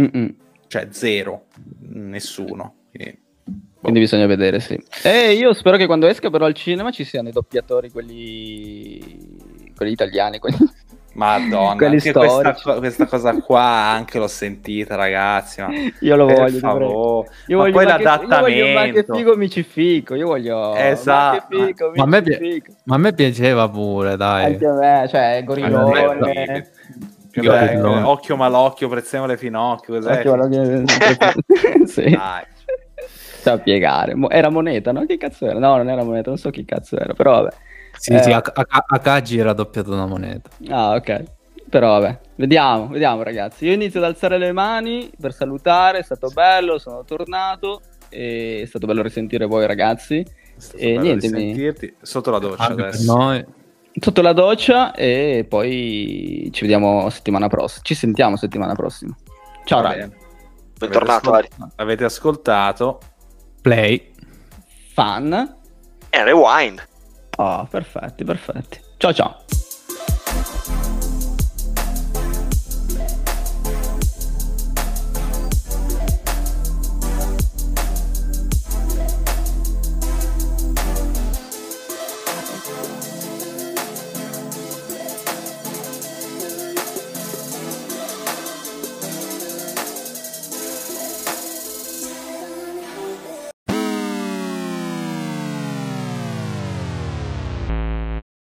Mm-mm. 0.00 0.34
Cioè 0.66 0.88
zero, 0.90 1.44
nessuno. 1.80 2.74
Quindi, 2.90 3.18
boh. 3.44 3.80
Quindi 3.80 4.00
bisogna 4.00 4.26
vedere, 4.26 4.60
sì. 4.60 4.80
E 5.02 5.32
io 5.32 5.52
spero 5.54 5.76
che 5.76 5.86
quando 5.86 6.06
esca 6.06 6.30
però 6.30 6.44
al 6.44 6.54
cinema 6.54 6.90
ci 6.90 7.04
siano 7.04 7.28
i 7.28 7.32
doppiatori, 7.32 7.90
quelli, 7.90 9.70
quelli 9.76 9.92
italiani, 9.92 10.38
quelli, 10.38 10.56
Madonna, 11.18 11.74
questa, 12.12 12.78
questa 12.78 13.06
cosa 13.06 13.34
qua 13.40 13.60
anche 13.62 14.18
l'ho 14.20 14.28
sentita, 14.28 14.94
ragazzi. 14.94 15.60
Ma 15.60 15.68
Io 16.00 16.14
lo 16.14 16.26
voglio, 16.26 16.58
favore. 16.58 16.84
Io 17.46 17.56
ma 17.56 17.62
voglio 17.64 17.72
poi 17.72 17.84
ma 17.86 17.96
che- 17.96 18.02
io 18.02 18.08
voglio, 18.18 18.38
ma 18.38 18.40
che 18.40 18.72
l'adattamento. 18.72 19.14
figo 19.14 19.36
mi 19.36 19.50
ci 19.50 19.62
fico, 19.64 20.14
io 20.14 20.26
voglio... 20.28 20.74
Esatto. 20.76 21.56
Ma 21.58 21.66
che 21.66 21.74
Ma 21.94 22.16
a 22.16 22.22
pi-. 22.22 22.62
Ma 22.84 22.94
a 22.94 22.98
me 22.98 23.12
piaceva 23.14 23.68
pure, 23.68 24.16
dai. 24.16 24.44
Anche 24.44 24.66
a 24.66 24.72
me, 24.74 25.06
cioè, 25.08 25.42
gorillone... 25.44 25.74
Allora, 25.76 26.06
quello- 26.06 27.96
eh, 27.98 28.02
occhio 28.02 28.36
malocchio, 28.36 28.88
prezzemole 28.88 29.36
finocchio. 29.36 29.94
Cos'è? 29.94 30.24
Occhio, 30.24 30.58
che- 30.58 31.86
sì. 31.86 32.10
Dai. 32.10 32.42
Sa 33.40 33.58
piegare. 33.58 34.14
Era 34.28 34.50
moneta, 34.50 34.92
no? 34.92 35.04
Che 35.04 35.16
cazzo 35.16 35.46
era? 35.46 35.58
No, 35.58 35.76
non 35.76 35.88
era 35.88 36.04
moneta, 36.04 36.28
non 36.30 36.38
so 36.38 36.50
chi 36.50 36.64
cazzo 36.64 36.96
era, 36.96 37.12
però 37.12 37.42
vabbè. 37.42 37.56
Sì, 37.98 38.12
Eh. 38.12 38.22
sì, 38.22 38.30
Akagi 38.32 39.38
era 39.38 39.52
doppiato 39.52 39.90
da 39.94 40.06
moneta. 40.06 40.48
Ah, 40.68 40.94
ok. 40.94 41.24
Però 41.68 41.98
vabbè, 41.98 42.18
vediamo, 42.36 42.88
vediamo 42.88 43.22
ragazzi. 43.22 43.66
Io 43.66 43.72
inizio 43.74 44.00
ad 44.00 44.06
alzare 44.06 44.38
le 44.38 44.52
mani 44.52 45.10
per 45.20 45.34
salutare, 45.34 45.98
è 45.98 46.02
stato 46.02 46.28
bello, 46.28 46.78
sono 46.78 47.04
tornato 47.04 47.82
e 48.08 48.60
è 48.62 48.66
stato 48.66 48.86
bello 48.86 49.02
risentire 49.02 49.44
voi 49.44 49.66
ragazzi. 49.66 50.24
E 50.74 50.96
niente, 50.98 51.28
mi- 51.28 51.38
sentirti 51.52 51.94
sotto 52.00 52.30
la 52.30 52.38
doccia 52.38 52.64
adesso. 52.68 53.14
noi. 53.14 53.44
Sotto 54.00 54.22
la 54.22 54.32
doccia 54.32 54.94
e 54.94 55.44
poi 55.48 56.48
ci 56.52 56.60
vediamo 56.62 57.10
settimana 57.10 57.48
prossima. 57.48 57.82
Ci 57.84 57.94
sentiamo 57.94 58.36
settimana 58.36 58.74
prossima. 58.74 59.14
Ciao 59.64 59.82
bene. 59.82 60.10
Bentornato, 60.78 61.32
Avete 61.32 61.54
Ari. 61.58 61.70
Avete 61.76 62.04
ascoltato 62.04 62.98
Play. 63.60 64.12
Fan. 64.94 65.56
E 66.10 66.24
rewind. 66.24 66.80
Oh, 67.40 67.66
perfetti, 67.70 68.24
perfetti. 68.24 68.80
Ciao 68.96 69.12
ciao. 69.12 69.44